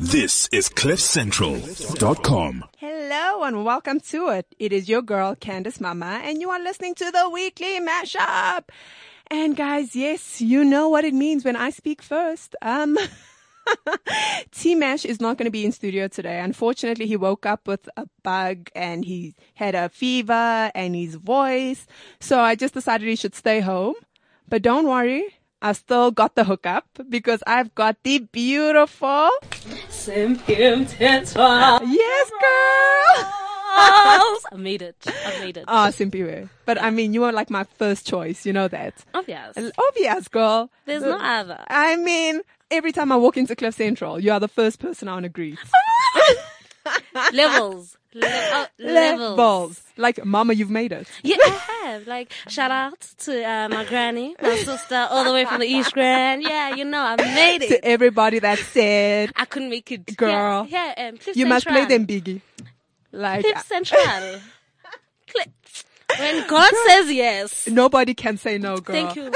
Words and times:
This 0.00 0.48
is 0.52 0.68
CliffCentral.com. 0.68 2.64
Hello 2.78 3.42
and 3.44 3.64
welcome 3.64 4.00
to 4.00 4.28
it. 4.28 4.54
It 4.58 4.72
is 4.72 4.88
your 4.88 5.02
girl 5.02 5.36
Candice 5.36 5.80
Mama 5.80 6.20
and 6.24 6.40
you 6.40 6.50
are 6.50 6.58
listening 6.60 6.94
to 6.96 7.10
the 7.10 7.28
weekly 7.30 7.78
mashup. 7.80 8.64
And 9.30 9.56
guys, 9.56 9.94
yes, 9.94 10.40
you 10.40 10.64
know 10.64 10.88
what 10.88 11.04
it 11.04 11.14
means 11.14 11.44
when 11.44 11.54
I 11.56 11.70
speak 11.70 12.02
first. 12.02 12.56
Um, 12.60 12.98
T 14.50 14.74
Mash 14.74 15.04
is 15.04 15.20
not 15.20 15.38
going 15.38 15.46
to 15.46 15.52
be 15.52 15.64
in 15.64 15.70
studio 15.72 16.08
today. 16.08 16.40
Unfortunately, 16.40 17.06
he 17.06 17.16
woke 17.16 17.46
up 17.46 17.68
with 17.68 17.88
a 17.96 18.06
bug 18.22 18.70
and 18.74 19.04
he 19.04 19.34
had 19.54 19.74
a 19.74 19.88
fever 19.88 20.72
and 20.74 20.96
his 20.96 21.14
voice. 21.14 21.86
So 22.20 22.40
I 22.40 22.56
just 22.56 22.74
decided 22.74 23.08
he 23.08 23.16
should 23.16 23.34
stay 23.34 23.60
home. 23.60 23.94
But 24.48 24.62
don't 24.62 24.86
worry. 24.86 25.36
I've 25.64 25.78
still 25.78 26.10
got 26.10 26.34
the 26.34 26.44
hookup 26.44 26.86
because 27.08 27.42
I've 27.46 27.74
got 27.74 27.96
the 28.02 28.18
beautiful. 28.18 29.30
Yes, 31.82 32.30
girl. 32.30 33.30
I 34.52 34.56
made 34.58 34.82
it. 34.82 34.96
I 35.06 35.40
made 35.40 35.56
it. 35.56 35.64
Ah, 35.66 35.88
Simpiwe. 35.88 36.50
But 36.66 36.82
I 36.82 36.90
mean, 36.90 37.14
you 37.14 37.24
are 37.24 37.32
like 37.32 37.48
my 37.48 37.64
first 37.64 38.06
choice. 38.06 38.44
You 38.44 38.52
know 38.52 38.68
that. 38.68 38.92
Obvious. 39.14 39.56
Obvious, 39.88 40.28
girl. 40.28 40.70
There's 40.84 41.02
no 41.02 41.16
other. 41.16 41.64
I 41.68 41.96
mean, 41.96 42.42
every 42.70 42.92
time 42.92 43.10
I 43.10 43.16
walk 43.16 43.38
into 43.38 43.56
Cliff 43.56 43.74
Central, 43.74 44.20
you 44.20 44.32
are 44.32 44.40
the 44.40 44.48
first 44.48 44.80
person 44.80 45.08
I 45.08 45.14
want 45.14 45.22
to 45.22 45.30
greet. 45.30 45.58
levels. 47.32 47.96
Le- 48.14 48.20
oh, 48.24 48.66
levels. 48.78 49.20
Levels. 49.36 49.82
Like, 49.96 50.24
mama, 50.24 50.54
you've 50.54 50.70
made 50.70 50.92
it. 50.92 51.08
Yeah, 51.22 51.36
I 51.40 51.86
have. 51.86 52.06
Like, 52.06 52.32
shout 52.48 52.70
out 52.70 53.00
to 53.18 53.44
uh, 53.44 53.68
my 53.68 53.84
granny, 53.84 54.34
my 54.40 54.56
sister, 54.56 55.06
all 55.10 55.24
the 55.24 55.32
way 55.32 55.44
from 55.44 55.60
the 55.60 55.66
East 55.66 55.94
Rand. 55.96 56.42
Yeah, 56.42 56.74
you 56.74 56.84
know, 56.84 57.00
I 57.00 57.16
made 57.16 57.62
it. 57.62 57.68
To 57.68 57.84
everybody 57.84 58.38
that 58.38 58.58
said, 58.58 59.32
I 59.36 59.44
couldn't 59.44 59.70
make 59.70 59.90
it. 59.92 60.16
Girl. 60.16 60.66
Yeah, 60.68 60.94
yeah 60.96 61.08
um, 61.08 61.18
you 61.34 61.46
must 61.46 61.66
play 61.66 61.84
them 61.84 62.06
biggie. 62.06 62.40
Like, 63.12 63.42
Cliff 63.44 63.64
Central. 63.66 64.02
Cliff. 65.28 65.84
When 66.18 66.46
God 66.46 66.72
says 66.86 67.12
yes. 67.12 67.66
nobody 67.68 68.14
can 68.14 68.36
say 68.36 68.58
no, 68.58 68.78
girl. 68.78 68.94
Thank 68.94 69.16
you. 69.16 69.32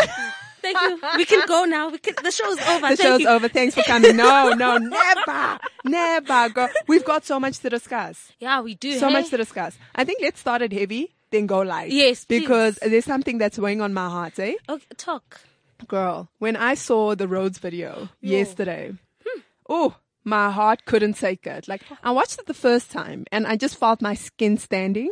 Thank 0.61 0.81
you. 0.81 1.01
We 1.17 1.25
can 1.25 1.47
go 1.47 1.65
now. 1.65 1.89
We 1.91 1.99
can, 1.99 2.15
the 2.23 2.31
show's 2.31 2.59
over. 2.61 2.89
The 2.89 2.97
Thank 2.97 3.01
show's 3.01 3.21
you. 3.21 3.29
over. 3.29 3.49
Thanks 3.49 3.75
for 3.75 3.83
coming. 3.83 4.17
No, 4.17 4.53
no, 4.53 4.79
never, 4.79 5.59
never, 5.85 6.49
girl. 6.51 6.69
We've 6.87 7.05
got 7.05 7.25
so 7.25 7.39
much 7.41 7.59
to 7.61 7.71
discuss. 7.71 8.33
Yeah, 8.39 8.61
we 8.61 8.75
do. 8.75 8.99
So 8.99 9.09
hey? 9.09 9.13
much 9.15 9.31
to 9.31 9.37
discuss. 9.37 9.79
I 9.95 10.05
think 10.05 10.21
let's 10.21 10.41
start 10.41 10.63
it 10.63 10.73
heavy, 10.73 11.15
then 11.31 11.47
go 11.47 11.61
light. 11.61 11.91
Yes, 11.91 12.25
please. 12.25 12.41
Because 12.41 12.79
there's 12.83 13.05
something 13.05 13.39
that's 13.39 13.59
weighing 13.59 13.81
on 13.81 13.95
my 13.95 14.09
heart, 14.09 14.39
eh? 14.39 14.55
Okay, 14.69 14.85
talk. 14.97 15.41
Girl, 15.87 16.29
when 16.39 16.57
I 16.57 16.75
saw 16.75 17.15
the 17.15 17.29
roads 17.29 17.59
video 17.59 18.09
yesterday, 18.21 18.95
oh, 19.69 19.95
my 20.25 20.51
heart 20.51 20.85
couldn't 20.85 21.15
take 21.15 21.47
it. 21.47 21.69
Like, 21.69 21.83
I 22.03 22.11
watched 22.11 22.39
it 22.39 22.47
the 22.47 22.55
first 22.55 22.91
time 22.91 23.25
and 23.31 23.47
I 23.47 23.57
just 23.57 23.77
felt 23.77 24.03
my 24.03 24.15
skin 24.15 24.59
standing. 24.59 25.11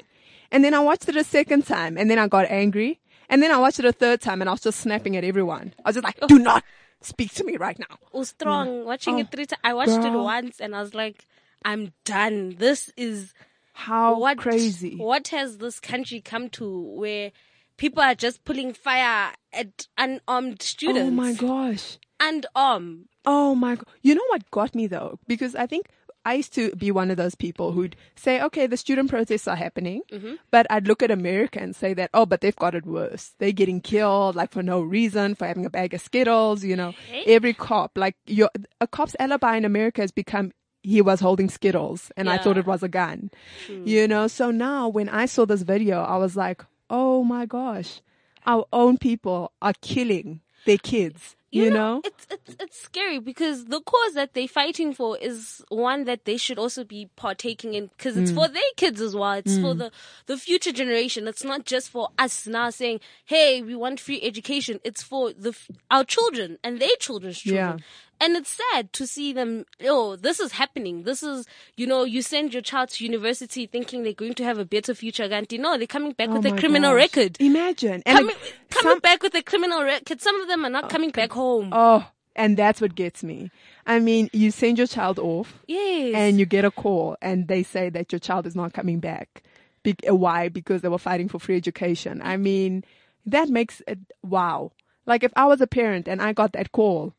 And 0.50 0.64
then 0.64 0.74
I 0.74 0.80
watched 0.80 1.08
it 1.08 1.16
a 1.16 1.24
second 1.24 1.66
time 1.66 1.96
and 1.96 2.10
then 2.10 2.18
I 2.18 2.28
got 2.28 2.46
angry. 2.50 3.00
And 3.28 3.42
then 3.42 3.50
I 3.50 3.58
watched 3.58 3.78
it 3.78 3.84
a 3.84 3.92
third 3.92 4.20
time 4.20 4.40
and 4.40 4.48
I 4.48 4.52
was 4.52 4.62
just 4.62 4.80
snapping 4.80 5.16
at 5.16 5.24
everyone. 5.24 5.74
I 5.84 5.88
was 5.88 5.96
just 5.96 6.04
like, 6.04 6.18
do 6.28 6.38
not 6.38 6.64
speak 7.02 7.32
to 7.34 7.44
me 7.44 7.56
right 7.56 7.78
now. 7.78 7.98
was 8.12 8.28
strong. 8.30 8.68
Mm. 8.68 8.84
Watching 8.84 9.14
Oh, 9.16 9.18
it 9.18 9.30
three 9.30 9.46
times. 9.46 9.60
I 9.64 9.74
watched 9.74 10.04
it 10.04 10.12
once 10.12 10.60
and 10.60 10.74
I 10.74 10.80
was 10.80 10.94
like, 10.94 11.26
I'm 11.64 11.92
done. 12.04 12.56
This 12.58 12.90
is 12.96 13.32
How 13.72 14.18
what 14.18 14.38
crazy. 14.38 14.96
What 14.96 15.28
has 15.28 15.58
this 15.58 15.80
country 15.80 16.20
come 16.20 16.48
to 16.50 16.80
where 16.80 17.32
people 17.76 18.02
are 18.02 18.14
just 18.14 18.44
pulling 18.44 18.72
fire 18.72 19.32
at 19.52 19.86
unarmed 19.98 20.62
students? 20.62 21.08
Oh 21.08 21.10
my 21.10 21.32
gosh. 21.32 21.98
Unarmed. 22.20 23.06
Oh 23.24 23.54
my 23.54 23.74
god. 23.74 23.86
You 24.02 24.14
know 24.14 24.24
what 24.28 24.50
got 24.50 24.74
me 24.74 24.86
though? 24.86 25.18
Because 25.26 25.54
I 25.54 25.66
think 25.66 25.86
I 26.26 26.34
used 26.34 26.52
to 26.54 26.74
be 26.74 26.90
one 26.90 27.12
of 27.12 27.16
those 27.16 27.36
people 27.36 27.70
who'd 27.70 27.94
say, 28.16 28.42
okay, 28.42 28.66
the 28.66 28.76
student 28.76 29.08
protests 29.08 29.46
are 29.46 29.54
happening, 29.54 30.02
mm-hmm. 30.10 30.34
but 30.50 30.66
I'd 30.68 30.88
look 30.88 31.00
at 31.00 31.12
America 31.12 31.60
and 31.60 31.74
say 31.74 31.94
that, 31.94 32.10
oh, 32.12 32.26
but 32.26 32.40
they've 32.40 32.56
got 32.56 32.74
it 32.74 32.84
worse. 32.84 33.36
They're 33.38 33.52
getting 33.52 33.80
killed, 33.80 34.34
like 34.34 34.50
for 34.50 34.62
no 34.62 34.80
reason, 34.80 35.36
for 35.36 35.46
having 35.46 35.64
a 35.64 35.70
bag 35.70 35.94
of 35.94 36.00
Skittles, 36.00 36.64
you 36.64 36.74
know. 36.74 36.94
Every 37.26 37.54
cop, 37.54 37.96
like 37.96 38.16
your, 38.26 38.50
a 38.80 38.88
cop's 38.88 39.14
alibi 39.20 39.56
in 39.56 39.64
America 39.64 40.00
has 40.00 40.10
become 40.10 40.52
he 40.82 41.00
was 41.00 41.20
holding 41.20 41.48
Skittles 41.48 42.10
and 42.16 42.28
I 42.28 42.38
thought 42.38 42.58
it 42.58 42.66
was 42.66 42.82
a 42.82 42.88
gun. 42.88 43.30
You 43.68 44.08
know, 44.08 44.26
so 44.26 44.50
now 44.50 44.88
when 44.88 45.08
I 45.08 45.26
saw 45.26 45.44
this 45.44 45.62
video, 45.62 46.02
I 46.02 46.16
was 46.16 46.36
like, 46.36 46.64
oh 46.90 47.22
my 47.22 47.46
gosh, 47.46 48.00
our 48.46 48.66
own 48.72 48.98
people 48.98 49.52
are 49.62 49.74
killing 49.80 50.40
their 50.64 50.78
kids. 50.78 51.35
You, 51.52 51.70
know? 51.70 52.02
it's 52.04 52.26
it's 52.30 52.56
it's 52.60 52.80
scary 52.82 53.18
because 53.18 53.66
the 53.66 53.80
cause 53.80 54.14
that 54.14 54.34
they're 54.34 54.48
fighting 54.48 54.92
for 54.92 55.16
is 55.16 55.64
one 55.68 56.04
that 56.04 56.24
they 56.24 56.36
should 56.36 56.58
also 56.58 56.84
be 56.84 57.08
partaking 57.16 57.72
in 57.74 57.86
because 57.96 58.16
it's 58.16 58.30
Mm. 58.32 58.34
for 58.34 58.48
their 58.48 58.62
kids 58.76 59.00
as 59.00 59.14
well. 59.14 59.32
It's 59.34 59.56
for 59.58 59.72
the 59.74 59.90
the 60.26 60.36
future 60.36 60.72
generation. 60.72 61.26
It's 61.28 61.44
not 61.44 61.64
just 61.64 61.88
for 61.88 62.08
us 62.18 62.46
now 62.46 62.70
saying, 62.70 63.00
"Hey, 63.24 63.62
we 63.62 63.74
want 63.74 64.00
free 64.00 64.20
education." 64.22 64.80
It's 64.84 65.02
for 65.02 65.32
the 65.32 65.56
our 65.90 66.04
children 66.04 66.58
and 66.64 66.78
their 66.80 66.96
children's 66.98 67.38
children. 67.38 67.78
Yeah. 67.78 67.84
And 68.20 68.34
it's 68.36 68.58
sad 68.72 68.92
to 68.94 69.06
see 69.06 69.32
them, 69.34 69.66
oh, 69.84 70.16
this 70.16 70.40
is 70.40 70.52
happening. 70.52 71.02
This 71.02 71.22
is, 71.22 71.46
you 71.76 71.86
know, 71.86 72.04
you 72.04 72.22
send 72.22 72.52
your 72.54 72.62
child 72.62 72.88
to 72.90 73.04
university 73.04 73.66
thinking 73.66 74.02
they're 74.02 74.12
going 74.14 74.34
to 74.34 74.44
have 74.44 74.58
a 74.58 74.64
better 74.64 74.94
future. 74.94 75.28
Ganti. 75.28 75.58
No, 75.60 75.76
they're 75.76 75.86
coming 75.86 76.12
back 76.12 76.30
Oh 76.30 76.36
with 76.40 76.46
a 76.46 76.56
criminal 76.56 76.92
gosh. 76.92 77.00
record. 77.02 77.36
Imagine. 77.40 78.02
And 78.06 78.18
Coming, 78.18 78.36
it- 78.36 78.54
coming 78.70 78.92
some- 78.92 79.00
back 79.00 79.22
with 79.22 79.34
a 79.34 79.42
criminal 79.42 79.82
record. 79.82 80.20
Some 80.22 80.40
of 80.40 80.48
them 80.48 80.64
are 80.64 80.70
not 80.70 80.88
coming 80.88 81.10
back 81.10 81.32
home. 81.32 81.70
oh, 81.72 82.08
and 82.34 82.56
that's 82.56 82.80
what 82.80 82.94
gets 82.94 83.22
me. 83.22 83.50
I 83.86 83.98
mean, 83.98 84.28
you 84.32 84.50
send 84.50 84.78
your 84.78 84.86
child 84.86 85.18
off 85.18 85.54
yes. 85.66 86.14
and 86.14 86.38
you 86.38 86.44
get 86.46 86.64
a 86.64 86.70
call 86.70 87.16
and 87.22 87.48
they 87.48 87.62
say 87.62 87.88
that 87.90 88.12
your 88.12 88.18
child 88.18 88.46
is 88.46 88.54
not 88.56 88.72
coming 88.72 88.98
back. 89.00 89.42
Be- 89.82 89.94
uh, 90.08 90.14
why? 90.14 90.48
Because 90.48 90.82
they 90.82 90.88
were 90.88 90.98
fighting 90.98 91.28
for 91.28 91.38
free 91.38 91.56
education. 91.56 92.20
I 92.22 92.36
mean, 92.36 92.82
that 93.26 93.48
makes 93.48 93.80
it, 93.86 93.98
wow. 94.22 94.72
Like 95.06 95.22
if 95.22 95.32
I 95.36 95.44
was 95.46 95.60
a 95.60 95.66
parent 95.66 96.08
and 96.08 96.20
I 96.20 96.32
got 96.32 96.52
that 96.54 96.72
call, 96.72 97.14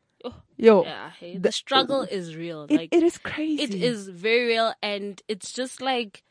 yo, 0.58 0.82
Yeah, 0.84 1.10
hey, 1.18 1.38
the 1.38 1.52
struggle 1.52 2.02
is 2.02 2.36
real. 2.36 2.64
it, 2.68 2.76
like 2.76 2.94
it 2.94 3.02
is 3.02 3.16
crazy. 3.18 3.62
it 3.62 3.74
is 3.74 4.08
very 4.08 4.46
real, 4.48 4.74
and 4.82 5.22
it's 5.28 5.52
just 5.52 5.80
like 5.80 6.22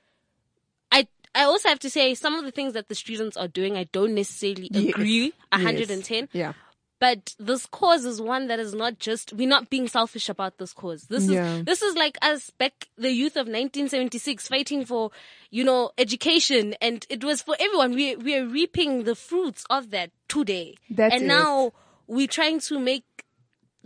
I. 0.92 1.08
I 1.36 1.44
also 1.44 1.70
have 1.70 1.80
to 1.80 1.90
say 1.90 2.16
some 2.16 2.34
of 2.36 2.46
the 2.46 2.52
things 2.52 2.74
that 2.74 2.88
the 2.88 2.96
students 2.96 3.38
are 3.38 3.48
doing, 3.48 3.78
I 3.78 3.84
don't 3.92 4.16
necessarily 4.16 4.70
Yes. 4.72 4.90
agree 4.90 5.34
Yes. 5.52 5.52
110. 5.52 6.30
Yeah. 6.34 6.54
But 7.00 7.36
this 7.38 7.68
cause 7.68 8.06
is 8.06 8.20
one 8.20 8.48
that 8.48 8.60
is 8.60 8.74
not 8.74 8.98
just 8.98 9.34
we're 9.34 9.48
not 9.48 9.70
being 9.70 9.88
selfish 9.88 10.30
about 10.30 10.58
this 10.58 10.74
cause. 10.74 11.04
This 11.04 11.28
Yeah. 11.30 11.58
is 11.60 11.66
this 11.66 11.82
is 11.84 11.96
like 11.96 12.18
us 12.24 12.50
back 12.50 12.88
the 12.98 13.12
youth 13.12 13.36
of 13.36 13.46
1976 13.48 14.48
fighting 14.48 14.84
for 14.84 15.12
you 15.52 15.64
know 15.64 15.92
education, 16.00 16.74
and 16.82 17.06
it 17.08 17.24
was 17.24 17.44
for 17.44 17.56
everyone. 17.60 17.92
We 17.94 18.16
we 18.16 18.36
are 18.36 18.48
reaping 18.48 19.04
the 19.04 19.14
fruits 19.14 19.64
of 19.70 19.92
that 19.92 20.10
today, 20.28 20.74
That's 20.90 21.14
and 21.14 21.26
it. 21.26 21.28
now 21.28 21.72
we're 22.08 22.26
trying 22.40 22.60
to 22.62 22.80
make 22.80 23.06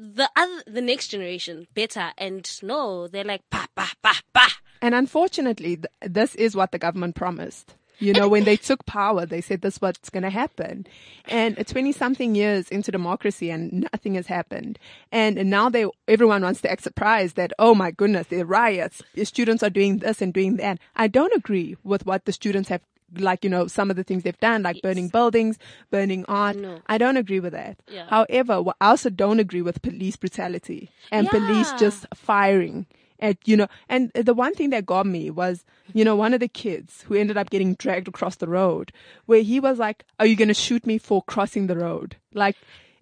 the 0.01 0.29
other 0.35 0.63
the 0.66 0.81
next 0.81 1.09
generation 1.09 1.67
better. 1.73 2.12
And 2.17 2.50
no, 2.63 3.07
they're 3.07 3.23
like 3.23 3.47
pa 3.50 3.67
pa 3.75 3.91
pa 4.01 4.19
pa. 4.34 4.47
And 4.81 4.95
unfortunately, 4.95 5.78
th- 5.78 5.88
this 6.01 6.34
is 6.35 6.56
what 6.56 6.72
the 6.72 6.79
government 6.79 7.16
promised. 7.16 7.75
You 8.00 8.13
know, 8.13 8.28
when 8.28 8.45
they 8.45 8.57
took 8.69 8.84
power, 8.88 9.28
they 9.28 9.41
said 9.41 9.62
this 9.62 9.75
is 9.75 9.81
what's 9.81 10.09
going 10.09 10.23
to 10.23 10.31
happen. 10.31 10.88
And 11.25 11.56
20 11.66 11.91
something 11.91 12.34
years 12.34 12.67
into 12.69 12.91
democracy 12.91 13.51
and 13.51 13.88
nothing 13.94 14.16
has 14.16 14.25
happened. 14.25 14.79
And 15.12 15.51
now 15.51 15.69
they, 15.69 15.85
everyone 16.07 16.41
wants 16.41 16.62
to 16.62 16.72
act 16.72 16.81
surprised 16.81 17.35
that, 17.35 17.53
oh 17.59 17.75
my 17.75 17.91
goodness, 17.91 18.25
there 18.28 18.41
are 18.41 18.45
riots. 18.45 19.03
The 19.13 19.23
Students 19.23 19.62
are 19.62 19.69
doing 19.69 20.00
this 20.00 20.19
and 20.19 20.33
doing 20.33 20.57
that. 20.57 20.79
I 20.95 21.07
don't 21.07 21.33
agree 21.35 21.78
with 21.83 22.07
what 22.07 22.25
the 22.25 22.33
students 22.33 22.69
have, 22.69 22.81
like, 23.17 23.44
you 23.44 23.49
know, 23.49 23.67
some 23.67 23.89
of 23.89 23.95
the 23.95 24.03
things 24.03 24.23
they've 24.23 24.39
done, 24.39 24.63
like 24.63 24.81
burning 24.81 25.09
buildings, 25.09 25.57
burning 25.89 26.25
art. 26.27 26.55
No. 26.55 26.79
I 26.88 26.97
don't 26.97 27.17
agree 27.17 27.39
with 27.39 27.53
that. 27.53 27.77
Yeah. 27.88 28.07
However, 28.09 28.63
I 28.79 28.89
also 28.89 29.09
don't 29.09 29.39
agree 29.39 29.61
with 29.61 29.81
police 29.81 30.16
brutality 30.16 30.89
and 31.11 31.29
police 31.29 31.71
just 31.73 32.05
firing 32.13 32.85
at 33.21 33.38
you 33.47 33.55
know 33.55 33.67
and 33.88 34.12
the 34.13 34.33
one 34.33 34.53
thing 34.56 34.71
that 34.71 34.86
got 34.86 35.06
me 35.06 35.30
was 35.30 35.63
you 35.94 36.03
know 36.03 36.15
one 36.15 36.33
of 36.33 36.39
the 36.39 36.47
kids 36.47 37.03
who 37.03 37.13
ended 37.13 37.38
up 37.38 37.50
getting 37.50 37.75
dragged 37.75 38.07
across 38.07 38.38
the 38.38 38.47
road 38.47 38.91
where 39.27 39.41
he 39.41 39.59
was 39.59 39.77
like 39.77 40.03
are 40.19 40.25
you 40.25 40.36
going 40.36 40.47
to 40.47 40.53
shoot 40.53 40.86
me 40.88 40.97
for 40.97 41.21
crossing 41.24 41.68
the 41.68 41.77
road 41.77 42.15
like 42.33 42.56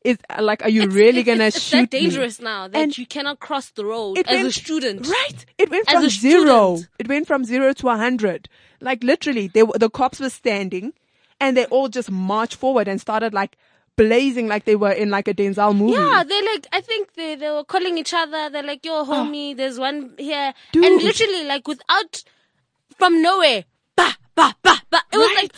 is 0.04 0.18
like 0.40 0.64
are 0.64 0.70
you 0.70 0.88
really 0.88 1.20
It's- 1.20 1.26
going 1.26 1.52
to 1.52 1.60
shoot 1.60 1.82
that 1.82 1.90
dangerous 1.92 2.40
me? 2.40 2.46
now 2.46 2.68
that 2.68 2.78
And 2.82 2.98
you 2.98 3.06
cannot 3.06 3.40
cross 3.40 3.70
the 3.72 3.86
road 3.86 4.18
it 4.18 4.28
as 4.28 4.40
a 4.40 4.42
went- 4.44 4.54
student. 4.54 5.08
right 5.08 5.46
it 5.58 5.70
went 5.70 5.90
from 5.90 6.10
zero 6.10 6.76
student. 6.78 6.90
it 7.00 7.08
went 7.08 7.28
from 7.28 7.44
zero 7.44 7.74
to 7.74 7.90
a 7.90 7.98
hundred 7.98 8.48
like 8.82 9.04
literally 9.04 9.48
they 9.48 9.64
were 9.64 9.78
the 9.78 9.90
cops 9.90 10.20
were 10.20 10.30
standing 10.30 10.94
and 11.42 11.58
they 11.58 11.66
all 11.66 11.90
just 11.90 12.10
marched 12.12 12.56
forward 12.56 12.88
and 12.88 13.02
started 13.02 13.34
like 13.34 13.58
blazing 13.98 14.48
like 14.48 14.64
they 14.64 14.78
were 14.78 14.92
in 14.92 15.10
like 15.10 15.28
a 15.28 15.34
Denzel 15.34 15.76
movie 15.76 15.94
Yeah, 15.94 16.24
they 16.24 16.42
like 16.46 16.68
I 16.72 16.80
think 16.80 17.14
they 17.16 17.36
they 17.36 17.50
were 17.52 17.66
calling 17.66 17.98
each 17.98 18.14
other. 18.14 18.50
They're 18.50 18.64
like, 18.64 18.86
"Yo, 18.86 19.04
homie, 19.04 19.58
there's 19.58 19.78
one 19.78 20.14
here," 20.18 20.54
Ah. 20.56 20.60
Dude. 20.72 20.86
and 20.86 21.04
literally 21.04 21.44
like 21.44 21.68
without 21.68 22.24
from 22.98 23.22
nowhere, 23.22 23.66
bah 23.98 24.14
bah 24.36 24.54
bah 24.64 24.80
bah. 24.90 25.02
It 25.12 25.18
was 25.18 25.32
like, 25.36 25.54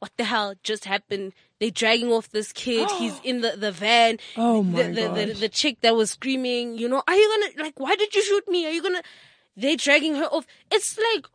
what 0.00 0.12
the 0.18 0.21
hell 0.32 0.54
just 0.62 0.84
happened? 0.84 1.32
They're 1.60 1.70
dragging 1.70 2.10
off 2.10 2.30
this 2.30 2.52
kid. 2.52 2.88
He's 2.98 3.20
in 3.22 3.40
the, 3.44 3.52
the 3.56 3.70
van. 3.72 4.18
Oh 4.36 4.62
my 4.62 4.82
the, 4.82 4.88
the, 4.88 5.08
the, 5.18 5.26
gosh. 5.32 5.40
the 5.40 5.48
chick 5.48 5.76
that 5.82 5.94
was 5.94 6.10
screaming, 6.10 6.76
you 6.78 6.88
know, 6.88 7.02
are 7.06 7.14
you 7.14 7.28
gonna, 7.32 7.64
like, 7.64 7.78
why 7.78 7.94
did 7.96 8.14
you 8.14 8.22
shoot 8.22 8.46
me? 8.48 8.66
Are 8.66 8.70
you 8.72 8.82
gonna, 8.82 9.02
they're 9.56 9.76
dragging 9.76 10.14
her 10.16 10.24
off. 10.26 10.46
It's 10.70 10.98
like, 10.98 11.26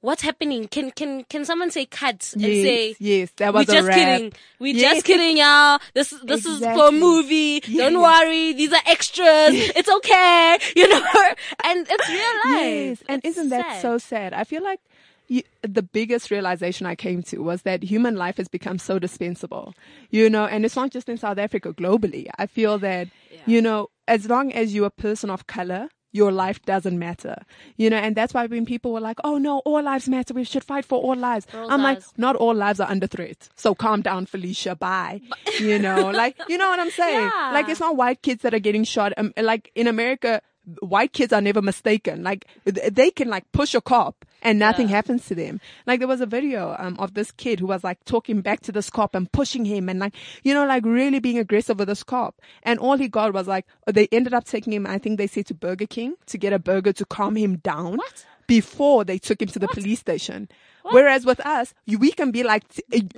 what's 0.00 0.22
happening? 0.22 0.68
Can, 0.68 0.90
can, 0.90 1.24
can 1.24 1.44
someone 1.46 1.70
say 1.70 1.86
cut 1.86 2.20
and 2.34 2.42
Yes, 2.42 2.62
say, 2.62 2.96
yes, 2.98 3.30
that 3.38 3.54
we're 3.54 3.62
a 3.62 3.64
just 3.64 3.88
wrap. 3.88 3.96
kidding. 3.98 4.32
We're 4.60 4.74
Yes. 4.74 4.96
just 4.96 5.06
kidding, 5.06 5.38
y'all. 5.38 5.78
This 5.94 6.10
this 6.24 6.44
is 6.44 6.58
for 6.60 6.66
a 6.66 6.72
Exactly. 6.92 7.00
movie. 7.00 7.60
Don't 7.60 7.98
worry. 8.00 8.52
These 8.52 8.72
are 8.78 8.82
extras. 8.86 9.54
It's 9.78 9.88
okay. 9.88 10.58
You 10.76 10.88
know, 10.88 11.02
and 11.64 11.86
it's 11.88 12.08
real 12.08 12.36
life. 12.52 12.98
Yes, 13.00 13.02
and 13.08 13.20
It's 13.24 13.38
isn't 13.38 13.48
that 13.50 13.80
so 13.80 13.96
sad? 13.98 14.34
I 14.34 14.44
feel 14.44 14.62
like 14.62 14.80
the 15.62 15.82
biggest 15.82 16.30
realization 16.30 16.86
I 16.86 16.94
came 16.94 17.22
to 17.24 17.38
was 17.38 17.62
that 17.62 17.82
human 17.82 18.16
life 18.16 18.36
has 18.36 18.48
become 18.48 18.78
so 18.78 18.98
dispensable, 18.98 19.74
you 20.10 20.28
know, 20.28 20.44
and 20.44 20.64
it's 20.64 20.76
not 20.76 20.90
just 20.90 21.08
in 21.08 21.16
South 21.16 21.38
Africa, 21.38 21.72
globally. 21.72 22.28
I 22.38 22.46
feel 22.46 22.78
that, 22.78 23.08
you 23.46 23.62
know, 23.62 23.88
as 24.06 24.28
long 24.28 24.52
as 24.52 24.74
you're 24.74 24.86
a 24.86 24.90
person 24.90 25.30
of 25.30 25.46
color, 25.46 25.88
your 26.12 26.30
life 26.30 26.62
doesn't 26.62 26.96
matter, 26.96 27.42
you 27.76 27.90
know, 27.90 27.96
and 27.96 28.14
that's 28.14 28.32
why 28.32 28.46
when 28.46 28.64
people 28.64 28.92
were 28.92 29.00
like, 29.00 29.18
oh 29.24 29.36
no, 29.36 29.58
all 29.64 29.82
lives 29.82 30.08
matter, 30.08 30.32
we 30.32 30.44
should 30.44 30.62
fight 30.62 30.84
for 30.84 31.00
all 31.00 31.16
lives. 31.16 31.46
all 31.52 31.70
I'm 31.70 31.82
lives. 31.82 32.06
like, 32.06 32.18
not 32.18 32.36
all 32.36 32.54
lives 32.54 32.78
are 32.78 32.88
under 32.88 33.08
threat. 33.08 33.48
So 33.56 33.74
calm 33.74 34.00
down, 34.02 34.26
Felicia, 34.26 34.76
bye. 34.76 35.22
you 35.58 35.78
know, 35.78 36.10
like, 36.10 36.36
you 36.48 36.56
know 36.56 36.68
what 36.68 36.78
I'm 36.78 36.90
saying? 36.90 37.30
Yeah. 37.34 37.50
Like, 37.52 37.68
it's 37.68 37.80
not 37.80 37.96
white 37.96 38.22
kids 38.22 38.42
that 38.42 38.54
are 38.54 38.60
getting 38.60 38.84
shot. 38.84 39.12
Um, 39.16 39.32
like 39.36 39.72
in 39.74 39.88
America, 39.88 40.40
white 40.80 41.12
kids 41.12 41.32
are 41.32 41.40
never 41.40 41.62
mistaken. 41.62 42.22
Like 42.22 42.46
they 42.64 43.10
can 43.10 43.28
like 43.28 43.50
push 43.52 43.74
a 43.74 43.80
cop 43.80 44.24
and 44.44 44.58
nothing 44.58 44.88
happens 44.88 45.26
to 45.26 45.34
them. 45.34 45.60
Like 45.86 45.98
there 45.98 46.08
was 46.08 46.20
a 46.20 46.26
video 46.26 46.76
um, 46.78 46.96
of 46.98 47.14
this 47.14 47.32
kid 47.32 47.58
who 47.58 47.66
was 47.66 47.82
like 47.82 48.04
talking 48.04 48.42
back 48.42 48.60
to 48.60 48.72
this 48.72 48.90
cop 48.90 49.14
and 49.14 49.30
pushing 49.32 49.64
him 49.64 49.88
and 49.88 49.98
like 49.98 50.14
you 50.44 50.54
know 50.54 50.66
like 50.66 50.84
really 50.84 51.18
being 51.18 51.38
aggressive 51.38 51.78
with 51.78 51.88
this 51.88 52.04
cop. 52.04 52.40
And 52.62 52.78
all 52.78 52.96
he 52.96 53.08
got 53.08 53.32
was 53.32 53.48
like 53.48 53.66
they 53.86 54.06
ended 54.12 54.34
up 54.34 54.44
taking 54.44 54.72
him. 54.72 54.86
I 54.86 54.98
think 54.98 55.18
they 55.18 55.26
said 55.26 55.46
to 55.46 55.54
Burger 55.54 55.86
King 55.86 56.14
to 56.26 56.38
get 56.38 56.52
a 56.52 56.58
burger 56.58 56.92
to 56.92 57.04
calm 57.06 57.36
him 57.36 57.56
down. 57.56 57.96
What? 57.96 58.26
Before 58.46 59.04
they 59.04 59.16
took 59.18 59.40
him 59.40 59.48
to 59.48 59.58
the 59.58 59.68
police 59.68 60.00
station. 60.00 60.48
Whereas 60.90 61.24
with 61.24 61.40
us, 61.46 61.72
you, 61.86 61.98
we 61.98 62.12
can 62.12 62.30
be 62.30 62.42
like, 62.42 62.62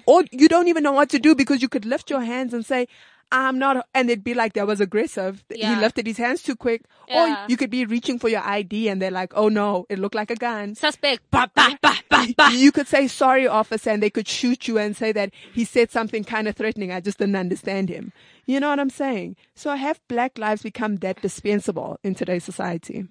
or 0.07 0.23
you 0.31 0.47
don't 0.47 0.69
even 0.69 0.85
know 0.85 0.93
what 0.93 1.11
to 1.11 1.19
do 1.19 1.35
because 1.35 1.63
you 1.63 1.69
could 1.69 1.85
lift 1.85 2.11
your 2.11 2.21
hands 2.21 2.55
and 2.55 2.65
say, 2.65 2.87
I'm 3.33 3.59
not, 3.59 3.87
and 3.93 4.09
they'd 4.09 4.23
be 4.23 4.35
like, 4.35 4.53
that 4.53 4.67
was 4.67 4.81
aggressive. 4.81 5.45
Yeah. 5.51 5.75
He 5.75 5.81
lifted 5.81 6.07
his 6.07 6.17
hands 6.17 6.43
too 6.43 6.55
quick. 6.55 6.83
Yeah. 7.09 7.45
Or 7.45 7.51
you 7.51 7.57
could 7.57 7.71
be 7.71 7.85
reaching 7.85 8.19
for 8.19 8.29
your 8.29 8.43
ID 8.43 8.89
and 8.89 9.03
they're 9.03 9.11
like, 9.11 9.33
oh 9.35 9.49
no, 9.49 9.85
it 9.89 9.99
looked 9.99 10.15
like 10.15 10.31
a 10.31 10.37
gun. 10.37 10.75
Suspect. 10.75 11.23
Bah, 11.31 11.49
bah, 11.55 11.75
bah, 11.83 11.97
bah, 12.09 12.27
bah. 12.37 12.49
You 12.51 12.71
could 12.71 12.87
say 12.87 13.09
sorry, 13.09 13.47
officer, 13.47 13.91
and 13.91 14.03
they 14.03 14.11
could 14.11 14.29
shoot 14.29 14.69
you 14.69 14.79
and 14.79 14.97
say 14.97 15.13
that 15.13 15.33
he 15.53 15.65
said 15.65 15.91
something 15.91 16.23
kind 16.25 16.47
of 16.47 16.57
threatening. 16.57 16.93
I 16.93 17.01
just 17.01 17.19
didn't 17.19 17.37
understand 17.37 17.89
him. 17.89 18.13
You 18.47 18.61
know 18.61 18.71
what 18.71 18.79
I'm 18.79 18.91
saying? 18.91 19.37
So 19.55 19.75
have 19.75 20.01
black 20.09 20.39
lives 20.39 20.63
become 20.63 20.97
that 20.97 21.21
dispensable 21.21 21.99
in 22.05 22.15
today's 22.15 22.45
society? 22.45 23.07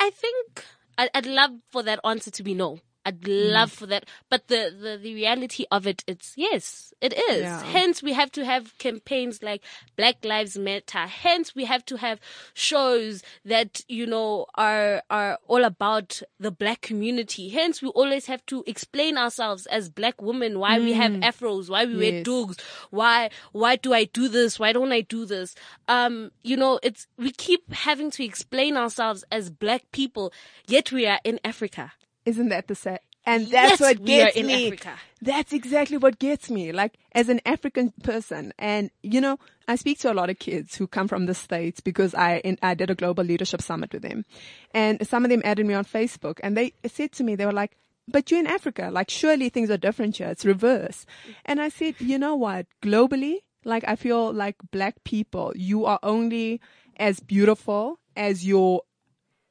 I 0.00 0.10
think 0.10 0.64
I'd, 0.98 1.10
I'd 1.14 1.26
love 1.26 1.52
for 1.70 1.82
that 1.84 2.00
answer 2.04 2.30
to 2.32 2.42
be 2.42 2.54
no. 2.54 2.80
I'd 3.04 3.26
love 3.26 3.72
for 3.72 3.86
that, 3.86 4.04
but 4.28 4.48
the, 4.48 4.74
the, 4.78 4.98
the 5.02 5.14
reality 5.14 5.64
of 5.70 5.86
it, 5.86 6.04
it's 6.06 6.34
yes, 6.36 6.92
it 7.00 7.14
is. 7.14 7.40
Yeah. 7.42 7.62
Hence, 7.62 8.02
we 8.02 8.12
have 8.12 8.30
to 8.32 8.44
have 8.44 8.76
campaigns 8.76 9.42
like 9.42 9.62
Black 9.96 10.22
Lives 10.22 10.58
Matter. 10.58 11.06
Hence, 11.06 11.54
we 11.54 11.64
have 11.64 11.84
to 11.86 11.96
have 11.96 12.20
shows 12.52 13.22
that 13.44 13.80
you 13.88 14.06
know 14.06 14.46
are 14.54 15.02
are 15.08 15.38
all 15.48 15.64
about 15.64 16.20
the 16.38 16.50
black 16.50 16.82
community. 16.82 17.48
Hence, 17.48 17.80
we 17.80 17.88
always 17.88 18.26
have 18.26 18.44
to 18.46 18.62
explain 18.66 19.16
ourselves 19.16 19.64
as 19.66 19.88
black 19.88 20.20
women 20.20 20.58
why 20.58 20.78
we 20.78 20.92
have 20.92 21.12
afros, 21.12 21.70
why 21.70 21.86
we 21.86 21.96
wear 21.96 22.12
Yes. 22.12 22.26
doeks, 22.26 22.56
why 22.90 23.30
why 23.52 23.76
do 23.76 23.94
I 23.94 24.04
do 24.04 24.28
this, 24.28 24.58
why 24.58 24.72
don't 24.72 24.92
I 24.92 25.00
do 25.00 25.24
this? 25.24 25.54
Um, 25.88 26.32
you 26.42 26.56
know, 26.56 26.78
it's 26.82 27.06
we 27.16 27.30
keep 27.30 27.72
having 27.72 28.10
to 28.12 28.24
explain 28.24 28.76
ourselves 28.76 29.24
as 29.32 29.48
black 29.48 29.90
people, 29.90 30.32
yet 30.66 30.92
we 30.92 31.06
are 31.06 31.20
in 31.24 31.40
Africa. 31.44 31.92
Isn't 32.26 32.48
that 32.50 32.68
the 32.68 32.74
sad? 32.74 33.00
And 33.26 33.46
that's 33.48 33.52
Yes, 33.52 33.80
what 33.80 34.04
gets 34.04 34.36
in 34.36 34.46
me. 34.46 34.66
Africa. 34.66 34.94
That's 35.20 35.52
exactly 35.52 35.98
what 35.98 36.18
gets 36.18 36.50
me. 36.50 36.72
Like 36.72 36.98
as 37.12 37.28
an 37.28 37.40
African 37.44 37.92
person, 38.02 38.52
and 38.58 38.90
you 39.02 39.20
know, 39.20 39.38
I 39.68 39.76
speak 39.76 39.98
to 40.00 40.12
a 40.12 40.14
lot 40.14 40.30
of 40.30 40.38
kids 40.38 40.76
who 40.76 40.86
come 40.86 41.06
from 41.06 41.26
the 41.26 41.34
states 41.34 41.80
because 41.80 42.14
I 42.14 42.38
in, 42.38 42.58
I 42.62 42.72
did 42.74 42.88
a 42.88 42.94
global 42.94 43.22
leadership 43.22 43.60
summit 43.60 43.92
with 43.92 44.02
them, 44.02 44.24
and 44.72 45.06
some 45.06 45.24
of 45.24 45.30
them 45.30 45.42
added 45.44 45.66
me 45.66 45.74
on 45.74 45.84
Facebook, 45.84 46.40
and 46.42 46.56
they 46.56 46.72
said 46.86 47.12
to 47.12 47.24
me, 47.24 47.36
they 47.36 47.44
were 47.44 47.52
like, 47.52 47.76
"But 48.08 48.30
you're 48.30 48.40
in 48.40 48.46
Africa. 48.46 48.88
Like 48.90 49.10
surely 49.10 49.50
things 49.50 49.70
are 49.70 49.76
different 49.76 50.16
here. 50.16 50.28
It's 50.28 50.46
reverse." 50.46 51.04
And 51.44 51.60
I 51.60 51.68
said, 51.68 51.96
"You 51.98 52.18
know 52.18 52.34
what? 52.36 52.66
Globally, 52.82 53.40
like 53.64 53.84
I 53.86 53.96
feel 53.96 54.32
like 54.32 54.56
black 54.72 55.04
people, 55.04 55.52
you 55.54 55.84
are 55.84 55.98
only 56.02 56.62
as 56.96 57.20
beautiful 57.20 58.00
as 58.16 58.46
your 58.46 58.82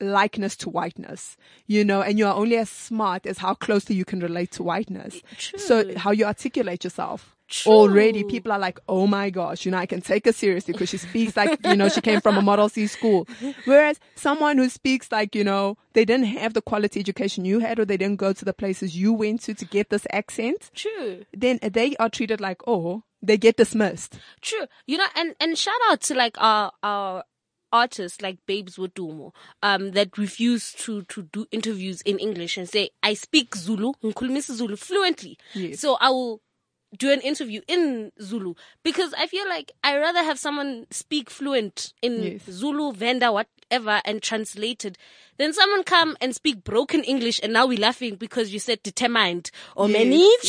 likeness 0.02 0.56
to 0.58 0.70
whiteness, 0.70 1.38
you 1.68 1.84
know, 1.84 2.02
and 2.02 2.18
you 2.18 2.26
are 2.26 2.36
only 2.36 2.58
as 2.58 2.70
smart 2.70 3.26
as 3.26 3.38
how 3.38 3.54
closely 3.54 3.96
you 3.96 4.06
can 4.06 4.20
relate 4.20 4.52
to 4.52 4.64
whiteness. 4.64 5.22
So 5.58 5.98
how 5.98 6.12
you 6.12 6.26
articulate 6.26 6.84
yourself. 6.84 7.36
True. 7.50 7.72
Already 7.72 8.24
people 8.24 8.52
are 8.52 8.60
like, 8.60 8.80
oh 8.88 9.08
my 9.08 9.32
gosh, 9.32 9.66
you 9.66 9.72
know, 9.72 9.80
I 9.80 9.88
can 9.88 10.02
take 10.02 10.26
her 10.26 10.32
seriously 10.32 10.72
because 10.74 10.90
she 10.90 10.98
speaks 10.98 11.36
like, 11.36 11.60
you 11.66 11.76
know, 11.76 11.90
she 11.90 12.00
came 12.00 12.22
from 12.22 12.38
a 12.38 12.44
Model 12.44 12.70
C 12.70 12.86
school. 12.86 13.28
Whereas 13.66 14.00
someone 14.14 14.60
who 14.60 14.70
speaks 14.70 15.12
like, 15.12 15.34
you 15.36 15.44
know, 15.44 15.76
they 15.94 16.06
didn't 16.06 16.28
have 16.28 16.54
the 16.54 16.62
quality 16.62 17.00
education 17.00 17.46
you 17.46 17.58
had 17.58 17.80
or 17.80 17.86
they 17.86 17.98
didn't 17.98 18.18
go 18.18 18.34
to 18.34 18.46
the 18.46 18.54
places 18.54 18.96
you 18.96 19.14
went 19.14 19.42
to 19.42 19.56
to 19.56 19.66
get 19.66 19.90
this 19.90 20.06
accent, 20.12 20.70
True. 20.76 21.26
then 21.36 21.58
they 21.64 21.96
are 21.96 22.10
treated 22.10 22.40
like, 22.40 22.62
oh, 22.68 23.04
they 23.24 23.36
get 23.36 23.58
dismissed. 23.58 24.20
True. 24.42 24.68
You 24.86 24.98
know, 24.98 25.08
and, 25.16 25.36
and 25.40 25.58
shout 25.58 25.74
out 25.90 26.02
to 26.02 26.14
like 26.14 26.40
our, 26.40 26.72
our 26.84 27.24
artists 27.72 28.22
like 28.22 28.38
Babes 28.46 28.78
Wodumo, 28.78 29.34
um, 29.64 29.92
that 29.92 30.18
refuse 30.18 30.74
to, 30.74 31.04
to 31.04 31.24
do 31.24 31.46
interviews 31.52 32.02
in 32.02 32.20
English 32.20 32.58
and 32.58 32.68
say, 32.68 32.90
I 33.04 33.14
speak 33.14 33.56
Zulu, 33.56 33.94
ngikhulumisa 34.04 34.54
Zulu 34.54 34.76
fluently. 34.76 35.38
Yes. 35.54 35.80
So 35.80 35.98
I 36.00 36.10
will 36.10 36.42
do 36.98 37.12
an 37.12 37.22
interview 37.22 37.62
in 37.68 38.12
Zulu 38.20 38.56
because 38.84 39.14
I 39.14 39.28
feel 39.28 39.48
like 39.48 39.72
I 39.84 39.98
rather 39.98 40.24
have 40.24 40.40
someone 40.40 40.88
speak 40.90 41.30
fluent 41.30 41.94
in 42.02 42.24
Yes. 42.24 42.42
Zulu, 42.50 42.94
Venda, 42.94 43.32
whatever, 43.32 44.02
and 44.06 44.24
translated 44.24 44.98
than 45.38 45.54
someone 45.54 45.84
come 45.84 46.18
and 46.20 46.34
speak 46.34 46.64
broken 46.64 47.04
English 47.04 47.40
and 47.44 47.54
now 47.54 47.68
we're 47.68 47.78
laughing 47.80 48.16
because 48.16 48.52
you 48.52 48.58
said 48.60 48.82
determined 48.82 49.52
or 49.76 49.88
Yes. 49.88 49.94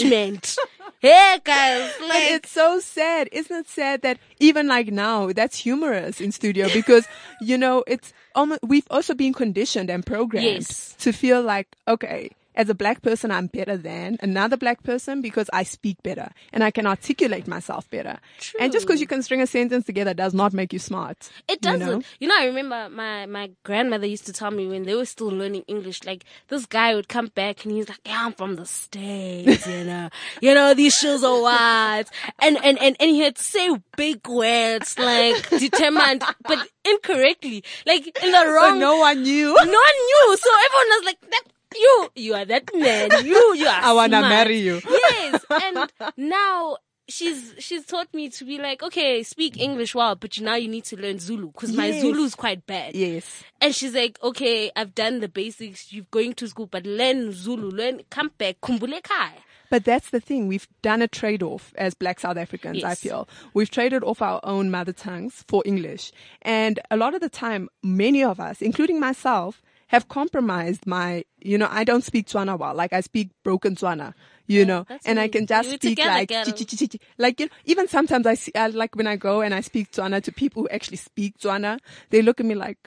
management. 0.02 0.56
hey 1.00 1.40
guys, 1.44 1.92
like, 2.00 2.24
it's 2.30 2.50
so 2.50 2.78
sad. 2.80 3.28
Isn't 3.32 3.56
it 3.56 3.68
sad 3.68 4.02
that 4.02 4.18
even 4.38 4.66
like 4.66 4.88
now, 4.88 5.32
that's 5.32 5.56
humorous 5.56 6.20
in 6.20 6.30
studio 6.32 6.68
because, 6.68 7.06
you 7.40 7.56
know, 7.56 7.82
it's 7.86 8.12
almost, 8.34 8.60
we've 8.62 8.86
also 8.90 9.14
been 9.14 9.32
conditioned 9.32 9.90
and 9.90 10.04
programmed 10.04 10.44
Yes. 10.44 10.94
to 10.98 11.12
feel 11.12 11.42
like, 11.42 11.68
okay, 11.88 12.30
as 12.60 12.68
a 12.68 12.74
black 12.74 13.00
person, 13.00 13.30
I'm 13.30 13.46
better 13.46 13.78
than 13.78 14.18
another 14.20 14.58
black 14.58 14.82
person 14.82 15.22
because 15.22 15.48
I 15.50 15.62
speak 15.62 16.02
better 16.02 16.30
and 16.52 16.62
I 16.62 16.70
can 16.70 16.86
articulate 16.86 17.48
myself 17.48 17.88
better. 17.88 18.18
And 18.60 18.70
just 18.70 18.86
because 18.86 19.00
you 19.00 19.06
can 19.06 19.22
string 19.22 19.40
a 19.40 19.46
sentence 19.46 19.86
together 19.86 20.12
does 20.12 20.34
not 20.34 20.52
make 20.52 20.74
you 20.74 20.78
smart. 20.78 21.30
It 21.48 21.62
doesn't. 21.62 22.04
You 22.18 22.28
know? 22.28 22.34
know? 22.34 22.40
I 22.42 22.44
remember 22.44 22.90
my, 22.90 23.24
my 23.24 23.50
grandmother 23.62 24.06
used 24.06 24.26
to 24.26 24.34
tell 24.34 24.50
me 24.50 24.66
when 24.66 24.82
they 24.82 24.94
were 24.94 25.06
still 25.06 25.28
learning 25.28 25.64
English, 25.68 26.04
like 26.04 26.26
this 26.48 26.66
guy 26.66 26.94
would 26.94 27.08
come 27.08 27.28
back 27.28 27.64
and 27.64 27.72
he's 27.72 27.88
like, 27.88 28.00
yeah, 28.04 28.26
I'm 28.26 28.34
from 28.34 28.56
the 28.56 28.66
States, 28.66 29.66
you 29.66 29.84
know, 29.84 30.10
you 30.42 30.52
know, 30.52 30.74
these 30.74 30.94
shoes 30.94 31.24
are 31.24 31.40
white. 31.40 32.04
And, 32.40 32.58
and, 32.62 32.78
and, 32.78 32.94
and 33.00 33.10
he 33.10 33.20
had 33.20 33.36
to 33.36 33.42
say 33.42 33.74
big 33.96 34.28
words 34.28 34.98
like 34.98 35.48
determined, 35.48 36.22
but 36.42 36.68
incorrectly, 36.84 37.64
like 37.86 38.06
in 38.22 38.32
the 38.32 38.46
wrong. 38.54 38.78
no 38.78 38.98
one 38.98 39.22
knew. 39.22 39.46
no 39.46 39.54
one 39.54 39.64
knew. 39.64 40.36
So 40.36 40.50
everyone 40.66 40.88
was 40.88 41.04
like, 41.06 41.20
that, 41.22 41.42
you, 41.74 42.08
you 42.14 42.34
are 42.34 42.44
that 42.44 42.70
man. 42.74 43.10
You, 43.24 43.54
you 43.54 43.66
are 43.66 43.80
I 43.82 43.92
wanna 43.92 44.20
marry 44.22 44.58
you. 44.58 44.80
Yes. 44.90 45.44
And 45.50 45.90
now 46.16 46.76
she's, 47.08 47.54
she's 47.58 47.84
taught 47.86 48.12
me 48.14 48.28
to 48.30 48.44
be 48.44 48.58
like, 48.58 48.82
okay, 48.82 49.22
speak 49.22 49.58
English 49.58 49.94
well, 49.94 50.14
but 50.16 50.36
you, 50.36 50.44
now 50.44 50.54
you 50.56 50.68
need 50.68 50.84
to 50.84 50.96
learn 50.96 51.18
Zulu 51.18 51.48
because 51.48 51.72
my 51.72 51.86
Yes. 51.86 52.02
Zulu 52.02 52.22
is 52.24 52.34
quite 52.34 52.66
bad. 52.66 52.94
Yes. 52.94 53.42
And 53.60 53.74
she's 53.74 53.94
like, 53.94 54.18
okay, 54.22 54.70
I've 54.76 54.94
done 54.94 55.20
the 55.20 55.28
basics. 55.28 55.92
You're 55.92 56.06
going 56.10 56.34
to 56.34 56.48
school, 56.48 56.66
but 56.66 56.84
learn 56.86 57.32
Zulu, 57.32 57.70
learn, 57.70 58.00
come 58.10 58.30
back, 58.38 58.60
kumbule 58.60 59.02
kai. 59.02 59.32
But 59.70 59.84
that's 59.84 60.10
the 60.10 60.18
thing. 60.18 60.48
We've 60.48 60.66
done 60.82 61.00
a 61.00 61.06
trade 61.06 61.44
off 61.44 61.72
as 61.76 61.94
black 61.94 62.18
South 62.18 62.36
Africans, 62.36 62.82
I 62.82 62.96
feel. 62.96 63.28
We've 63.54 63.70
traded 63.70 64.02
off 64.02 64.20
our 64.20 64.40
own 64.42 64.68
mother 64.68 64.92
tongues 64.92 65.44
for 65.46 65.62
English. 65.64 66.10
And 66.42 66.80
a 66.90 66.96
lot 66.96 67.14
of 67.14 67.20
the 67.20 67.28
time, 67.28 67.68
many 67.80 68.24
of 68.24 68.40
us, 68.40 68.60
including 68.62 68.98
myself, 68.98 69.62
have 69.90 70.06
compromised 70.08 70.86
my, 70.86 71.24
you 71.40 71.58
know, 71.58 71.68
I 71.70 71.82
don't 71.84 72.04
speak 72.04 72.26
Tswana 72.28 72.56
well. 72.58 72.74
Like 72.74 72.92
I 72.92 73.00
speak 73.00 73.30
broken 73.44 73.74
Tswana, 73.74 74.14
you 74.46 74.64
know, 74.64 74.84
that's 74.88 75.04
and 75.04 75.18
I 75.18 75.26
can 75.28 75.46
just 75.46 75.68
speak 75.68 75.80
together, 75.80 76.10
like, 76.10 76.28
chi- 76.28 76.44
chi- 76.52 76.86
chi- 76.86 76.98
like, 77.18 77.40
you 77.40 77.46
know, 77.46 77.52
even 77.64 77.88
sometimes 77.88 78.24
I 78.26 78.34
see, 78.34 78.52
I, 78.54 78.68
like 78.68 78.94
when 78.94 79.06
I 79.08 79.16
go 79.16 79.40
and 79.42 79.52
I 79.52 79.60
speak 79.62 79.90
Tswana 79.90 80.22
to 80.22 80.32
people 80.32 80.62
who 80.62 80.68
actually 80.68 80.96
speak 80.98 81.38
Tswana, 81.38 81.78
they 82.10 82.22
look 82.22 82.38
at 82.40 82.46
me 82.46 82.54
like, 82.54 82.78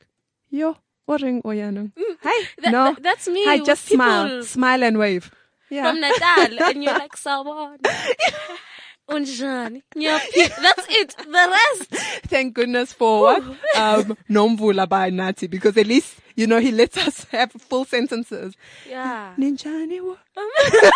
yo, 0.50 0.78
what 1.06 1.22
ring 1.22 1.42
oyanong? 1.44 1.92
Mm. 1.94 2.18
Hi. 2.24 2.48
That- 2.62 2.72
no. 2.72 2.94
that- 2.94 3.04
that's 3.04 3.28
me 3.28 3.46
I 3.48 3.60
just 3.60 3.86
smile, 3.86 4.42
smile 4.44 4.82
and 4.84 4.98
wave. 4.98 5.30
Yeah. 5.70 5.90
from 5.92 6.00
Natal, 6.02 6.64
and 6.70 6.84
you're 6.84 6.94
like, 7.04 7.16
Sawon. 7.18 7.78
Unjani. 9.10 9.82
That's 9.96 10.88
it. 10.90 11.16
The 11.18 11.60
rest. 11.80 11.90
Thank 12.28 12.54
goodness 12.54 12.94
for 12.94 13.22
what? 13.22 13.44
Um, 13.76 14.18
Nomvula 14.30 14.88
by 14.88 15.12
Nathi, 15.12 15.50
because 15.50 15.78
at 15.78 15.88
least, 15.88 16.16
you 16.36 16.48
know, 16.48 16.60
he 16.60 16.72
lets 16.72 16.98
us 16.98 17.26
have 17.26 17.52
full 17.52 17.86
sentences. 17.86 18.56
Yeah. 18.88 19.34
Ninjani 19.38 20.02
wo. 20.02 20.18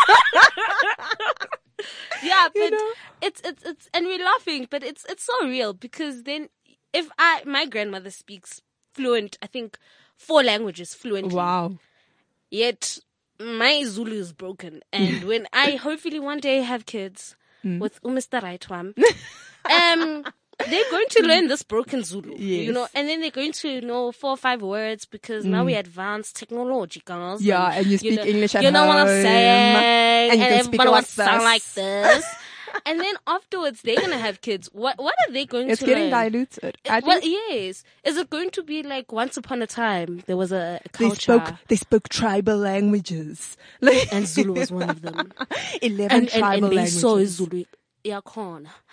Yeah, 2.23 2.47
but 2.53 2.71
know? 2.71 2.91
it's 3.21 3.41
it's 3.43 3.63
it's 3.63 3.89
and 3.93 4.05
we're 4.05 4.23
laughing, 4.23 4.67
but 4.69 4.83
it's 4.83 5.05
it's 5.05 5.23
so 5.23 5.47
real 5.47 5.73
because 5.73 6.23
then 6.23 6.49
if 6.93 7.09
I 7.17 7.43
my 7.45 7.65
grandmother 7.65 8.09
speaks 8.09 8.61
fluent, 8.93 9.37
I 9.41 9.47
think 9.47 9.77
four 10.15 10.43
languages 10.43 10.93
fluently. 10.93 11.35
Wow. 11.35 11.77
Yet 12.49 12.99
my 13.39 13.83
Zulu 13.83 14.15
is 14.15 14.33
broken, 14.33 14.81
and 14.91 15.23
when 15.27 15.47
I 15.53 15.71
hopefully 15.71 16.19
one 16.19 16.39
day 16.39 16.61
have 16.61 16.85
kids 16.85 17.35
Mm. 17.65 17.79
with 17.79 18.01
Mr. 18.01 18.41
Right 18.41 18.69
one, 18.69 18.93
um. 19.71 20.23
They're 20.71 20.89
going 20.89 21.05
to 21.11 21.21
learn 21.21 21.47
this 21.49 21.61
broken 21.61 22.03
Zulu, 22.03 22.35
you 22.35 22.71
know, 22.73 22.87
and 22.95 23.07
then 23.07 23.21
they're 23.21 23.29
going 23.29 23.51
to 23.51 23.79
know 23.81 24.11
four 24.11 24.31
or 24.31 24.37
five 24.37 24.59
words 24.63 25.05
because 25.05 25.45
now 25.45 25.63
we 25.63 25.75
advance 25.75 26.33
technology, 26.33 26.99
girls. 27.05 27.43
Mm. 27.43 27.45
Yeah, 27.45 27.71
and 27.73 27.85
you 27.85 27.99
speak 27.99 28.15
know- 28.15 28.25
English 28.25 28.55
at 28.55 28.63
You 28.63 28.71
know 28.71 28.87
what 28.87 28.97
I'm 28.97 29.05
saying? 29.07 30.31
and 30.31 30.39
you 30.39 30.45
speak 30.47 30.59
everybody 30.65 30.89
wants 30.89 31.09
to 31.15 31.23
sound 31.25 31.43
like 31.43 31.63
this. 31.63 32.25
and 32.86 33.00
then 33.00 33.15
afterwards, 33.25 33.81
they're 33.81 34.00
gonna 34.00 34.17
have 34.17 34.41
kids. 34.41 34.69
What 34.74 34.98
What 34.98 35.15
are 35.27 35.31
they 35.34 35.46
going 35.46 35.69
It's 35.69 35.79
to 35.79 35.86
It's 35.86 35.89
getting 35.89 36.12
learn? 36.12 36.31
diluted. 36.31 36.77
I 36.89 37.00
Well, 37.00 37.19
yes. 37.24 37.84
Is 38.03 38.17
it 38.17 38.29
going 38.29 38.51
to 38.51 38.63
be 38.63 38.84
like 38.84 39.12
once 39.12 39.38
upon 39.38 39.62
a 39.62 39.67
time 39.67 40.24
there 40.27 40.38
was 40.38 40.51
a, 40.51 40.79
a 40.86 40.98
they 40.98 41.10
spoke, 41.12 41.53
they 41.67 41.75
spoke 41.75 42.10
tribal 42.10 42.57
languages. 42.57 43.57
And 44.12 44.27
Zulu 44.27 44.53
was 44.60 44.72
one 44.72 44.89
of 44.89 45.01
them, 45.01 45.31
11 45.81 46.01
and 46.01 46.12
and, 46.12 46.29
tribal 46.29 46.65
and 46.65 46.72
they 46.72 46.75
languages. 46.77 47.01
saw 47.01 47.24
Zulu 47.24 47.63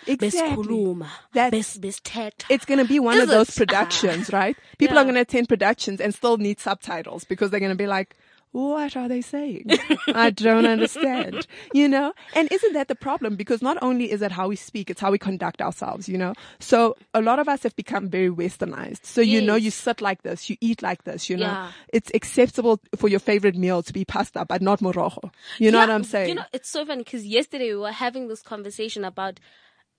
Exactly. 0.07 0.65
besikhuluma 0.65 1.09
besithetha. 1.35 2.45
it's 2.51 2.65
going 2.65 2.79
to 2.79 2.85
be 2.85 2.99
one 2.99 3.17
Is 3.17 3.25
of 3.25 3.29
those 3.29 3.49
it? 3.51 3.57
productions, 3.57 4.31
ah. 4.33 4.37
right? 4.39 4.57
People 4.79 4.99
are 4.99 5.05
going 5.05 5.15
to 5.15 5.21
attend 5.21 5.49
productions 5.49 6.01
and 6.01 6.15
still 6.15 6.37
need 6.37 6.59
subtitles 6.61 7.25
because 7.25 7.51
they're 7.51 7.61
going 7.61 7.71
to 7.73 7.77
be 7.77 7.87
like, 7.87 8.17
what 8.55 8.97
are 8.97 9.09
they 9.09 9.21
saying? 9.21 9.67
I 10.15 10.31
don't 10.31 10.65
understand, 10.65 11.49
you 11.75 11.89
know? 11.89 12.13
And 12.37 12.51
isn't 12.53 12.73
that 12.75 12.87
the 12.87 12.95
problem? 12.95 13.35
Because 13.35 13.61
not 13.63 13.77
only 13.83 14.13
is 14.13 14.23
it 14.23 14.31
how 14.31 14.47
we 14.47 14.55
speak, 14.55 14.91
it's 14.91 15.01
how 15.01 15.11
we 15.11 15.19
conduct 15.19 15.61
ourselves, 15.61 16.09
you 16.09 16.17
know? 16.17 16.35
So 16.61 16.97
a 17.15 17.21
lot 17.21 17.41
of 17.41 17.49
us 17.49 17.65
have 17.65 17.75
become 17.75 18.09
very 18.09 18.31
westernized. 18.31 19.07
So, 19.07 19.21
you 19.21 19.43
know, 19.43 19.57
you 19.57 19.73
sit 19.73 20.01
like 20.01 20.23
this, 20.23 20.49
you 20.49 20.57
eat 20.61 20.83
like 20.83 21.03
this, 21.03 21.29
you 21.29 21.37
know? 21.37 21.47
Yeah. 21.47 21.73
It's 21.93 22.13
acceptable 22.15 22.79
for 22.95 23.09
your 23.09 23.19
favorite 23.19 23.57
meal 23.57 23.83
to 23.83 23.93
be 23.93 24.05
pasta, 24.05 24.45
but 24.49 24.63
not 24.63 24.79
morojo. 24.79 25.33
You 25.59 25.73
know 25.73 25.79
Yeah, 25.79 25.87
what 25.87 25.93
I'm 25.93 26.05
saying? 26.05 26.29
You 26.29 26.35
know, 26.37 26.45
it's 26.53 26.69
so 26.69 26.87
funny 26.87 27.03
because 27.03 27.27
yesterday 27.27 27.71
we 27.75 27.81
were 27.81 27.91
having 27.91 28.29
this 28.29 28.41
conversation 28.41 29.05
about, 29.05 29.41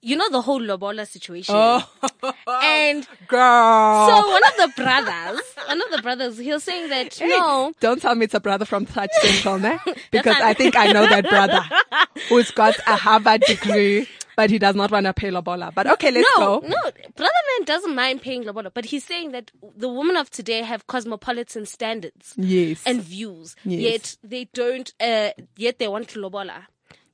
you 0.06 0.16
know, 0.16 0.30
the 0.30 0.42
whole 0.42 0.62
lobola 0.62 1.06
situation. 1.08 1.56
oh, 1.58 1.84
And 2.64 3.08
girl. 3.28 4.08
so 4.08 4.28
one 4.30 4.42
of 4.44 4.56
the 4.58 4.82
brothers, 4.84 5.42
one 5.68 5.82
of 5.82 5.90
the 5.92 6.02
brothers, 6.04 6.38
he 6.38 6.52
was 6.52 6.64
saying 6.64 6.90
that 6.90 7.20
no, 7.22 7.74
Don't 7.80 8.00
tell 8.02 8.14
me 8.14 8.26
it's 8.26 8.34
a 8.36 8.40
brother 8.40 8.66
from 8.66 8.86
Touch 8.86 9.10
Central, 9.22 9.58
ne? 9.58 9.80
Because 10.12 10.36
I 10.40 10.54
think 10.54 10.76
I 10.76 10.92
know 10.92 11.08
that 11.08 11.28
brother 11.28 11.62
who's 12.30 12.52
got 12.52 12.78
a 12.86 12.96
Harvard 12.96 13.42
degree, 13.48 14.08
but 14.36 14.52
he 14.52 14.60
does 14.60 14.76
not 14.76 14.92
want 14.92 15.08
to 15.08 15.14
pay 15.14 15.32
lobola. 15.32 15.72
But 15.74 15.88
okay, 15.94 16.12
let's 16.12 16.30
no, 16.38 16.62
go. 16.62 16.68
no, 16.68 16.78
brother 17.16 17.42
man 17.58 17.66
doesn't 17.66 17.96
mind 17.96 18.22
paying 18.22 18.44
lobola, 18.44 18.70
but 18.72 18.86
he's 18.86 19.04
saying 19.04 19.32
that 19.32 19.50
the 19.76 19.90
women 19.90 20.18
of 20.18 20.30
today 20.30 20.62
have 20.62 20.86
cosmopolitan 20.86 21.66
standards 21.66 22.34
Yes. 22.38 22.84
and 22.86 23.02
views, 23.02 23.56
Yes. 23.66 23.82
yet 23.82 24.18
they 24.24 24.44
don't, 24.54 24.94
uh, 25.00 25.32
yet 25.58 25.80
they 25.80 25.88
want 25.88 26.16
lobola. 26.16 26.68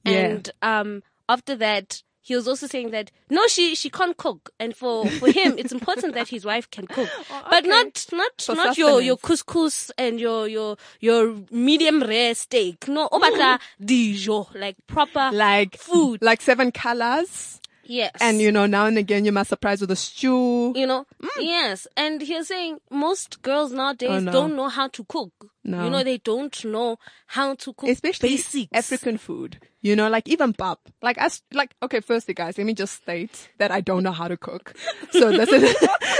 Yeah. 0.04 0.12
And, 0.26 0.52
um, 0.62 1.04
after 1.30 1.56
that, 1.56 2.02
he 2.22 2.36
was 2.36 2.48
also 2.48 2.68
saying 2.68 2.92
that 2.92 3.12
no, 3.30 3.48
she 3.48 3.74
she 3.76 3.90
can't 3.90 4.16
cook, 4.16 4.52
and 4.60 4.76
for 4.76 5.08
for 5.10 5.32
him, 5.32 5.56
it's 5.58 5.72
important 5.72 6.14
that 6.14 6.28
his 6.30 6.46
wife 6.46 6.70
can 6.70 6.86
cook, 6.88 7.10
but 7.50 7.60
okay. 7.64 7.68
not 7.68 8.06
not 8.14 8.42
For 8.42 8.56
not 8.56 8.78
your 8.78 9.02
your 9.02 9.18
couscous 9.18 9.92
and 9.98 10.20
your 10.20 10.48
your 10.48 10.78
your 11.00 11.36
medium 11.50 12.02
rare 12.04 12.36
steak. 12.36 12.88
No, 12.88 13.10
obata 13.10 13.60
dijo 13.84 14.54
like 14.56 14.76
proper 14.88 15.32
like 15.34 15.78
food. 15.78 16.22
like 16.22 16.42
seven 16.42 16.72
colors. 16.72 17.60
yes, 17.84 18.12
And 18.22 18.40
you 18.40 18.52
know, 18.52 18.68
now 18.68 18.86
and 18.86 18.98
again 18.98 19.26
you 19.26 19.32
must 19.34 19.50
surprise 19.50 19.82
with 19.82 19.92
a 19.92 19.96
stew. 19.96 20.72
you 20.76 20.86
know 20.88 21.06
yes 21.40 21.88
and 21.98 22.22
he 22.22 22.36
was 22.36 22.48
saying 22.48 22.80
most 22.90 23.42
girls 23.42 23.72
nowadays 23.74 24.10
Mm. 24.12 24.16
Oh, 24.16 24.20
no. 24.20 24.32
don't 24.32 24.56
know 24.56 24.70
how 24.70 24.88
to 24.90 25.04
cook 25.04 25.34
No. 25.64 25.84
you 25.84 25.90
know 25.90 26.04
they 26.04 26.18
don't 26.20 26.64
know 26.66 26.98
how 27.28 27.56
to 27.56 27.74
cook 27.74 27.90
Especially 27.90 28.30
basics 28.30 28.70
African 28.72 29.18
food. 29.18 29.60
You 29.84 29.96
know, 29.96 30.10
like 30.10 30.28
even 30.30 30.54
pap. 30.54 30.80
Like 31.02 31.20
us, 31.20 31.42
like, 31.54 31.74
okay, 31.82 32.02
firstly 32.02 32.34
guys, 32.36 32.58
let 32.58 32.68
me 32.68 32.74
just 32.76 32.94
state 33.02 33.50
that 33.58 33.72
I 33.72 33.82
don't 33.82 34.04
know 34.04 34.12
how 34.12 34.28
to 34.28 34.38
cook. 34.38 34.74
So 35.12 35.32
this 35.32 35.50
is, 35.50 35.76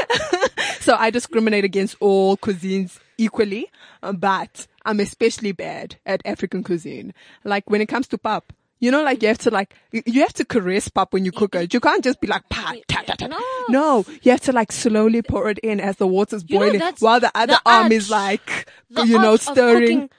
so 0.80 0.96
I 0.96 1.10
discriminate 1.12 1.64
against 1.64 1.96
all 2.00 2.38
cuisines 2.38 3.00
equally, 3.18 3.70
uh, 4.02 4.14
but 4.14 4.66
I'm 4.86 5.00
especially 5.00 5.52
bad 5.52 5.98
at 6.06 6.22
African 6.26 6.64
cuisine. 6.64 7.14
Like 7.44 7.70
when 7.70 7.82
it 7.82 7.86
comes 7.88 8.08
to 8.10 8.18
pap, 8.18 8.52
you 8.80 8.90
know, 8.90 9.04
like 9.04 9.22
you 9.22 9.28
have 9.28 9.38
to 9.40 9.52
like, 9.52 9.76
you- 9.92 10.22
have 10.22 10.34
to 10.34 10.46
caress 10.46 10.88
pap 10.90 11.14
when 11.14 11.24
you 11.24 11.32
cook 11.32 11.54
it. 11.54 11.72
You 11.72 11.80
can't 11.80 12.04
just 12.04 12.20
be 12.20 12.26
like, 12.28 12.50
pa, 12.50 12.74
ta, 12.88 13.04
ta, 13.06 13.14
ta. 13.14 13.28
No. 13.28 13.40
No, 13.70 14.06
you 14.24 14.32
have 14.32 14.42
to 14.42 14.52
like 14.52 14.72
slowly 14.72 15.22
pour 15.22 15.50
it 15.52 15.60
in 15.60 15.80
as 15.80 15.98
the 15.98 16.08
water's 16.08 16.44
You 16.48 16.58
know, 16.58 16.66
boiling 16.72 16.94
while 16.98 17.20
the 17.20 17.32
other 17.36 17.54
the 17.54 17.62
arm 17.70 17.84
art. 17.84 17.92
is 17.92 18.10
like, 18.10 18.66
you 19.06 19.20
know, 19.20 19.36
stirring. 19.36 20.10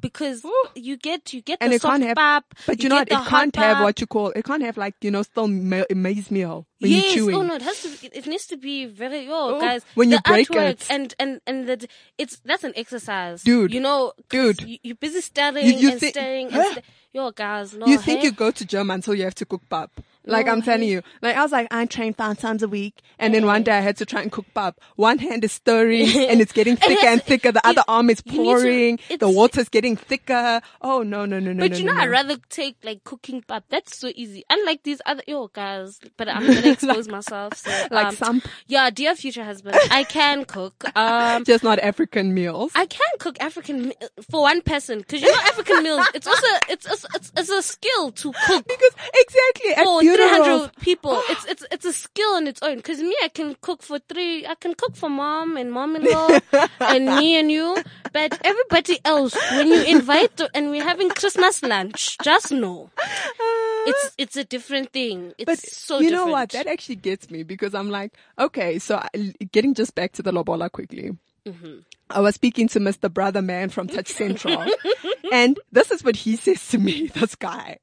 Because 0.00 0.44
Woo. 0.44 0.52
you 0.74 0.96
get 0.96 1.32
you 1.32 1.40
get 1.42 1.58
and 1.60 1.72
the 1.72 1.78
soft 1.78 2.02
have, 2.02 2.16
pap, 2.16 2.44
but 2.66 2.82
you, 2.82 2.88
know 2.88 2.96
what? 2.96 3.10
It 3.10 3.18
can't 3.26 3.54
have 3.56 3.82
what 3.82 4.00
you 4.00 4.06
call. 4.06 4.30
It 4.30 4.44
can't 4.44 4.62
have 4.62 4.76
like 4.76 4.94
you 5.00 5.10
know 5.10 5.22
still 5.22 5.48
ma- 5.48 5.84
maize 5.94 6.30
meal 6.30 6.66
when 6.78 6.90
yes, 6.92 7.04
you're 7.04 7.14
chewing. 7.26 7.36
oh 7.36 7.42
no, 7.42 7.54
it 7.56 7.62
has 7.62 7.82
to. 7.82 7.88
Be, 8.08 8.16
it 8.16 8.26
needs 8.26 8.46
to 8.46 8.56
be 8.56 8.86
very. 8.86 9.26
Oh, 9.28 9.56
Oh, 9.56 9.60
guys, 9.60 9.84
when 9.94 10.10
the 10.10 10.16
you 10.16 10.20
break 10.24 10.50
it. 10.50 10.86
and 10.90 11.14
and 11.18 11.40
and 11.46 11.68
that 11.68 11.86
it's 12.18 12.38
that's 12.44 12.64
an 12.64 12.72
exercise, 12.76 13.42
Dude. 13.42 13.72
You 13.74 13.80
know, 13.80 14.12
Dude. 14.28 14.62
you, 14.62 14.78
you're 14.82 14.96
busy 14.96 15.20
stirring 15.20 15.66
You- 15.66 15.72
you 15.74 15.90
and 15.92 16.00
thi- 16.00 16.10
stirring 16.10 16.46
and 16.52 16.64
st- 16.74 16.84
yo, 17.12 17.30
guys, 17.32 17.74
no, 17.74 17.86
you 17.86 17.98
think 17.98 18.20
hey? 18.20 18.26
you 18.26 18.32
go 18.32 18.50
to 18.50 18.64
gym 18.64 18.90
until 18.90 19.14
you 19.14 19.24
have 19.24 19.34
to 19.36 19.44
cook 19.46 19.62
pap. 19.68 19.90
Like 20.24 20.46
No, 20.46 20.52
I'm 20.52 20.62
telling 20.62 20.88
you, 20.88 21.02
like 21.22 21.36
I 21.36 21.42
was 21.42 21.52
like 21.52 21.68
I 21.70 21.86
train 21.86 22.12
five 22.12 22.38
times 22.38 22.62
a 22.62 22.68
week, 22.68 23.00
and 23.18 23.32
then 23.32 23.46
one 23.46 23.62
day 23.62 23.72
I 23.72 23.80
had 23.80 23.96
to 23.98 24.04
try 24.06 24.20
and 24.20 24.30
cook 24.30 24.44
pap. 24.54 24.78
One 24.96 25.18
hand 25.18 25.42
is 25.44 25.52
stirring, 25.52 26.06
and 26.28 26.40
it's 26.40 26.52
getting 26.52 26.76
thicker 26.76 27.06
and 27.06 27.22
thicker. 27.22 27.50
The 27.52 27.60
you- 27.64 27.70
other 27.70 27.84
arm 27.88 28.10
is 28.10 28.24
need 28.26 28.32
to- 28.32 28.36
pouring. 28.42 28.98
the 29.18 29.28
water's 29.30 29.68
getting 29.70 29.96
thicker. 29.96 30.60
Oh 30.82 31.02
no 31.02 31.24
no 31.24 31.38
no 31.38 31.52
no 31.52 31.60
But 31.64 31.72
no 31.72 31.76
you 31.78 31.84
know, 31.84 31.92
no. 31.94 32.00
I'd 32.00 32.10
rather 32.10 32.36
take 32.50 32.76
like 32.84 33.04
cooking 33.04 33.42
pap. 33.46 33.64
That's 33.70 33.96
so 33.96 34.10
easy. 34.14 34.44
Unlike 34.50 34.82
these 34.82 35.00
other 35.06 35.22
yo 35.26 35.48
guys, 35.48 35.98
but 36.18 36.28
I'm 36.28 36.46
gonna 36.46 36.72
expose 36.72 37.08
myself. 37.08 37.54
So, 37.56 37.70
like 37.90 38.06
um, 38.08 38.16
some- 38.16 38.42
yeah, 38.66 38.90
dear 38.90 39.14
future 39.14 39.44
husband, 39.44 39.76
I 39.90 40.04
can 40.04 40.44
cook. 40.44 40.84
Um, 40.96 41.44
just 41.46 41.64
not 41.64 41.78
African 41.78 42.34
meals. 42.34 42.72
I 42.74 42.84
can 42.86 43.00
cook 43.18 43.36
African 43.40 43.92
for 44.30 44.42
one 44.42 44.60
person 44.60 44.98
because 44.98 45.22
you 45.22 45.30
know 45.30 45.40
African 45.46 45.82
meals. 45.82 46.06
It's 46.14 46.26
also 46.26 46.46
it's 46.68 46.86
it's 46.86 47.06
it's, 47.14 47.32
it's 47.36 47.48
a 47.50 47.62
skill 47.62 48.10
to 48.12 48.32
cook 48.46 48.66
because 48.66 48.92
exactly 49.14 49.74
at 50.14 50.20
for 50.20 50.28
three 50.28 50.28
funerals. 50.28 50.60
hundred 50.60 50.76
people. 50.80 51.22
It's 51.30 51.44
it's 51.46 51.64
it's 51.70 51.84
a 51.84 51.92
skill 51.92 52.30
on 52.34 52.46
its 52.46 52.62
own. 52.62 52.76
Because 52.76 53.00
me, 53.00 53.14
I 53.22 53.28
can 53.28 53.56
cook 53.60 53.82
for 53.82 53.98
three. 53.98 54.46
I 54.46 54.54
can 54.54 54.74
cook 54.74 54.96
for 54.96 55.08
mom 55.10 55.56
and 55.56 55.72
mom-in-law 55.72 56.38
and 56.80 57.06
me 57.06 57.38
and 57.38 57.50
you. 57.50 57.76
But 58.12 58.38
everybody 58.44 58.98
else, 59.04 59.34
when 59.52 59.68
you 59.68 59.82
invite 59.84 60.36
the, 60.36 60.50
and 60.54 60.70
we're 60.70 60.84
having 60.84 61.10
Christmas 61.10 61.62
lunch, 61.62 62.16
just 62.22 62.50
know 62.52 62.90
it's 63.86 64.14
it's 64.18 64.36
a 64.36 64.44
different 64.44 64.92
thing. 64.92 65.32
It's 65.38 65.44
But 65.46 65.58
so 65.58 65.98
you 65.98 66.10
different. 66.10 66.26
know 66.26 66.32
what? 66.32 66.50
That 66.50 66.66
actually 66.66 66.96
gets 66.96 67.30
me 67.30 67.42
because 67.42 67.74
I'm 67.74 67.90
like, 67.90 68.12
okay, 68.38 68.78
so 68.78 68.96
I, 68.96 69.34
getting 69.52 69.74
just 69.74 69.94
back 69.94 70.12
to 70.12 70.22
the 70.22 70.32
lobola 70.32 70.70
quickly. 70.70 71.16
Mm-hmm. 71.46 71.78
I 72.10 72.20
was 72.20 72.34
speaking 72.34 72.68
to 72.68 72.80
Mr. 72.80 73.12
Brother 73.12 73.40
Man 73.42 73.68
from 73.70 73.86
Touch 73.88 74.08
Central, 74.08 74.64
and 75.32 75.58
this 75.72 75.90
is 75.90 76.02
what 76.02 76.16
he 76.16 76.36
says 76.36 76.66
to 76.68 76.78
me. 76.78 77.08
This 77.08 77.34
guy, 77.36 77.78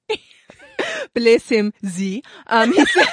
bless 1.14 1.50
him, 1.50 1.74
Z. 1.86 2.24
Um, 2.48 2.74
he 2.74 2.86
said, 2.86 3.08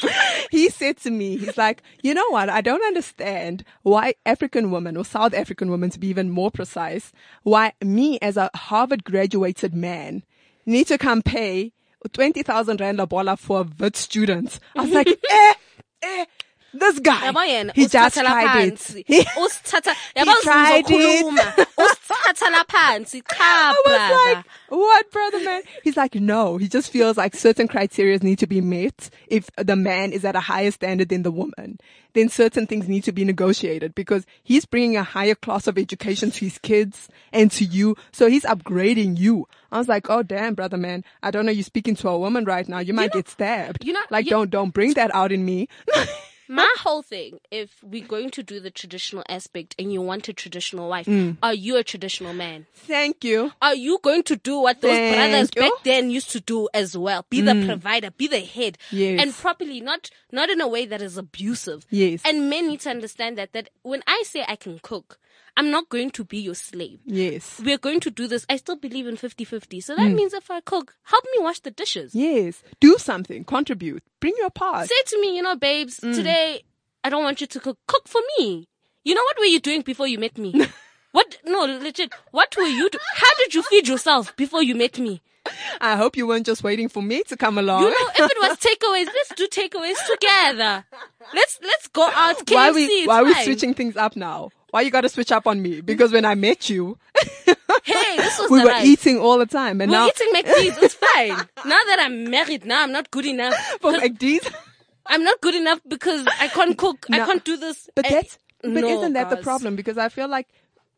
he 0.50 0.68
said 0.68 0.96
to 0.98 1.10
me, 1.10 1.36
he's 1.36 1.58
like, 1.58 1.82
you 2.02 2.14
know 2.14 2.28
what? 2.30 2.48
I 2.48 2.60
don't 2.60 2.84
understand 2.84 3.64
why 3.82 4.14
African 4.26 4.70
women 4.70 4.96
or 4.96 5.04
South 5.04 5.34
African 5.34 5.70
women, 5.70 5.90
to 5.90 5.98
be 5.98 6.08
even 6.08 6.30
more 6.30 6.50
precise, 6.50 7.12
why 7.42 7.72
me 7.82 8.18
as 8.20 8.36
a 8.36 8.50
Harvard 8.54 9.04
graduated 9.04 9.74
man 9.74 10.22
need 10.66 10.86
to 10.88 10.98
come 10.98 11.22
pay 11.22 11.72
20,000 12.12 12.80
rand 12.80 12.98
lobola 12.98 13.36
for 13.36 13.66
Wits 13.78 14.00
students. 14.00 14.60
I 14.76 14.82
was 14.82 14.90
like, 14.90 15.08
eh, 15.30 15.54
eh, 16.02 16.24
this 16.72 16.98
guy, 17.00 17.32
he 17.74 17.86
just 17.86 18.14
tried 18.16 18.66
it. 18.68 19.04
He, 19.06 19.22
Usithatha- 19.24 19.94
yabo 20.16 20.34
tried 20.42 20.84
it. 20.88 21.26
uzokhuluma. 21.26 21.66
Usithatha 21.80 22.64
Thathala. 22.64 23.24
Cha, 23.28 23.34
I 23.40 23.74
was 23.86 23.96
brother. 23.96 24.34
like, 24.34 24.44
what, 24.68 25.10
brother 25.10 25.40
man? 25.44 25.62
He's 25.82 25.96
like, 25.96 26.14
no. 26.14 26.56
He 26.58 26.68
just 26.68 26.90
feels 26.90 27.16
like 27.16 27.34
certain 27.34 27.66
criteria 27.68 28.18
need 28.18 28.38
to 28.40 28.46
be 28.46 28.60
met. 28.60 29.10
If 29.28 29.48
the 29.56 29.76
man 29.76 30.12
is 30.12 30.24
at 30.24 30.36
a 30.36 30.40
higher 30.40 30.70
standard 30.70 31.08
than 31.08 31.22
the 31.22 31.30
woman, 31.30 31.78
then 32.12 32.28
certain 32.28 32.66
things 32.66 32.88
need 32.88 33.04
to 33.04 33.12
be 33.12 33.24
negotiated 33.24 33.94
because 33.94 34.26
he's 34.42 34.64
bringing 34.64 34.96
a 34.96 35.02
higher 35.04 35.34
class 35.34 35.66
of 35.66 35.78
education 35.78 36.30
to 36.32 36.44
his 36.44 36.58
kids 36.58 37.08
and 37.32 37.50
to 37.52 37.64
you. 37.64 37.96
So 38.12 38.28
he's 38.28 38.44
upgrading 38.44 39.18
you. 39.18 39.46
I 39.72 39.78
was 39.78 39.88
like, 39.88 40.10
oh 40.10 40.22
damn, 40.22 40.54
brother 40.54 40.76
man. 40.76 41.04
I 41.22 41.30
don't 41.30 41.46
know. 41.46 41.52
You're 41.52 41.62
speaking 41.64 41.94
to 41.96 42.08
a 42.08 42.18
woman 42.18 42.44
right 42.44 42.68
now. 42.68 42.78
You 42.80 42.94
might 42.94 43.14
know- 43.14 43.20
get 43.20 43.28
stabbed. 43.28 43.84
you 43.84 43.92
know- 43.92 44.02
like 44.10 44.26
you- 44.26 44.30
don't, 44.30 44.50
don't 44.50 44.70
bring 44.70 44.94
that 44.94 45.14
out 45.14 45.32
in 45.32 45.44
me. 45.44 45.68
My 46.52 46.68
whole 46.80 47.02
thing, 47.02 47.38
if 47.52 47.76
we're 47.82 48.04
going 48.04 48.30
to 48.32 48.42
do 48.42 48.58
the 48.58 48.70
traditional 48.72 49.22
aspect 49.28 49.76
and 49.78 49.92
you 49.92 50.02
want 50.02 50.28
a 50.28 50.32
traditional 50.32 50.88
wife, 50.88 51.06
Mm. 51.06 51.36
are 51.44 51.54
you 51.54 51.76
a 51.76 51.84
traditional 51.84 52.34
man? 52.34 52.66
Thank 52.74 53.22
you. 53.22 53.52
Are 53.62 53.76
you 53.76 54.00
going 54.02 54.24
to 54.24 54.34
do 54.34 54.58
what 54.58 54.80
those 54.80 54.90
Thank 54.90 55.14
brothers 55.16 55.50
you. 55.54 55.62
Mm. 55.62 55.64
back 55.76 55.84
then 55.84 56.10
used 56.10 56.30
to 56.32 56.40
do 56.40 56.68
as 56.74 56.96
well? 56.98 57.24
Be 57.30 57.40
the 57.40 57.54
provider, 57.64 58.10
be 58.10 58.26
the 58.26 58.40
head, 58.40 58.78
Yes. 58.90 59.22
and 59.22 59.32
properly, 59.32 59.80
not 59.80 60.10
not 60.32 60.50
in 60.50 60.60
a 60.60 60.66
way 60.66 60.86
that 60.86 61.00
is 61.00 61.16
abusive. 61.16 61.86
Yes. 61.88 62.20
And 62.24 62.50
men 62.50 62.66
need 62.68 62.80
to 62.80 62.90
understand 62.90 63.38
that 63.38 63.52
that 63.52 63.68
when 63.82 64.02
I 64.08 64.24
say 64.26 64.44
I 64.48 64.56
can 64.56 64.80
cook, 64.80 65.18
I'm 65.60 65.70
not 65.70 65.88
going 65.90 66.10
to 66.12 66.24
be 66.24 66.38
your 66.38 66.54
slave. 66.54 67.00
Yes. 67.04 67.60
We're 67.62 67.76
going 67.78 68.00
to 68.00 68.10
do 68.10 68.26
this. 68.26 68.46
I 68.48 68.56
still 68.56 68.76
believe 68.76 69.06
in 69.06 69.16
50-50. 69.16 69.82
So 69.82 69.94
Mm. 69.94 69.96
that 69.98 70.08
means 70.10 70.32
if 70.32 70.50
I 70.50 70.60
cook, 70.62 70.94
help 71.02 71.24
me 71.36 71.42
wash 71.44 71.60
the 71.60 71.70
dishes. 71.70 72.14
Yes. 72.14 72.62
Do 72.80 72.96
something. 72.98 73.44
Contribute. 73.44 74.02
Bring 74.20 74.34
your 74.38 74.48
part. 74.50 74.88
Say 74.88 75.02
to 75.08 75.20
me, 75.20 75.36
you 75.36 75.42
know, 75.42 75.56
babes, 75.56 76.00
Mm. 76.00 76.14
today 76.14 76.62
I 77.04 77.10
don't 77.10 77.22
want 77.24 77.40
you 77.42 77.46
to 77.46 77.60
cook. 77.60 77.76
Cook 77.86 78.08
for 78.08 78.22
me. 78.38 78.66
You 79.04 79.14
know 79.14 79.22
what 79.22 79.38
were 79.38 79.44
you 79.54 79.60
doing 79.60 79.82
before 79.82 80.06
you 80.06 80.18
met 80.18 80.38
me? 80.38 80.52
what? 81.12 81.38
No, 81.44 81.60
legit. 81.64 82.12
What 82.30 82.56
were 82.56 82.64
you? 82.78 82.88
Do- 82.88 82.98
How 83.14 83.30
did 83.38 83.54
you 83.54 83.62
feed 83.62 83.86
yourself 83.88 84.34
before 84.36 84.62
you 84.62 84.74
met 84.74 84.98
me? 84.98 85.20
I 85.80 85.96
hope 85.96 86.16
you 86.18 86.26
weren't 86.26 86.44
just 86.46 86.62
waiting 86.62 86.88
for 86.90 87.02
me 87.02 87.22
to 87.24 87.36
come 87.36 87.56
along. 87.58 87.82
You 87.84 87.90
know, 87.90 88.08
if 88.24 88.30
it 88.30 88.36
was 88.40 88.58
takeaways, 88.58 89.06
let's 89.06 89.34
do 89.34 89.46
takeaways 89.48 89.96
together. 90.06 90.84
Let's 91.34 91.58
let's 91.62 91.88
go 91.88 92.04
out. 92.14 92.36
KFC, 92.46 92.54
why 92.54 92.68
are 92.68 92.74
we 92.74 93.06
why 93.06 93.16
are 93.20 93.24
we 93.24 93.34
switching 93.44 93.72
things 93.74 93.96
up 93.96 94.16
now? 94.16 94.50
Why 94.70 94.82
you 94.82 94.90
got 94.90 95.02
to 95.02 95.08
switch 95.08 95.32
up 95.32 95.46
on 95.46 95.60
me? 95.62 95.80
Because 95.80 96.12
when 96.12 96.24
I 96.24 96.34
met 96.34 96.70
you, 96.70 96.98
Hey, 97.84 98.16
this 98.16 98.38
was 98.38 98.50
we 98.50 98.62
were 98.64 98.74
eating 98.82 99.18
all 99.18 99.38
the 99.38 99.46
time, 99.46 99.80
and 99.80 99.90
We're 99.90 99.98
now 99.98 100.06
eating 100.08 100.32
McDee's. 100.34 100.82
It's 100.82 100.94
fine. 101.14 101.30
Now 101.30 101.80
that 101.86 101.98
I'm 102.00 102.30
married, 102.30 102.64
now 102.64 102.82
I'm 102.82 102.92
not 102.92 103.10
good 103.10 103.26
enough. 103.26 103.54
for 103.80 103.92
McD's. 103.92 104.48
I'm 105.06 105.24
not 105.24 105.40
good 105.40 105.54
enough 105.54 105.80
because 105.88 106.26
I 106.38 106.48
can't 106.48 106.76
cook. 106.76 107.06
I 107.10 107.18
can't 107.18 107.44
do 107.44 107.56
this. 107.56 107.88
But 107.94 108.06
I- 108.06 108.10
that's 108.10 108.38
but 108.62 108.70
No, 108.72 108.88
isn't 108.98 109.14
that 109.14 109.30
the 109.30 109.38
problem? 109.38 109.74
Because 109.74 109.96
I 109.96 110.10
feel 110.10 110.28
like 110.28 110.46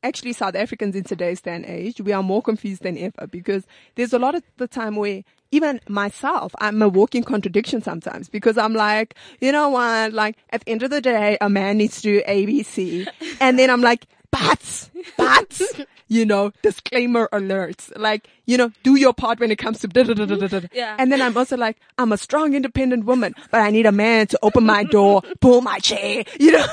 actually 0.03 0.33
South 0.33 0.57
Africans 0.57 0.97
in 0.97 1.05
today's 1.05 1.41
day 1.41 1.55
and 1.55 1.65
age, 1.65 2.01
we 2.01 2.13
are 2.13 2.23
more 2.23 2.43
confused 2.43 2.83
than 2.83 2.99
ever 2.99 3.29
because 3.29 3.65
there's 3.95 4.13
a 4.13 4.19
lot 4.19 4.35
of 4.35 4.43
the 4.57 4.67
time 4.67 4.97
where 4.97 5.23
even 5.53 5.81
myself, 5.89 6.53
I'm 6.59 6.83
a 6.83 6.89
walking 6.89 7.23
contradiction 7.23 7.83
sometimes 7.83 8.29
because 8.29 8.59
I'm 8.59 8.75
like, 8.75 9.15
you 9.41 9.53
know 9.53 9.69
what? 9.69 10.13
Like 10.13 10.37
at 10.51 10.65
the 10.65 10.73
end 10.73 10.83
of 10.83 10.91
the 10.91 11.01
day, 11.01 11.39
a 11.41 11.49
man 11.49 11.79
needs 11.79 11.97
to 11.97 12.03
do 12.03 12.23
ABC. 12.23 13.07
And 13.41 13.59
then 13.59 13.71
I'm 13.71 13.83
like, 13.83 14.07
but, 14.31 14.91
but, 15.19 15.87
you 16.09 16.25
know, 16.25 16.53
disclaimer 16.63 17.29
alerts. 17.33 17.93
Like, 17.97 18.29
you 18.47 18.57
know, 18.57 18.73
do 18.83 18.97
your 18.97 19.13
part 19.13 19.39
when 19.41 19.51
it 19.51 19.59
comes 19.59 19.81
to 19.81 19.89
da 19.89 20.05
da 20.05 20.15
da 20.15 20.25
da 20.25 20.47
da. 20.47 20.61
Yeah. 20.73 20.97
And 20.99 21.13
then 21.13 21.21
I'm 21.21 21.37
also 21.37 21.57
like, 21.57 21.77
I'm 21.99 22.13
a 22.13 22.17
strong, 22.17 22.55
independent 22.55 23.05
woman, 23.05 23.35
but 23.51 23.61
I 23.61 23.71
need 23.71 23.85
a 23.85 23.93
man 23.93 24.27
to 24.29 24.39
open 24.43 24.65
my 24.65 24.85
door, 24.85 25.23
pull 25.41 25.61
my 25.61 25.79
chair, 25.81 26.25
you 26.41 26.53
know, 26.53 26.67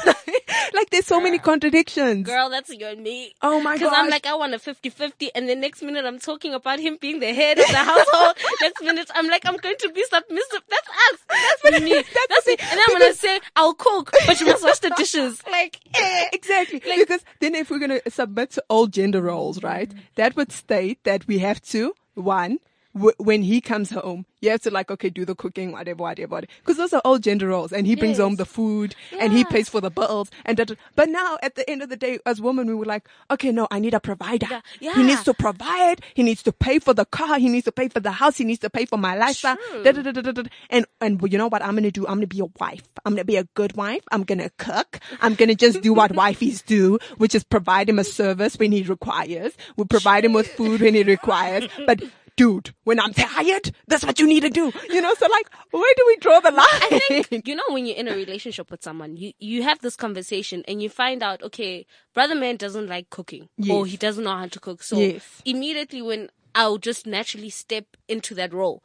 like 0.73 0.89
there's 0.89 1.05
so 1.05 1.19
many 1.19 1.39
contradictions. 1.39 2.25
Girl, 2.25 2.49
that's 2.49 2.69
you 2.69 2.85
and 2.87 3.01
me. 3.01 3.33
Oh 3.41 3.61
my 3.61 3.77
god. 3.77 3.79
Because 3.79 3.93
I'm 3.95 4.09
like, 4.09 4.25
I 4.25 4.35
want 4.35 4.53
a 4.53 4.57
50-50 4.57 5.29
and 5.35 5.47
the 5.47 5.55
next 5.55 5.81
minute 5.81 6.05
I'm 6.05 6.19
talking 6.19 6.53
about 6.53 6.79
him 6.79 6.97
being 6.99 7.19
the 7.19 7.33
head 7.33 7.59
of 7.59 7.67
the 7.67 7.77
household. 7.77 8.37
next 8.61 8.81
minute 8.81 9.09
I'm 9.15 9.27
like, 9.27 9.45
I'm 9.45 9.57
going 9.57 9.75
to 9.79 9.89
be 9.91 10.03
submissive. 10.03 10.61
That's 10.69 10.89
us. 10.89 11.19
That's 11.63 11.81
me. 11.81 11.89
That's 11.93 12.27
That's, 12.29 12.47
me. 12.47 12.57
And 12.59 12.79
I'm 12.87 13.11
to 13.11 13.13
say, 13.15 13.39
I'll 13.55 13.73
cook, 13.73 14.11
but 14.25 14.39
you 14.39 14.47
must 14.47 14.63
wash 14.63 14.79
the 14.79 14.93
dishes. 14.97 15.41
Like, 15.49 15.79
eh. 15.93 16.29
exactly. 16.33 16.79
because 16.79 17.23
then 17.39 17.55
if 17.55 17.69
we're 17.69 17.79
going 17.79 18.01
to 18.01 18.11
submit 18.11 18.51
to 18.51 18.63
all 18.69 18.87
gender 18.87 19.21
roles, 19.21 19.63
right, 19.63 19.91
that 20.15 20.35
would 20.35 20.51
state 20.51 21.03
that 21.03 21.27
we 21.27 21.39
have 21.39 21.61
to, 21.63 21.93
one, 22.15 22.59
w- 22.95 23.13
when 23.17 23.43
he 23.43 23.61
comes 23.61 23.89
home, 23.91 24.25
you 24.41 24.49
have 24.51 24.61
to 24.61 24.71
like, 24.71 24.89
okay, 24.89 25.09
do 25.09 25.25
the 25.25 25.35
cooking, 25.35 25.71
whatever, 25.73 26.01
whatever, 26.03 26.31
whatever. 26.35 26.51
Because 26.59 26.77
those 26.77 26.93
are 26.93 27.01
all 27.03 27.19
gender 27.19 27.47
roles. 27.47 27.73
And 27.73 27.85
he 27.85 27.95
brings 27.95 28.17
Yes. 28.17 28.23
home 28.23 28.35
the 28.37 28.45
food 28.45 28.95
and 29.19 29.33
he 29.33 29.43
pays 29.45 29.67
for 29.69 29.81
the 29.81 29.91
bills. 29.91 30.29
and 30.45 30.55
da, 30.57 30.63
da. 30.63 30.75
But 30.95 31.09
now 31.09 31.37
at 31.43 31.55
the 31.55 31.69
end 31.69 31.81
of 31.81 31.89
the 31.89 31.97
day, 31.97 32.19
as 32.25 32.39
women, 32.41 32.67
we 32.67 32.73
were 32.75 32.85
like, 32.85 33.07
okay, 33.29 33.51
no, 33.51 33.67
I 33.69 33.79
need 33.79 33.93
a 33.93 33.99
provider. 33.99 34.61
Yeah. 34.79 34.93
He 34.95 35.03
needs 35.03 35.23
to 35.23 35.33
provide. 35.33 36.01
He 36.13 36.23
needs 36.23 36.41
to 36.43 36.51
pay 36.53 36.79
for 36.79 36.93
the 36.93 37.05
car. 37.05 37.37
He 37.37 37.49
needs 37.49 37.65
to 37.65 37.71
pay 37.71 37.89
for 37.89 37.99
the 37.99 38.11
house. 38.11 38.37
He 38.37 38.45
needs 38.45 38.59
to 38.61 38.69
pay 38.69 38.85
for 38.85 38.97
my 38.97 39.15
lifestyle. 39.17 39.57
Da, 39.83 39.91
da, 39.91 40.01
da. 40.11 40.43
And, 40.69 40.85
and 41.01 41.21
you 41.31 41.37
know 41.37 41.47
what 41.47 41.61
I'm 41.63 41.71
going 41.71 41.83
to 41.83 41.91
do? 41.91 42.07
I'm 42.07 42.15
going 42.15 42.21
to 42.21 42.27
be 42.27 42.39
a 42.39 42.45
wife. 42.59 42.83
I'm 43.05 43.13
going 43.13 43.21
to 43.21 43.25
be 43.25 43.35
a 43.35 43.43
good 43.55 43.75
wife. 43.75 44.03
I'm 44.11 44.23
going 44.23 44.39
to 44.39 44.49
cook. 44.57 44.99
I'm 45.21 45.35
going 45.35 45.49
to 45.49 45.55
just 45.55 45.81
do 45.81 45.93
what 45.93 46.11
wifeys 46.23 46.65
do, 46.65 46.97
which 47.17 47.35
is 47.35 47.43
provide 47.43 47.89
him 47.89 47.99
a 47.99 48.03
service 48.05 48.57
when 48.57 48.71
he 48.71 48.83
requires. 48.83 49.53
We 49.75 49.83
provide 49.85 50.23
him 50.25 50.33
with 50.33 50.47
food 50.47 50.81
when 50.81 50.93
he 50.95 51.03
requires. 51.03 51.67
But 51.85 52.01
dude, 52.39 52.73
when 52.85 53.01
I'm 53.01 53.13
tired, 53.13 53.71
that's 53.89 54.05
what 54.05 54.17
you 54.17 54.25
need 54.25 54.43
to 54.43 54.49
do. 54.49 54.71
You 54.89 55.01
know, 55.01 55.13
so 55.15 55.27
like, 55.29 55.49
where 55.71 55.93
do 55.97 56.03
we 56.07 56.15
draw 56.17 56.39
the 56.39 56.51
line? 56.51 56.65
I 57.11 57.21
think 57.27 57.47
you 57.49 57.55
know 57.55 57.63
when 57.69 57.85
you're 57.85 57.97
in 57.97 58.07
a 58.07 58.15
relationship 58.15 58.71
with 58.71 58.81
someone, 58.81 59.17
you 59.17 59.33
you 59.39 59.63
have 59.63 59.79
this 59.79 59.97
conversation 59.97 60.63
and 60.65 60.81
you 60.81 60.89
find 60.89 61.21
out, 61.21 61.43
okay, 61.43 61.85
brother 62.13 62.35
man 62.35 62.55
doesn't 62.55 62.87
like 62.87 63.09
cooking 63.09 63.49
or 63.69 63.85
he 63.85 63.97
doesn't 63.97 64.23
know 64.23 64.37
how 64.37 64.47
to 64.47 64.59
cook. 64.59 64.83
So 64.83 64.97
Yes. 64.97 65.41
immediately 65.43 66.01
when 66.01 66.29
I'll 66.55 66.77
just 66.77 67.05
naturally 67.05 67.49
step 67.49 67.85
into 68.07 68.33
that 68.35 68.53
role. 68.53 68.83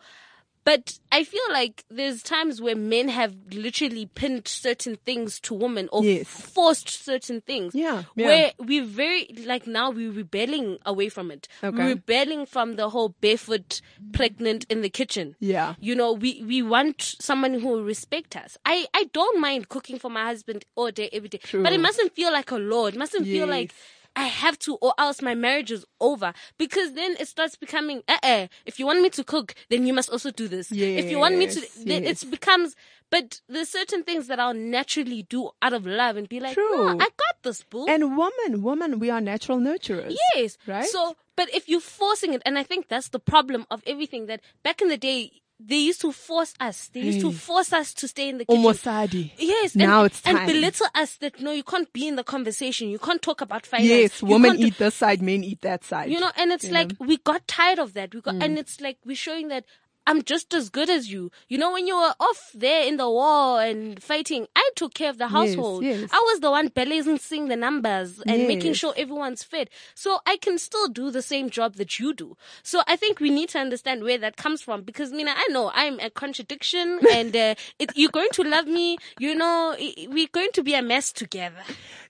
But 0.64 0.98
I 1.12 1.24
feel 1.24 1.42
like 1.52 1.84
there's 1.90 2.22
times 2.22 2.60
where 2.60 2.74
men 2.74 3.08
have 3.08 3.34
literally 3.52 4.06
pinned 4.14 4.48
certain 4.48 4.96
things 5.04 5.38
to 5.40 5.54
women 5.54 5.88
or 5.92 6.02
Yes. 6.02 6.26
forced 6.26 6.88
certain 6.88 7.42
things. 7.42 7.74
Yeah, 7.74 8.04
yeah. 8.16 8.26
Where 8.26 8.52
we're 8.58 8.84
very, 8.84 9.28
like 9.44 9.66
now 9.66 9.90
we're 9.90 10.10
rebelling 10.10 10.78
away 10.86 11.10
from 11.10 11.30
it. 11.30 11.48
Okay. 11.62 11.76
We're 11.76 11.88
rebelling 11.90 12.46
from 12.46 12.76
the 12.76 12.88
whole 12.88 13.10
barefoot 13.20 13.82
pregnant 14.12 14.64
in 14.70 14.80
the 14.80 14.88
kitchen. 14.88 15.36
Yeah. 15.38 15.74
You 15.80 15.94
know, 15.94 16.12
we, 16.12 16.42
we 16.46 16.62
want 16.62 17.02
someone 17.02 17.54
who 17.60 17.68
will 17.68 17.84
respect 17.84 18.34
us. 18.36 18.56
I, 18.64 18.86
I 18.94 19.04
don't 19.12 19.40
mind 19.40 19.68
cooking 19.68 19.98
for 19.98 20.10
my 20.10 20.24
husband 20.24 20.64
all 20.76 20.90
day, 20.90 21.10
every 21.12 21.28
day. 21.28 21.38
True. 21.38 21.62
But 21.62 21.72
it 21.72 21.80
mustn't 21.80 22.14
feel 22.14 22.32
like 22.32 22.50
a 22.50 22.56
law. 22.56 22.86
It 22.86 22.96
mustn't 22.96 23.26
feel 23.26 23.46
like 23.46 23.70
Yes. 23.72 23.80
I 24.16 24.24
have 24.24 24.58
to 24.60 24.76
or 24.76 24.94
else 24.98 25.20
my 25.22 25.34
marriage 25.34 25.70
is 25.70 25.84
over. 26.00 26.32
Because 26.58 26.94
then 26.94 27.16
it 27.18 27.28
starts 27.28 27.56
becoming, 27.56 28.02
uh 28.08 28.18
uh 28.22 28.46
if 28.66 28.78
you 28.78 28.86
want 28.86 29.02
me 29.02 29.10
to 29.10 29.24
cook, 29.24 29.54
then 29.70 29.86
you 29.86 29.92
must 29.92 30.10
also 30.10 30.30
do 30.30 30.48
this. 30.48 30.70
if 30.72 31.10
you 31.10 31.18
want 31.18 31.36
me 31.36 31.46
to, 31.48 31.60
then 31.84 32.04
yes. 32.04 32.22
it 32.22 32.30
becomes, 32.30 32.76
but 33.10 33.40
there's 33.48 33.68
certain 33.68 34.02
things 34.02 34.26
that 34.28 34.38
I'll 34.40 34.54
naturally 34.54 35.22
do 35.22 35.50
out 35.62 35.72
of 35.72 35.86
love 35.86 36.16
and 36.16 36.28
be 36.28 36.40
like, 36.40 36.54
True. 36.54 36.86
no, 36.86 36.92
I 36.94 37.08
got 37.08 37.36
this, 37.42 37.62
boo. 37.62 37.86
And 37.88 38.16
woman, 38.16 38.62
woman, 38.62 38.98
we 38.98 39.10
are 39.10 39.20
natural 39.20 39.58
nurturers. 39.58 40.16
Yes. 40.34 40.56
Right? 40.66 40.86
So, 40.86 41.16
but 41.36 41.52
if 41.54 41.68
you're 41.68 41.80
forcing 41.80 42.32
it, 42.34 42.42
and 42.46 42.58
I 42.58 42.62
think 42.62 42.88
that's 42.88 43.08
the 43.08 43.18
problem 43.18 43.66
of 43.70 43.82
everything 43.86 44.26
that 44.26 44.40
back 44.62 44.80
in 44.80 44.88
the 44.88 44.96
day, 44.96 45.42
they 45.66 45.76
used 45.78 46.00
to 46.02 46.12
force 46.12 46.52
us. 46.60 46.88
They 46.92 47.00
used 47.00 47.20
to 47.20 47.32
force 47.32 47.72
us 47.72 47.94
to 47.94 48.08
stay 48.08 48.28
in 48.28 48.38
the 48.38 48.44
kitchen. 48.44 48.62
Omosadi. 48.62 49.32
Yes. 49.38 49.74
Now 49.74 50.00
and, 50.00 50.06
it's 50.06 50.20
time. 50.20 50.36
And 50.36 50.46
belittle 50.46 50.86
us 50.94 51.16
that 51.16 51.40
no, 51.40 51.52
you 51.52 51.62
can't 51.62 51.90
be 51.92 52.06
in 52.06 52.16
the 52.16 52.24
conversation. 52.24 52.88
You 52.90 52.98
can't 52.98 53.22
talk 53.22 53.40
about 53.40 53.64
finance. 53.64 53.88
Yes, 53.88 54.22
You 54.22 54.28
women 54.28 54.56
do- 54.56 54.66
eat 54.66 54.78
this 54.78 54.94
side, 54.94 55.22
men 55.22 55.42
eat 55.42 55.62
that 55.62 55.82
side. 55.84 56.10
you 56.10 56.20
know, 56.20 56.30
and 56.36 56.52
it's 56.52 56.66
Yeah. 56.66 56.72
like 56.74 56.92
we 57.00 57.16
got 57.16 57.46
tired 57.48 57.78
of 57.78 57.94
that. 57.94 58.14
We 58.14 58.20
got, 58.20 58.34
Mm. 58.34 58.44
and 58.44 58.58
it's 58.58 58.80
like 58.80 58.98
we're 59.06 59.16
showing 59.16 59.48
that 59.48 59.64
I'm 60.06 60.22
just 60.22 60.52
as 60.54 60.68
good 60.68 60.90
as 60.90 61.10
you. 61.10 61.30
You 61.48 61.58
know, 61.58 61.72
when 61.72 61.86
you 61.86 61.96
were 61.96 62.14
off 62.20 62.50
there 62.54 62.86
in 62.86 62.96
the 62.98 63.08
war 63.08 63.60
and 63.62 64.02
fighting, 64.02 64.46
I 64.54 64.70
took 64.76 64.94
care 64.94 65.10
of 65.10 65.18
the 65.18 65.28
household. 65.28 65.82
yes. 65.84 66.08
I 66.12 66.20
was 66.26 66.40
the 66.40 66.50
one 66.50 66.68
balancing 66.68 67.48
the 67.48 67.56
numbers 67.56 68.20
and 68.26 68.46
making 68.46 68.74
sure 68.74 68.92
everyone's 68.96 69.42
fed. 69.42 69.70
So 69.94 70.18
I 70.26 70.36
can 70.36 70.58
still 70.58 70.88
do 70.88 71.10
the 71.10 71.22
same 71.22 71.48
job 71.50 71.76
that 71.76 71.98
you 71.98 72.12
do. 72.14 72.36
So 72.62 72.82
I 72.86 72.96
think 72.96 73.20
we 73.20 73.30
need 73.30 73.48
to 73.50 73.58
understand 73.58 74.02
where 74.02 74.18
that 74.18 74.36
comes 74.36 74.60
from 74.62 74.82
because 74.82 75.12
Mina, 75.12 75.32
I 75.36 75.46
know 75.50 75.70
I'm 75.74 75.98
a 76.00 76.10
contradiction 76.10 77.00
and 77.12 77.34
uh, 77.34 77.54
it, 77.78 77.92
you're 77.96 78.10
going 78.10 78.30
to 78.32 78.42
love 78.44 78.66
me. 78.66 78.98
You 79.18 79.34
know, 79.34 79.74
we're 80.08 80.28
going 80.32 80.50
to 80.54 80.62
be 80.62 80.74
a 80.74 80.82
mess 80.82 81.12
together. 81.12 81.56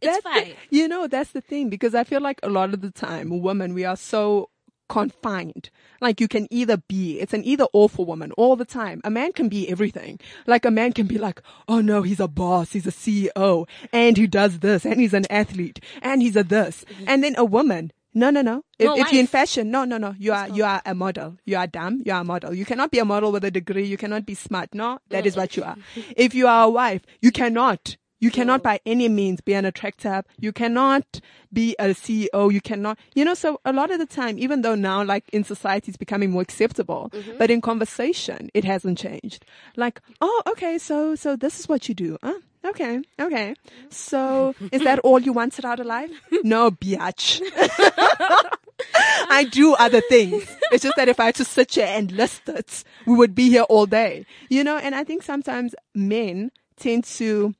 It's 0.01 0.21
That's 0.21 0.23
the- 0.25 0.31
fine. 0.47 0.55
you 0.71 0.89
know, 0.89 1.07
that's 1.07 1.31
the 1.31 1.41
thing 1.41 1.69
because 1.71 1.95
I 1.95 2.05
feel 2.05 2.21
like 2.21 2.41
a 2.43 2.49
lot 2.49 2.75
of 2.75 2.81
the 2.81 2.91
time, 2.91 3.41
women, 3.41 3.75
we 3.75 3.85
are 3.85 3.97
so 3.97 4.51
confined. 4.89 5.71
Like 6.01 6.21
you 6.21 6.29
can 6.29 6.47
either 6.51 6.77
be, 6.89 7.21
it's 7.21 7.35
an 7.35 7.45
either 7.45 7.65
or 7.73 7.89
for 7.89 8.05
women 8.05 8.33
all 8.33 8.57
the 8.57 8.65
time. 8.65 9.01
A 9.05 9.11
man 9.11 9.33
can 9.33 9.49
be 9.49 9.69
everything. 9.69 10.21
Like 10.47 10.65
a 10.65 10.71
man 10.71 10.93
can 10.93 11.07
be 11.07 11.19
like, 11.19 11.41
oh 11.69 11.81
no, 11.81 12.03
he's 12.03 12.21
a 12.21 12.29
boss, 12.29 12.73
he's 12.73 12.87
a 12.87 12.93
CEO, 12.93 13.69
and 13.93 14.17
he 14.17 14.27
does 14.27 14.61
this, 14.61 14.85
and 14.85 15.01
he's 15.01 15.15
an 15.15 15.27
athlete, 15.31 15.81
and 16.03 16.23
he's 16.23 16.37
a 16.37 16.45
this. 16.45 16.85
And 17.07 17.23
then 17.25 17.35
a 17.37 17.45
woman, 17.45 17.93
no, 18.15 18.31
no, 18.31 18.43
no. 18.43 18.65
If, 18.79 18.87
No, 18.87 18.97
if 18.97 19.13
you're 19.13 19.21
in 19.21 19.27
fashion, 19.27 19.71
no, 19.71 19.85
no, 19.85 19.99
no. 19.99 20.15
You 20.19 20.33
are, 20.33 20.49
you 20.49 20.65
are 20.65 20.81
a 20.87 20.95
model. 20.95 21.37
You 21.45 21.57
are 21.57 21.67
dumb. 21.67 22.03
You 22.05 22.13
are 22.13 22.21
a 22.21 22.25
model. 22.25 22.55
You 22.55 22.65
cannot 22.65 22.93
be 22.93 23.01
a 23.01 23.05
model 23.05 23.33
with 23.33 23.45
a 23.45 23.51
degree. 23.51 23.85
You 23.85 23.97
cannot 23.97 24.25
be 24.25 24.35
smart. 24.35 24.73
No, 24.73 25.01
that 25.11 25.27
is 25.27 25.37
what 25.37 25.57
you 25.57 25.65
are. 25.65 25.77
If 26.17 26.33
you 26.35 26.47
are 26.47 26.65
a 26.67 26.71
wife, 26.71 27.03
you 27.21 27.33
cannot. 27.33 27.97
You 28.25 28.31
cannot 28.31 28.63
by 28.63 28.81
any 28.87 29.07
means 29.11 29.43
be 29.43 29.53
an 29.53 29.67
attractor. 29.67 30.25
You 30.41 30.51
cannot 30.51 31.21
be 31.53 31.77
a 31.79 31.89
CEO. 31.89 32.51
You 32.51 32.63
cannot, 32.63 32.99
you 33.15 33.23
know, 33.23 33.35
so 33.35 33.61
a 33.67 33.73
lot 33.75 33.91
of 33.91 33.99
the 33.99 34.07
time, 34.07 34.39
even 34.39 34.63
though 34.63 34.75
now 34.75 35.05
like 35.05 35.29
in 35.29 35.45
society 35.45 35.91
it's 35.91 35.99
becoming 35.99 36.31
more 36.31 36.41
acceptable, 36.41 37.11
mm-hmm. 37.13 37.37
but 37.37 37.51
in 37.51 37.61
conversation, 37.61 38.51
it 38.55 38.65
hasn't 38.65 38.97
changed. 38.97 39.45
Like, 39.77 40.01
oh, 40.23 40.43
okay. 40.47 40.79
So, 40.79 41.15
so 41.17 41.37
this 41.37 41.61
is 41.61 41.69
what 41.69 41.87
you 41.87 41.95
do. 41.95 42.17
Huh? 42.23 42.39
Okay. 42.65 43.03
Okay. 43.21 43.57
So 43.91 44.55
is 44.73 44.83
that 44.85 45.01
all 45.01 45.21
you 45.21 45.35
wanted 45.35 45.67
out 45.67 45.81
of 45.81 45.85
life? 45.85 46.11
No, 46.45 46.71
biatch. 46.71 47.43
I 49.29 49.45
do 49.53 49.75
other 49.75 50.01
things. 50.01 50.47
It's 50.73 50.83
just 50.83 50.97
that 50.97 51.11
if 51.11 51.21
I 51.21 51.27
had 51.27 51.35
to 51.35 51.45
sit 51.45 51.75
here 51.75 51.89
and 51.91 52.11
list 52.11 52.49
it, 52.49 52.85
we 53.05 53.17
would 53.17 53.35
be 53.35 53.51
here 53.51 53.65
all 53.65 53.85
day. 53.85 54.25
You 54.49 54.65
know, 54.65 54.79
and 54.79 54.95
I 54.95 55.05
think 55.05 55.23
sometimes 55.23 55.75
men 55.95 56.53
tend 56.79 57.05
to 57.05 57.55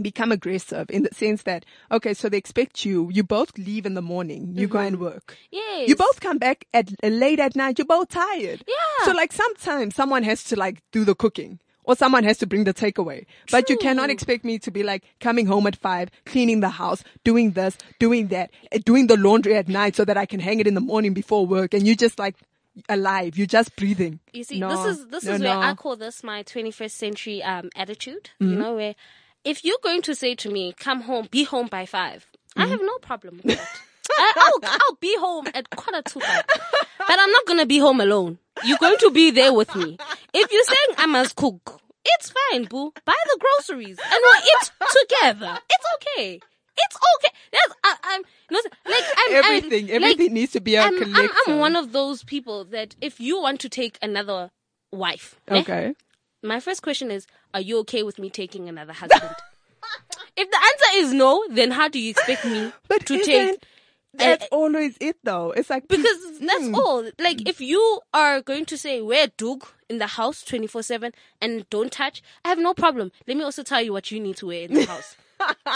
become 0.00 0.32
aggressive 0.32 0.88
in 0.90 1.02
the 1.02 1.14
sense 1.14 1.42
that, 1.42 1.64
okay, 1.90 2.14
so 2.14 2.28
they 2.28 2.36
expect 2.36 2.84
you, 2.84 3.10
you 3.12 3.22
both 3.22 3.56
leave 3.58 3.86
in 3.86 3.94
the 3.94 4.02
morning, 4.02 4.52
you 4.56 4.66
go 4.68 4.78
and 4.78 4.98
work. 5.00 5.36
Yes. 5.50 5.88
You 5.88 5.96
both 5.96 6.20
come 6.20 6.38
back 6.38 6.66
at 6.72 6.90
uh, 7.02 7.08
late 7.08 7.40
at 7.40 7.56
night, 7.56 7.78
you're 7.78 7.86
both 7.86 8.08
tired. 8.08 8.62
Yeah. 8.66 9.04
So 9.04 9.12
like 9.12 9.32
sometimes 9.32 9.94
someone 9.94 10.22
has 10.22 10.44
to 10.44 10.56
like 10.56 10.82
do 10.92 11.04
the 11.04 11.14
cooking. 11.14 11.58
Or 11.84 11.96
someone 11.96 12.22
has 12.24 12.36
to 12.38 12.46
bring 12.46 12.64
the 12.64 12.74
takeaway. 12.74 13.24
But 13.50 13.68
you 13.68 13.76
cannot 13.76 14.10
expect 14.10 14.44
me 14.44 14.60
to 14.60 14.70
be 14.70 14.84
like 14.84 15.02
coming 15.18 15.46
home 15.46 15.66
at 15.66 15.74
five, 15.74 16.10
cleaning 16.24 16.60
the 16.60 16.68
house, 16.68 17.02
doing 17.24 17.52
this, 17.52 17.76
doing 17.98 18.28
that, 18.28 18.50
uh, 18.70 18.78
doing 18.84 19.08
the 19.08 19.16
laundry 19.16 19.56
at 19.56 19.66
night 19.66 19.96
so 19.96 20.04
that 20.04 20.16
I 20.16 20.24
can 20.26 20.38
hang 20.40 20.60
it 20.60 20.68
in 20.68 20.74
the 20.74 20.80
morning 20.80 21.14
before 21.14 21.46
work. 21.46 21.74
And 21.74 21.86
you 21.88 21.96
just 21.96 22.18
like 22.18 22.36
alive. 22.88 23.36
You're 23.36 23.46
just 23.46 23.74
breathing. 23.76 24.20
You 24.32 24.44
see, 24.44 24.60
No, 24.60 24.68
this 24.68 24.98
is 24.98 25.06
this 25.08 25.24
no, 25.24 25.32
is 25.32 25.40
no. 25.40 25.58
where 25.58 25.66
I 25.68 25.74
call 25.74 25.96
this 25.96 26.22
my 26.22 26.42
21st 26.44 26.90
century 26.90 27.42
um, 27.42 27.70
attitude. 27.74 28.30
Mm-hmm. 28.40 28.52
You 28.52 28.58
know, 28.58 28.74
where 28.76 28.94
if 29.44 29.64
you're 29.64 29.78
going 29.82 30.02
to 30.02 30.14
say 30.14 30.34
to 30.36 30.50
me, 30.50 30.72
"Come 30.78 31.02
home, 31.02 31.28
be 31.30 31.44
home 31.44 31.66
by 31.68 31.86
5 31.86 32.26
I 32.56 32.62
Mm-hmm. 32.62 32.70
have 32.72 32.80
no 32.82 32.98
problem 32.98 33.40
with 33.44 33.56
that. 33.56 33.68
I, 34.18 34.32
I'll 34.36 34.70
I'll 34.72 34.96
be 35.00 35.16
home 35.18 35.46
at 35.54 35.70
quarter 35.70 36.02
to 36.02 36.20
five, 36.20 36.44
but 36.98 37.18
I'm 37.18 37.30
not 37.32 37.46
gonna 37.46 37.66
be 37.66 37.78
home 37.78 38.00
alone. 38.00 38.38
You're 38.64 38.78
going 38.78 38.98
to 38.98 39.10
be 39.10 39.30
there 39.30 39.52
with 39.52 39.74
me. 39.76 39.96
If 40.34 40.50
you're 40.52 40.64
saying 40.64 40.96
I 40.98 41.06
must 41.06 41.36
cook, 41.36 41.80
it's 42.04 42.30
fine, 42.32 42.64
boo. 42.64 42.92
Buy 43.04 43.14
the 43.26 43.38
groceries 43.40 43.98
and 43.98 44.20
we'll 44.20 44.42
eat 44.42 44.70
together. 45.00 45.58
It's 45.70 45.86
okay. 45.96 46.40
It's 46.82 46.96
okay. 47.16 47.34
That's 47.52 47.74
I, 47.84 47.96
I'm 48.02 48.22
not 48.50 48.64
like 48.86 49.04
I'm 49.16 49.34
I'm- 49.36 49.44
Everything, 49.44 49.86
like, 49.86 49.94
everything 49.94 50.32
needs 50.34 50.52
to 50.52 50.60
be 50.60 50.74
a 50.74 50.82
I'm, 50.82 51.16
I'm. 51.16 51.28
I'm 51.46 51.58
one 51.58 51.76
of 51.76 51.92
those 51.92 52.24
people 52.24 52.64
that 52.66 52.96
if 53.00 53.20
you 53.20 53.40
want 53.40 53.60
to 53.60 53.68
take 53.68 53.96
another 54.02 54.50
wife, 54.92 55.38
eh, 55.48 55.60
Okay. 55.60 55.94
My 56.42 56.60
first 56.60 56.82
question 56.82 57.10
is, 57.10 57.26
are 57.54 57.60
you 57.60 57.78
okay 57.78 58.02
with 58.02 58.18
me 58.18 58.30
taking 58.30 58.68
another 58.68 58.92
husband? 58.92 59.30
if 60.36 60.50
the 60.50 60.56
answer 60.56 61.06
is 61.06 61.12
no, 61.12 61.44
then 61.50 61.70
how 61.72 61.88
do 61.88 61.98
you 61.98 62.10
expect 62.10 62.44
me 62.44 62.72
But 62.88 63.04
to 63.06 63.18
take? 63.18 63.62
that's 64.12 64.44
uh, 64.44 64.46
always 64.50 64.96
it 65.00 65.16
though. 65.22 65.52
It's 65.52 65.70
like 65.70 65.86
Because 65.88 66.18
that's 66.40 66.66
Hmm. 66.68 66.74
all. 66.74 67.10
Like 67.18 67.46
if 67.48 67.60
you 67.60 68.00
are 68.12 68.40
going 68.40 68.64
to 68.66 68.76
say 68.78 69.00
wear 69.00 69.28
doek 69.28 69.68
in 69.88 69.98
the 69.98 70.06
house 70.06 70.42
twenty 70.44 70.66
four 70.66 70.82
seven 70.82 71.12
and 71.40 71.68
don't 71.70 71.92
touch, 71.92 72.22
I 72.44 72.48
have 72.48 72.58
no 72.58 72.74
problem. 72.74 73.12
Let 73.26 73.36
me 73.36 73.44
also 73.44 73.62
tell 73.62 73.82
you 73.82 73.92
what 73.92 74.10
you 74.10 74.18
need 74.20 74.36
to 74.38 74.46
wear 74.46 74.62
in 74.62 74.72
the 74.72 74.86
house, 74.86 75.16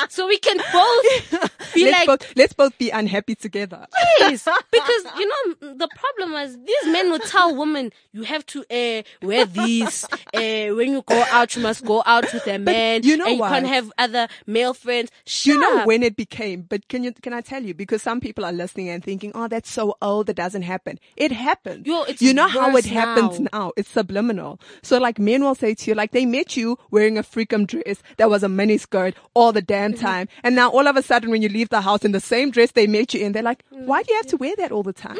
so 0.08 0.26
we 0.26 0.38
can 0.38 0.56
both 0.72 1.50
be 1.74 1.84
let's 1.84 1.98
like 1.98 2.06
both 2.06 2.36
let's 2.36 2.52
both 2.52 2.76
be 2.78 2.90
unhappy 2.90 3.34
together. 3.34 3.86
Yes, 4.20 4.46
because 4.70 5.18
you 5.18 5.26
know 5.28 5.74
the 5.74 5.88
problem 5.96 6.32
was 6.32 6.56
these 6.56 6.86
men 6.92 7.10
would 7.10 7.22
tell 7.22 7.54
women 7.56 7.92
you 8.12 8.22
have 8.22 8.44
to 8.46 8.60
uh, 8.70 9.02
wear 9.26 9.44
this. 9.46 10.04
Uh, 10.34 10.74
when 10.74 10.92
you 10.92 11.02
go 11.06 11.24
out, 11.30 11.54
you 11.56 11.62
must 11.62 11.84
go 11.84 12.02
out 12.06 12.32
with 12.32 12.46
a 12.46 12.58
man. 12.58 13.02
you 13.02 13.16
know 13.16 13.26
and 13.26 13.36
you 13.36 13.42
can't 13.42 13.66
have 13.66 13.92
other 13.98 14.28
male 14.46 14.74
friends. 14.74 15.10
Do 15.26 15.50
you 15.50 15.60
know 15.60 15.78
Shut 15.78 15.86
when 15.86 16.02
it 16.02 16.16
became? 16.16 16.62
But 16.62 16.88
can 16.88 17.04
you 17.04 17.12
can 17.12 17.32
I 17.32 17.40
tell 17.40 17.62
you? 17.62 17.74
Because 17.74 18.02
some 18.02 18.20
people 18.20 18.44
are 18.44 18.52
listening 18.52 18.88
and 18.88 19.02
thinking, 19.02 19.32
"Oh, 19.34 19.48
that's 19.48 19.70
so 19.70 19.96
old. 20.02 20.26
That 20.26 20.36
doesn't 20.36 20.62
happen." 20.62 20.98
It 21.16 21.32
happened. 21.32 21.86
Yo, 21.86 22.04
you 22.18 22.34
know 22.34 22.48
how 22.48 22.76
it 22.76 22.84
happens 22.84 23.40
now. 23.40 23.48
now. 23.52 23.72
It's 23.76 23.88
subliminal. 23.90 24.60
So 24.82 24.98
like 24.98 25.18
men 25.18 25.42
will 25.42 25.54
say 25.54 25.74
to 25.74 25.90
you, 25.90 25.94
like 25.94 26.10
they 26.12 26.26
met 26.26 26.56
you 26.56 26.78
wearing 26.90 27.18
a 27.18 27.22
freakum 27.22 27.66
dress 27.66 28.02
that 28.16 28.28
was 28.30 28.42
a 28.42 28.48
mini 28.48 28.78
skirt 28.78 29.14
all 29.34 29.52
the 29.54 29.62
damn 29.62 29.92
Mm-hmm. 29.94 30.04
time, 30.04 30.28
and 30.42 30.54
now 30.54 30.70
all 30.70 30.86
of 30.86 30.96
a 30.96 31.02
sudden 31.02 31.30
when 31.30 31.40
you 31.42 31.48
leave 31.48 31.68
the 31.70 31.80
house 31.80 32.04
in 32.04 32.12
the 32.12 32.20
same 32.20 32.50
dress 32.50 32.72
they 32.72 32.86
met 32.86 33.14
you 33.14 33.24
in, 33.24 33.32
they're 33.32 33.42
like, 33.42 33.62
Mm. 33.72 33.86
"Why 33.86 34.02
do 34.02 34.12
you 34.12 34.16
have 34.18 34.26
to 34.28 34.36
wear 34.36 34.54
that 34.56 34.70
all 34.72 34.82
the 34.82 34.92
time?" 34.92 35.18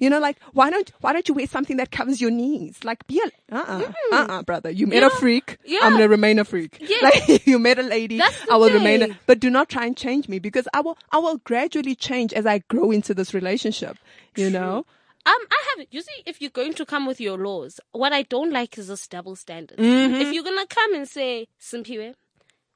You 0.00 0.10
know, 0.10 0.18
like 0.18 0.38
why 0.52 0.70
don't 0.70 0.90
why 1.00 1.12
don't 1.12 1.28
you 1.28 1.34
wear 1.34 1.46
something 1.46 1.76
that 1.76 1.90
covers 1.90 2.20
your 2.20 2.30
knees? 2.30 2.82
Like 2.84 3.06
be 3.06 3.20
a 3.24 3.54
uh 3.54 3.64
uh 3.66 3.92
uh 4.12 4.26
uh 4.30 4.42
brother. 4.42 4.70
You 4.70 4.86
met 4.86 5.02
a 5.02 5.10
freak. 5.10 5.58
yeah. 5.64 5.80
I'm 5.82 5.92
gonna 5.92 6.08
remain 6.08 6.38
a 6.38 6.44
freak. 6.44 6.78
Yeah. 6.80 6.96
Like 7.02 7.46
you 7.46 7.58
met 7.58 7.78
a 7.78 7.82
lady. 7.82 8.20
I 8.50 8.56
will 8.56 8.70
remain. 8.70 9.02
A, 9.02 9.08
but 9.26 9.38
do 9.40 9.50
not 9.50 9.68
try 9.68 9.84
and 9.86 9.96
change 9.96 10.28
me 10.28 10.38
because 10.38 10.66
I 10.74 10.80
will, 10.80 10.96
I 11.12 11.18
will 11.18 11.38
gradually 11.38 11.94
change 11.94 12.32
as 12.32 12.46
I 12.46 12.58
grow 12.68 12.90
into 12.90 13.14
this 13.14 13.34
relationship. 13.34 13.96
You 14.36 14.50
know? 14.50 14.86
Um, 15.26 15.32
I 15.50 15.64
have. 15.78 15.86
You 15.90 16.02
see, 16.02 16.22
if 16.26 16.40
you're 16.42 16.50
going 16.50 16.74
to 16.74 16.84
come 16.84 17.06
with 17.06 17.20
your 17.20 17.38
laws, 17.38 17.80
what 17.92 18.12
I 18.12 18.22
don't 18.22 18.50
like 18.52 18.76
is 18.78 18.88
this 18.88 19.06
double 19.08 19.36
standard. 19.36 19.78
Mm-hmm. 19.78 20.14
If 20.16 20.32
you're 20.34 20.44
gonna 20.44 20.66
come 20.66 20.94
and 20.94 21.08
say, 21.08 21.48
"Simpiwe, 21.60 22.14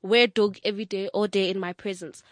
wear 0.02 0.26
doek 0.26 0.58
every 0.64 0.84
day, 0.84 1.08
all 1.08 1.26
day 1.26 1.50
in 1.50 1.58
my 1.58 1.72
presence," 1.72 2.22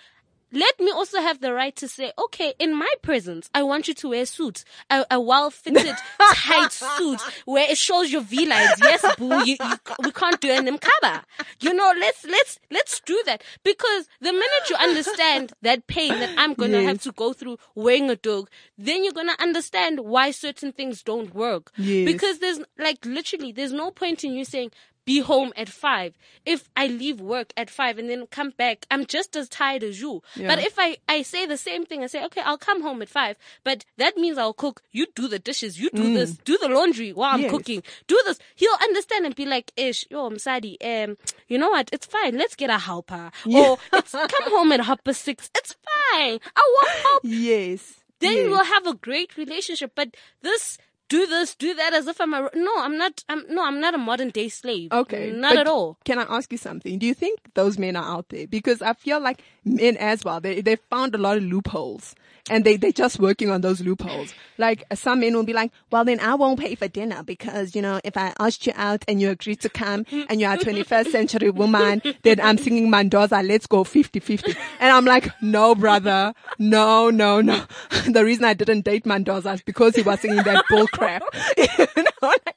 let 0.52 0.78
me 0.78 0.90
also 0.90 1.20
have 1.20 1.40
the 1.40 1.52
right 1.52 1.74
to 1.76 1.88
say, 1.88 2.12
"Okay, 2.16 2.54
in 2.58 2.74
my 2.74 2.92
presence, 3.02 3.50
I 3.54 3.62
want 3.62 3.88
you 3.88 3.94
to 3.94 4.08
wear 4.10 4.24
suits, 4.26 4.64
a, 4.88 5.04
a 5.10 5.20
well-fitted, 5.20 5.96
tight 6.34 6.72
suit 6.72 7.20
where 7.44 7.68
it 7.68 7.76
shows 7.76 8.12
your 8.12 8.22
V 8.22 8.46
lines." 8.46 8.70
Yes, 8.80 9.04
boo, 9.18 9.44
you, 9.44 9.56
you, 9.60 9.76
we 10.04 10.12
can't 10.12 10.40
do 10.40 10.50
an 10.50 10.78
cover. 10.78 11.22
You 11.60 11.74
know, 11.74 11.92
let's 11.98 12.24
let's 12.24 12.58
let's 12.70 13.00
do 13.00 13.20
that 13.26 13.42
because 13.64 14.08
the 14.20 14.32
minute 14.32 14.70
you 14.70 14.76
understand 14.76 15.52
that 15.62 15.86
pain 15.88 16.10
that 16.10 16.30
I'm 16.38 16.54
gonna 16.54 16.82
have 16.82 17.02
to 17.02 17.12
go 17.12 17.32
through 17.32 17.58
wearing 17.74 18.08
a 18.08 18.16
doek, 18.16 18.46
then 18.78 19.02
you're 19.04 19.12
gonna 19.12 19.36
understand 19.40 20.00
why 20.00 20.30
certain 20.30 20.72
things 20.72 21.02
don't 21.02 21.34
work. 21.34 21.72
Yes. 21.76 22.06
Because 22.06 22.38
there's 22.38 22.60
like 22.78 23.04
literally 23.04 23.50
there's 23.52 23.72
no 23.72 23.90
point 23.90 24.22
in 24.22 24.32
you 24.32 24.44
saying 24.44 24.70
be 25.06 25.20
home 25.20 25.52
at 25.56 25.68
five. 25.70 26.14
If 26.44 26.68
I 26.76 26.88
leave 26.88 27.20
work 27.20 27.52
at 27.56 27.70
five 27.70 27.98
and 27.98 28.10
then 28.10 28.26
come 28.26 28.50
back, 28.50 28.84
I'm 28.90 29.06
just 29.06 29.34
as 29.36 29.48
tired 29.48 29.82
as 29.84 30.00
you. 30.00 30.22
Yeah. 30.34 30.48
But 30.48 30.58
if 30.58 30.74
I, 30.78 30.98
I 31.08 31.22
say 31.22 31.46
the 31.46 31.56
same 31.56 31.86
thing, 31.86 32.02
I 32.02 32.08
say, 32.08 32.24
okay, 32.26 32.42
I'll 32.44 32.58
come 32.58 32.82
home 32.82 33.00
at 33.02 33.08
five, 33.08 33.38
but 33.64 33.84
that 33.96 34.16
means 34.18 34.36
I'll 34.36 34.52
cook. 34.52 34.82
You 34.92 35.06
do 35.14 35.28
the 35.28 35.38
dishes. 35.38 35.80
You 35.80 35.88
do 35.90 36.12
this. 36.12 36.32
Do 36.32 36.58
the 36.58 36.68
laundry 36.68 37.12
while 37.12 37.34
I'm 37.34 37.44
Mm. 37.44 37.50
Cooking. 37.50 37.82
Do 38.08 38.20
this. 38.26 38.38
He'll 38.56 38.76
understand 38.82 39.24
and 39.26 39.34
be 39.34 39.46
like, 39.46 39.72
ish, 39.76 40.04
yo, 40.10 40.26
I'm 40.26 40.38
sorry. 40.38 40.76
Um, 40.82 41.16
you 41.48 41.56
know 41.58 41.70
what? 41.70 41.88
It's 41.92 42.06
fine. 42.06 42.36
Let's 42.36 42.56
get 42.56 42.68
a 42.70 42.78
helper. 42.78 43.30
Or 43.46 43.78
it's 43.92 44.10
come 44.12 44.50
home 44.50 44.72
at 44.72 44.80
half 44.80 45.02
past 45.04 45.22
six. 45.22 45.48
It's 45.54 45.72
fine. 45.72 46.40
I 46.56 46.60
want 46.74 46.90
help 47.02 47.22
Yes. 47.24 47.94
then 48.18 48.32
yes. 48.36 48.46
we'll 48.48 48.64
have 48.64 48.86
a 48.86 48.94
great 48.94 49.36
relationship. 49.36 49.92
But 49.94 50.16
this, 50.42 50.78
do 51.08 51.26
this, 51.26 51.54
do 51.54 51.74
that, 51.74 51.94
as 51.94 52.06
if 52.06 52.20
I'm 52.20 52.34
a 52.34 52.50
no. 52.54 52.72
I'm 52.78 52.96
not. 52.96 53.24
I'm 53.28 53.44
no. 53.48 53.64
I'm 53.64 53.80
not 53.80 53.94
a 53.94 53.98
modern 53.98 54.30
day 54.30 54.48
slave. 54.48 54.92
Okay. 54.92 55.30
not 55.30 55.52
but 55.52 55.60
at 55.60 55.66
all. 55.66 55.98
Can 56.04 56.18
I 56.18 56.26
ask 56.28 56.50
you 56.52 56.58
something? 56.58 56.98
Do 56.98 57.06
you 57.06 57.14
think 57.14 57.40
those 57.54 57.78
men 57.78 57.96
are 57.96 58.04
out 58.04 58.28
there? 58.28 58.46
Because 58.46 58.82
I 58.82 58.92
feel 58.94 59.20
like 59.20 59.42
men 59.66 59.96
as 59.96 60.24
well, 60.24 60.40
they, 60.40 60.60
they 60.60 60.76
found 60.76 61.14
a 61.14 61.18
lot 61.18 61.36
of 61.36 61.42
loopholes. 61.42 62.14
And 62.48 62.64
they, 62.64 62.76
they're 62.76 62.92
just 62.92 63.18
working 63.18 63.50
on 63.50 63.60
those 63.62 63.80
loopholes. 63.80 64.32
Like 64.56 64.84
some 64.94 65.18
men 65.18 65.34
will 65.34 65.42
be 65.42 65.52
like, 65.52 65.72
well 65.90 66.04
then 66.04 66.20
I 66.20 66.36
won't 66.36 66.60
pay 66.60 66.76
for 66.76 66.86
dinner 66.86 67.24
because, 67.24 67.74
you 67.74 67.82
know, 67.82 68.00
if 68.04 68.16
I 68.16 68.32
asked 68.38 68.64
you 68.68 68.72
out 68.76 69.04
and 69.08 69.20
you 69.20 69.30
agreed 69.30 69.60
to 69.62 69.68
come 69.68 70.06
and 70.28 70.40
you're 70.40 70.52
a 70.52 70.56
21st 70.56 71.10
century 71.10 71.50
woman, 71.50 72.02
then 72.22 72.40
I'm 72.40 72.56
singing 72.56 72.88
Mendoza, 72.88 73.42
let's 73.42 73.66
go 73.66 73.82
50-50. 73.82 74.56
And 74.78 74.92
I'm 74.92 75.04
like, 75.04 75.28
no 75.42 75.74
brother, 75.74 76.34
no, 76.60 77.10
no, 77.10 77.40
no. 77.40 77.64
The 78.06 78.24
reason 78.24 78.44
I 78.44 78.54
didn't 78.54 78.82
date 78.84 79.04
Mendoza 79.04 79.50
is 79.54 79.62
because 79.62 79.96
he 79.96 80.02
was 80.02 80.20
singing 80.20 80.44
that 80.44 80.64
bull 80.70 80.86
crap. 80.96 81.22
you 81.56 82.02
know, 82.02 82.10
like, 82.22 82.56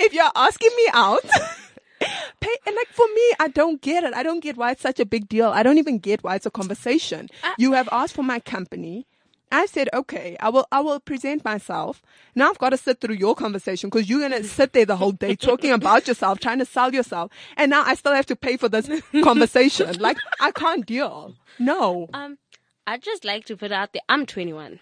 if 0.00 0.12
you're 0.12 0.30
asking 0.34 0.70
me 0.76 0.88
out, 0.92 1.24
pay 2.40 2.56
and 2.66 2.74
like 2.74 2.88
for 2.88 3.06
me 3.14 3.32
i 3.40 3.48
don't 3.48 3.82
get 3.82 4.04
it 4.04 4.14
i 4.14 4.22
don't 4.22 4.40
get 4.40 4.56
why 4.56 4.70
it's 4.70 4.80
such 4.80 4.98
a 4.98 5.04
big 5.04 5.28
deal 5.28 5.48
i 5.48 5.62
don't 5.62 5.76
even 5.76 5.98
get 5.98 6.24
why 6.24 6.34
it's 6.34 6.46
a 6.46 6.50
conversation 6.50 7.28
you 7.58 7.72
have 7.72 7.90
asked 7.92 8.14
for 8.14 8.22
my 8.22 8.40
company 8.40 9.06
I 9.52 9.66
said, 9.66 9.88
okay, 9.92 10.36
I 10.38 10.48
will, 10.48 10.66
I 10.70 10.80
will 10.80 11.00
present 11.00 11.44
myself. 11.44 12.02
Now 12.34 12.50
I've 12.50 12.58
got 12.58 12.70
to 12.70 12.76
sit 12.76 13.00
through 13.00 13.16
your 13.16 13.34
conversation 13.34 13.90
because 13.90 14.08
you're 14.08 14.20
going 14.20 14.42
to 14.42 14.48
sit 14.48 14.72
there 14.72 14.86
the 14.86 14.96
whole 14.96 15.12
day 15.12 15.34
talking 15.34 15.72
about 15.72 16.06
yourself, 16.06 16.38
trying 16.38 16.60
to 16.60 16.64
sell 16.64 16.94
yourself. 16.94 17.32
And 17.56 17.70
now 17.70 17.82
I 17.84 17.94
still 17.94 18.12
have 18.12 18.26
to 18.26 18.36
pay 18.36 18.56
for 18.56 18.68
this 18.68 18.88
conversation. 19.24 19.98
Like 19.98 20.18
I 20.40 20.52
can't 20.52 20.86
deal. 20.86 21.34
No. 21.58 22.08
Um, 22.14 22.38
I 22.86 22.98
just 22.98 23.24
like 23.24 23.44
to 23.46 23.56
put 23.56 23.72
out 23.72 23.92
there. 23.92 24.02
I'm 24.08 24.24
21. 24.24 24.78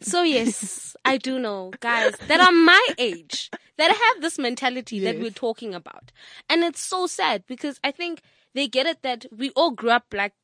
So 0.00 0.22
yes, 0.22 0.94
I 1.04 1.16
do 1.16 1.38
know 1.38 1.72
guys 1.80 2.14
that 2.28 2.40
are 2.40 2.52
my 2.52 2.86
age 2.98 3.50
that 3.78 3.90
have 3.90 4.22
this 4.22 4.38
mentality 4.38 5.00
that 5.00 5.18
we're 5.18 5.30
talking 5.30 5.74
about. 5.74 6.12
And 6.48 6.62
it's 6.62 6.80
so 6.80 7.06
sad 7.06 7.44
because 7.46 7.80
I 7.82 7.90
think 7.92 8.20
they 8.54 8.68
get 8.68 8.86
it 8.86 9.02
that 9.02 9.26
we 9.36 9.50
all 9.50 9.70
grew 9.70 9.90
up 9.90 10.06
like 10.12 10.34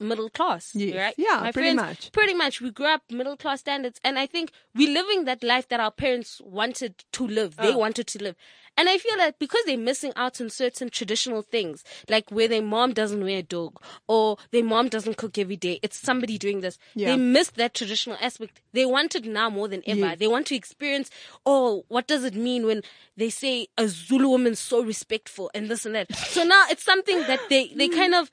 middle 0.00 0.28
class, 0.30 0.72
Yes. 0.74 0.94
right? 0.96 1.14
Yeah, 1.16 1.40
My 1.40 1.52
pretty 1.52 1.74
friends, 1.76 1.88
much. 1.88 2.12
Pretty 2.12 2.34
much, 2.34 2.60
we 2.60 2.70
grew 2.70 2.86
up 2.86 3.02
middle 3.10 3.36
class 3.36 3.60
standards, 3.60 4.00
and 4.04 4.18
I 4.18 4.26
think 4.26 4.50
we're 4.74 4.92
living 4.92 5.24
that 5.24 5.42
life 5.42 5.68
that 5.68 5.80
our 5.80 5.90
parents 5.90 6.40
wanted 6.44 7.04
to 7.12 7.26
live. 7.26 7.56
They 7.56 7.72
Oh. 7.72 7.78
wanted 7.78 8.06
to 8.08 8.22
live, 8.22 8.36
and 8.76 8.88
I 8.88 8.98
feel 8.98 9.16
that 9.18 9.38
because 9.38 9.62
they're 9.66 9.76
missing 9.78 10.12
out 10.16 10.40
on 10.40 10.50
certain 10.50 10.88
traditional 10.90 11.42
things, 11.42 11.84
like 12.08 12.30
where 12.30 12.48
their 12.48 12.62
mom 12.62 12.92
doesn't 12.92 13.22
wear 13.22 13.38
a 13.38 13.42
doek 13.42 13.74
or 14.06 14.36
their 14.50 14.64
mom 14.64 14.88
doesn't 14.88 15.16
cook 15.16 15.36
every 15.38 15.56
day, 15.56 15.78
it's 15.82 15.98
somebody 15.98 16.38
doing 16.38 16.60
this. 16.60 16.78
Yeah. 16.94 17.08
They 17.14 17.16
missed 17.16 17.54
that 17.56 17.74
traditional 17.74 18.16
aspect. 18.20 18.60
They 18.72 18.86
want 18.86 19.14
it 19.16 19.24
now 19.24 19.48
more 19.50 19.68
than 19.68 19.82
ever. 19.86 20.00
Yes. 20.00 20.18
They 20.18 20.28
want 20.28 20.46
to 20.48 20.54
experience. 20.54 21.10
Oh, 21.46 21.84
what 21.88 22.06
does 22.06 22.24
it 22.24 22.34
mean 22.34 22.66
when 22.66 22.82
they 23.16 23.30
say 23.30 23.68
a 23.76 23.88
Zulu 23.88 24.28
woman's 24.28 24.60
so 24.60 24.82
respectful 24.82 25.50
and 25.54 25.68
this 25.68 25.84
and 25.86 25.94
that? 25.94 26.14
So 26.14 26.44
now 26.44 26.64
it's 26.70 26.84
something 26.84 27.18
that 27.26 27.40
they 27.48 27.68
they 27.74 27.88
kind 27.88 28.14
of 28.14 28.30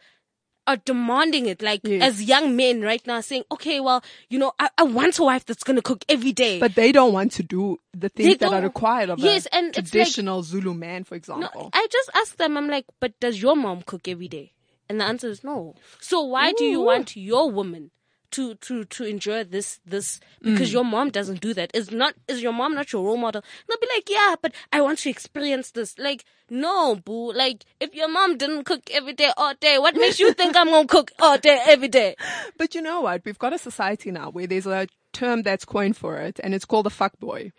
are 0.67 0.77
demanding 0.77 1.45
it, 1.45 1.61
like 1.61 1.81
Yes. 1.83 2.01
as 2.01 2.23
young 2.23 2.55
men 2.55 2.81
right 2.81 3.05
now, 3.05 3.21
saying, 3.21 3.43
"Okay, 3.51 3.79
well, 3.79 4.03
you 4.29 4.39
know, 4.39 4.53
I, 4.59 4.69
I 4.77 4.83
want 4.83 5.19
a 5.19 5.23
wife 5.23 5.45
that's 5.45 5.63
gonna 5.63 5.81
cook 5.81 6.03
every 6.09 6.31
day." 6.33 6.59
But 6.59 6.75
they 6.75 6.91
don't 6.91 7.13
want 7.13 7.31
to 7.33 7.43
do 7.43 7.79
the 7.93 8.09
things 8.09 8.37
that 8.37 8.51
are 8.53 8.61
required 8.61 9.09
of 9.09 9.19
Yes, 9.19 9.45
a 9.47 9.55
and 9.55 9.67
it's 9.67 9.77
like- 9.77 9.85
traditional 9.91 10.41
Zulu 10.43 10.73
man, 10.73 11.03
for 11.03 11.15
no, 11.15 11.17
example. 11.17 11.69
I 11.73 11.87
just 11.91 12.09
ask 12.15 12.37
them, 12.37 12.57
I'm 12.57 12.67
like, 12.67 12.85
"But 12.99 13.19
does 13.19 13.41
your 13.41 13.55
mom 13.55 13.83
cook 13.83 14.07
every 14.07 14.27
day?" 14.27 14.53
And 14.89 14.99
the 15.01 15.05
answer 15.05 15.29
is 15.29 15.43
no. 15.43 15.75
So 15.99 16.21
why 16.21 16.51
do 16.53 16.63
you 16.63 16.79
want 16.81 17.15
your 17.15 17.49
woman 17.49 17.91
to 18.35 18.55
to 18.55 18.85
to 18.85 19.03
enjoy 19.05 19.43
this 19.43 19.79
this 19.85 20.19
because 20.41 20.69
Mm. 20.69 20.73
your 20.73 20.83
mom 20.85 21.09
doesn't 21.09 21.41
do 21.41 21.53
that? 21.53 21.71
Is 21.73 21.91
not 21.91 22.13
is 22.27 22.41
your 22.41 22.53
mom 22.53 22.75
not 22.75 22.91
your 22.93 23.03
role 23.05 23.17
model? 23.17 23.41
They'll 23.67 23.77
be 23.79 23.87
like, 23.95 24.09
"Yeah, 24.09 24.35
but 24.41 24.53
I 24.71 24.81
want 24.81 24.99
to 24.99 25.09
experience 25.09 25.71
this." 25.71 25.97
Like, 25.97 26.23
no, 26.49 26.95
boo. 26.95 27.33
Like, 27.33 27.65
if 27.79 27.93
your 27.95 28.07
mom 28.09 28.37
didn't 28.37 28.63
cook 28.65 28.83
every 28.91 29.13
day 29.13 29.31
all 29.37 29.53
day, 29.59 29.77
what 29.79 29.95
makes 29.95 30.19
you 30.19 30.33
think 30.33 30.55
I'm 30.55 30.69
gonna 30.69 30.87
cook 30.87 31.11
all 31.19 31.37
day 31.37 31.59
every 31.67 31.87
day? 31.89 32.15
But 32.57 32.75
you 32.75 32.81
know 32.81 33.01
what? 33.01 33.23
We've 33.25 33.39
got 33.45 33.53
a 33.53 33.57
society 33.57 34.11
now 34.11 34.29
where 34.31 34.47
there's 34.47 34.67
a 34.67 34.87
term 35.13 35.41
that's 35.43 35.65
coined 35.65 35.97
for 35.97 36.17
it, 36.17 36.39
and 36.43 36.53
it's 36.53 36.65
called 36.65 36.85
the 36.85 36.89
fuck 37.01 37.17
boy. 37.19 37.51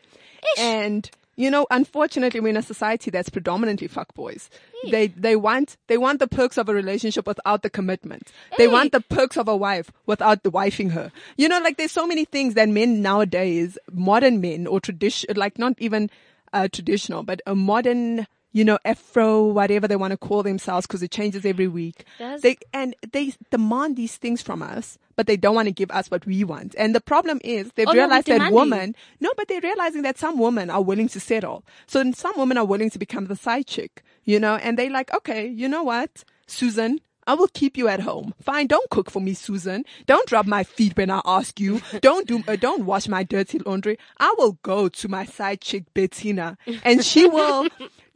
And 0.59 1.11
you 1.37 1.51
know, 1.51 1.67
unfortunately, 1.71 2.41
we're 2.41 2.49
in 2.49 2.57
a 2.57 2.63
society 2.63 3.11
that's 3.11 3.29
predominantly 3.29 3.89
fuck 3.89 4.15
boys. 4.15 4.49
They 4.91 5.09
they 5.09 5.37
want 5.37 5.77
they 5.87 5.99
want 5.99 6.19
the 6.19 6.27
perks 6.27 6.59
of 6.59 6.69
a 6.69 6.75
relationship 6.75 7.27
without 7.27 7.63
the 7.63 7.71
commitment. 7.71 8.33
They 8.57 8.69
want 8.69 8.93
the 8.93 9.01
perks 9.01 9.37
of 9.37 9.49
a 9.49 9.57
wife 9.57 9.91
without 10.07 10.43
the 10.43 10.51
wifing 10.51 10.93
her. 10.93 11.13
You 11.37 11.49
know, 11.49 11.61
like 11.61 11.77
there's 11.77 11.93
so 11.93 12.07
many 12.07 12.25
things 12.25 12.55
that 12.55 12.69
men 12.69 13.03
nowadays, 13.03 13.79
modern 13.93 14.41
men 14.41 14.67
or 14.67 14.81
tradition, 14.81 15.37
like 15.37 15.59
not 15.59 15.75
even 15.79 16.11
uh, 16.53 16.69
traditional, 16.69 17.23
but 17.23 17.41
a 17.47 17.55
modern. 17.55 18.27
You 18.53 18.65
know, 18.65 18.79
Afro, 18.87 19.45
whatever 19.45 19.87
they 19.87 19.97
want 19.97 20.13
to 20.13 20.17
call 20.17 20.43
themselves, 20.43 20.87
because 20.87 21.03
it 21.03 21.11
changes 21.11 21.45
every 21.45 21.69
week. 21.69 22.05
They 22.43 22.57
and 22.73 22.95
they 23.13 23.35
demand 23.51 23.97
these 23.97 24.17
things 24.17 24.41
from 24.41 24.63
us, 24.63 24.99
but 25.15 25.27
they 25.27 25.37
don't 25.37 25.55
want 25.55 25.67
to 25.69 25.73
give 25.73 25.91
us 25.91 26.11
what 26.11 26.25
we 26.25 26.43
want. 26.43 26.75
And 26.79 26.95
the 26.95 27.01
problem 27.03 27.39
is 27.45 27.71
they've 27.75 27.87
Oh, 27.87 27.93
no, 27.93 27.99
realized 28.07 28.27
that 28.29 28.39
women, 28.71 28.97
no, 29.21 29.31
but 29.37 29.49
they're 29.49 29.61
realizing 29.61 30.03
that 30.03 30.17
some 30.17 30.39
women 30.39 30.71
are 30.71 30.83
willing 30.83 31.09
to 31.11 31.21
settle. 31.21 31.65
So 31.87 31.99
then 31.99 32.15
some 32.15 32.33
women 32.39 32.57
are 32.57 32.65
willing 32.65 32.89
to 32.91 32.99
become 32.99 33.27
the 33.27 33.37
side 33.37 33.67
chick, 33.67 34.03
you 34.25 34.41
know, 34.41 34.57
and 34.57 34.79
they 34.79 34.89
like, 34.89 35.13
okay, 35.13 35.47
you 35.47 35.69
know 35.69 35.83
what, 35.83 36.25
Susan, 36.47 37.01
I 37.29 37.35
will 37.35 37.49
keep 37.49 37.77
you 37.77 37.89
at 37.89 37.99
home. 38.01 38.35
Fine, 38.41 38.69
don't 38.69 38.89
cook 38.89 39.11
for 39.11 39.21
me, 39.21 39.35
Susan. 39.35 39.85
Don't 40.07 40.31
rub 40.31 40.47
my 40.47 40.63
feet 40.63 40.97
when 40.97 41.11
I 41.11 41.21
ask 41.25 41.59
you. 41.59 41.81
Don't 42.01 42.25
do, 42.29 42.45
uh, 42.47 42.55
don't 42.55 42.85
wash 42.87 43.09
my 43.09 43.25
dirty 43.25 43.59
laundry. 43.59 43.99
I 44.21 44.33
will 44.39 44.59
go 44.63 44.89
to 44.89 45.09
my 45.09 45.25
side 45.25 45.61
chick 45.61 45.93
Bettina, 45.93 46.57
and 46.85 47.05
she 47.05 47.27
will. 47.27 47.67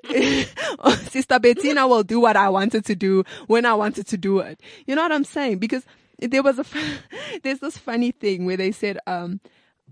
Sister 1.10 1.38
Bettina 1.38 1.86
will 1.86 2.02
do 2.02 2.20
what 2.20 2.36
I 2.36 2.48
wanted 2.48 2.84
to 2.86 2.94
do 2.94 3.24
when 3.46 3.64
I 3.64 3.74
wanted 3.74 4.06
to 4.08 4.16
do 4.16 4.38
it. 4.40 4.60
You 4.86 4.94
know 4.94 5.02
what 5.02 5.12
I'm 5.12 5.24
saying? 5.24 5.58
Because 5.58 5.84
there 6.18 6.42
was 6.42 6.58
a, 6.58 6.64
there's 7.42 7.60
this 7.60 7.78
funny 7.78 8.10
thing 8.12 8.44
where 8.44 8.56
they 8.56 8.72
said, 8.72 8.98
um, 9.06 9.40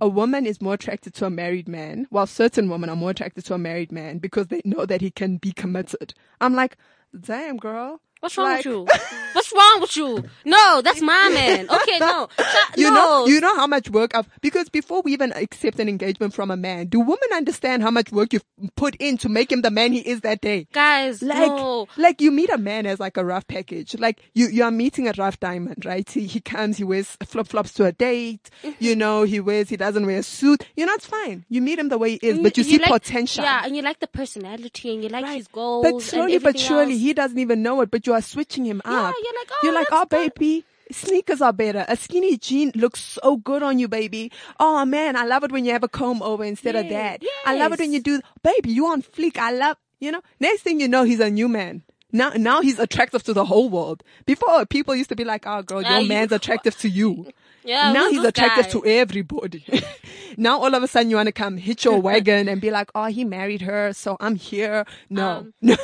a 0.00 0.08
woman 0.08 0.46
is 0.46 0.60
more 0.60 0.74
attracted 0.74 1.14
to 1.14 1.26
a 1.26 1.30
married 1.30 1.68
man, 1.68 2.06
while 2.10 2.26
certain 2.26 2.70
women 2.70 2.88
are 2.88 2.96
more 2.96 3.10
attracted 3.10 3.44
to 3.46 3.54
a 3.54 3.58
married 3.58 3.90
man 3.90 4.18
because 4.18 4.46
they 4.46 4.62
know 4.64 4.86
that 4.86 5.00
he 5.00 5.10
can 5.10 5.36
be 5.38 5.52
committed. 5.52 6.14
I'm 6.40 6.54
like, 6.54 6.76
damn, 7.18 7.56
girl. 7.56 8.00
What's 8.20 8.36
wrong 8.36 8.46
Like- 8.48 8.64
with 8.64 8.66
you? 8.66 8.86
What's 9.32 9.52
wrong 9.52 9.80
with 9.80 9.96
you? 9.96 10.24
No, 10.44 10.80
that's 10.82 11.00
my 11.00 11.30
man. 11.32 11.68
Okay, 11.70 11.98
no. 11.98 12.28
You 12.76 12.90
no. 12.90 12.94
know, 12.94 13.26
you 13.26 13.40
know 13.40 13.54
how 13.56 13.66
much 13.66 13.90
work 13.90 14.14
I've, 14.14 14.28
because 14.40 14.68
before 14.68 15.02
we 15.02 15.12
even 15.12 15.32
accept 15.32 15.78
an 15.80 15.88
engagement 15.88 16.32
from 16.34 16.50
a 16.50 16.56
man, 16.56 16.86
do 16.86 17.00
women 17.00 17.28
understand 17.32 17.82
how 17.82 17.90
much 17.90 18.12
work 18.12 18.32
you've 18.32 18.44
put 18.76 18.94
in 18.96 19.16
to 19.18 19.28
make 19.28 19.50
him 19.50 19.62
the 19.62 19.70
man 19.70 19.92
he 19.92 20.00
is 20.00 20.20
that 20.20 20.40
day? 20.40 20.66
Guys, 20.72 21.22
Like, 21.22 21.48
no. 21.48 21.86
like 21.96 22.20
you 22.20 22.30
meet 22.30 22.50
a 22.50 22.58
man 22.58 22.86
as 22.86 23.00
like 23.00 23.16
a 23.16 23.24
rough 23.24 23.46
package. 23.48 23.98
Like 23.98 24.20
you, 24.34 24.48
you 24.48 24.62
are 24.64 24.70
meeting 24.70 25.08
a 25.08 25.12
rough 25.16 25.38
diamond, 25.40 25.84
right? 25.84 26.08
He, 26.08 26.26
he 26.26 26.40
comes, 26.40 26.76
he 26.76 26.84
wears 26.84 27.16
flip 27.24 27.48
flops 27.48 27.72
to 27.74 27.84
a 27.86 27.92
date. 27.92 28.50
Mm-hmm. 28.62 28.82
You 28.84 28.96
know, 28.96 29.22
he 29.24 29.40
wears, 29.40 29.68
he 29.68 29.76
doesn't 29.76 30.06
wear 30.06 30.18
a 30.18 30.22
suit. 30.22 30.66
You 30.76 30.86
know, 30.86 30.94
it's 30.94 31.06
fine. 31.06 31.44
You 31.48 31.60
meet 31.62 31.78
him 31.78 31.88
the 31.88 31.98
way 31.98 32.12
he 32.12 32.26
is, 32.28 32.38
but 32.38 32.56
you, 32.56 32.64
see 32.64 32.78
like- 32.78 32.90
potential. 32.90 33.44
Yeah, 33.44 33.62
and 33.64 33.74
you 33.76 33.82
like 33.82 33.98
the 34.00 34.06
personality 34.08 34.94
and 34.94 35.02
you 35.02 35.08
like 35.08 35.26
his 35.26 35.48
goals. 35.48 35.84
But 35.84 35.92
and 35.94 36.02
slowly 36.02 36.38
but 36.38 36.58
surely, 36.58 36.92
else. 36.92 37.00
he 37.02 37.12
doesn't 37.14 37.38
even 37.38 37.62
know 37.62 37.80
it, 37.80 37.90
but 37.90 38.06
you 38.08 38.14
are 38.14 38.22
switching 38.22 38.64
him 38.64 38.80
Yeah, 38.84 39.08
up. 39.10 39.14
you're 39.22 39.34
like, 39.34 39.50
oh, 39.52 39.58
you're 39.62 39.72
oh, 39.72 39.76
like, 39.76 39.88
oh, 39.92 40.06
baby. 40.06 40.64
Sneakers 40.90 41.42
are 41.42 41.52
better. 41.52 41.84
A 41.86 41.96
skinny 41.96 42.38
jean 42.38 42.72
looks 42.74 43.00
so 43.22 43.36
good 43.36 43.62
on 43.62 43.78
you, 43.78 43.88
baby. 43.88 44.32
Oh 44.58 44.86
man, 44.86 45.16
I 45.16 45.24
love 45.26 45.44
it 45.44 45.52
when 45.52 45.66
you 45.66 45.72
have 45.72 45.84
a 45.84 45.88
comb 45.88 46.22
over 46.22 46.42
instead 46.42 46.74
of 46.76 46.86
Yeah, 46.86 47.18
that. 47.18 47.22
I 47.44 47.56
love 47.56 47.72
it 47.74 47.80
when 47.80 47.92
you 47.92 48.00
do, 48.00 48.20
baby, 48.42 48.72
you 48.72 48.86
on 48.86 49.02
fleek. 49.02 49.36
I 49.36 49.52
love, 49.52 49.76
you 50.00 50.10
know, 50.10 50.22
next 50.40 50.62
thing 50.62 50.80
you 50.80 50.88
know, 50.88 51.04
he's 51.04 51.20
a 51.20 51.28
new 51.28 51.46
man. 51.46 51.82
Now, 52.10 52.30
now 52.30 52.62
he's 52.62 52.78
attractive 52.78 53.22
to 53.24 53.34
the 53.34 53.44
whole 53.44 53.68
world. 53.68 54.02
Before, 54.24 54.64
people 54.64 54.94
used 54.94 55.10
to 55.10 55.16
be 55.16 55.24
like, 55.24 55.46
oh 55.46 55.60
girl, 55.62 55.82
your 55.82 56.00
you- 56.00 56.08
man's 56.08 56.32
attractive 56.38 56.74
to 56.78 56.88
you. 56.88 57.26
Yeah, 57.68 57.92
now 57.92 58.08
he's 58.08 58.24
attractive 58.24 58.64
guy? 58.64 58.70
to 58.70 58.84
everybody. 58.86 59.62
now 60.38 60.58
all 60.58 60.74
of 60.74 60.82
a 60.82 60.88
sudden 60.88 61.10
you 61.10 61.16
want 61.16 61.26
to 61.26 61.32
come 61.32 61.58
hit 61.58 61.84
your 61.84 62.00
wagon 62.08 62.48
and 62.48 62.62
be 62.62 62.70
like, 62.70 62.90
oh, 62.94 63.04
he 63.06 63.24
married 63.24 63.60
her, 63.60 63.92
so 63.92 64.16
I'm 64.20 64.36
here. 64.36 64.86
No. 65.10 65.28
Um, 65.28 65.52
no, 65.60 65.76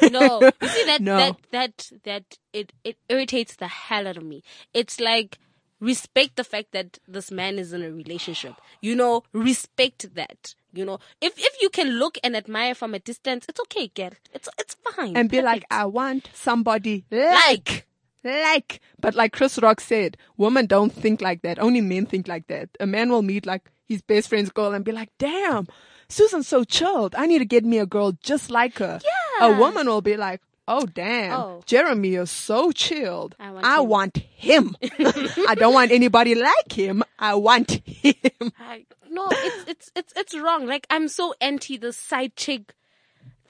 you 0.62 0.68
see 0.68 0.84
that 0.86 1.00
No. 1.02 1.18
that 1.18 1.36
that 1.52 1.90
that 2.04 2.38
it 2.54 2.72
it 2.84 2.96
irritates 3.10 3.56
the 3.56 3.68
hell 3.68 4.08
out 4.08 4.16
of 4.16 4.24
me. 4.24 4.42
It's 4.72 4.98
like 4.98 5.38
respect 5.78 6.36
the 6.36 6.44
fact 6.44 6.72
that 6.72 6.98
this 7.06 7.30
man 7.30 7.58
is 7.58 7.74
in 7.74 7.82
a 7.82 7.90
relationship. 7.90 8.54
You 8.80 8.96
know, 8.96 9.22
respect 9.34 10.14
that. 10.14 10.54
You 10.72 10.86
know, 10.86 11.00
if 11.20 11.34
if 11.36 11.60
you 11.60 11.68
can 11.68 11.98
look 11.98 12.16
and 12.24 12.34
admire 12.34 12.74
from 12.74 12.94
a 12.94 12.98
distance, 12.98 13.44
it's 13.46 13.60
okay, 13.60 13.88
girl. 13.88 14.12
It's 14.32 14.48
it's 14.58 14.74
fine. 14.96 15.18
and 15.18 15.28
be 15.28 15.42
like, 15.42 15.64
I 15.70 15.84
want 15.84 16.30
somebody 16.32 17.04
like, 17.10 17.46
like. 17.46 17.86
But 19.00 19.14
like 19.14 19.32
Chris 19.32 19.58
Rock 19.58 19.80
said, 19.80 20.16
women 20.36 20.66
don't 20.66 20.90
think 20.92 21.20
like 21.20 21.42
that. 21.42 21.58
Only 21.58 21.80
men 21.80 22.06
think 22.06 22.26
like 22.28 22.46
that. 22.48 22.70
A 22.80 22.86
man 22.86 23.10
will 23.10 23.22
meet 23.22 23.46
like 23.46 23.70
his 23.86 24.02
best 24.02 24.28
friend's 24.28 24.50
girl 24.50 24.72
and 24.72 24.84
be 24.84 24.92
like, 24.92 25.10
damn, 25.18 25.68
Susan's 26.08 26.48
so 26.48 26.64
chilled. 26.64 27.14
I 27.16 27.26
need 27.26 27.38
to 27.40 27.44
get 27.44 27.64
me 27.64 27.78
a 27.78 27.86
girl 27.86 28.12
just 28.22 28.50
like 28.50 28.78
her. 28.78 29.00
Yeah. 29.40 29.46
A 29.48 29.58
woman 29.58 29.86
will 29.86 30.00
be 30.02 30.16
like, 30.16 30.40
Oh 30.66 30.86
damn, 30.86 31.38
Oh. 31.38 31.62
Jeremy 31.66 32.14
is 32.14 32.30
so 32.30 32.72
chilled. 32.72 33.34
I 33.38 33.50
want 33.50 33.66
I 33.66 33.76
him." 33.82 33.88
want 33.90 34.16
him. 34.16 34.76
I 35.46 35.54
don't 35.54 35.74
want 35.74 35.92
anybody 35.92 36.34
like 36.34 36.72
him. 36.72 37.02
I 37.18 37.34
want 37.34 37.70
him. 37.84 38.14
I, 38.58 38.86
no, 39.10 39.28
it's 39.30 39.70
it's 39.70 39.90
it's 39.94 40.12
it's 40.16 40.34
wrong. 40.38 40.66
Like 40.66 40.86
I'm 40.88 41.08
so 41.08 41.34
anti 41.38 41.76
the 41.76 41.92
side 41.92 42.34
chick 42.36 42.72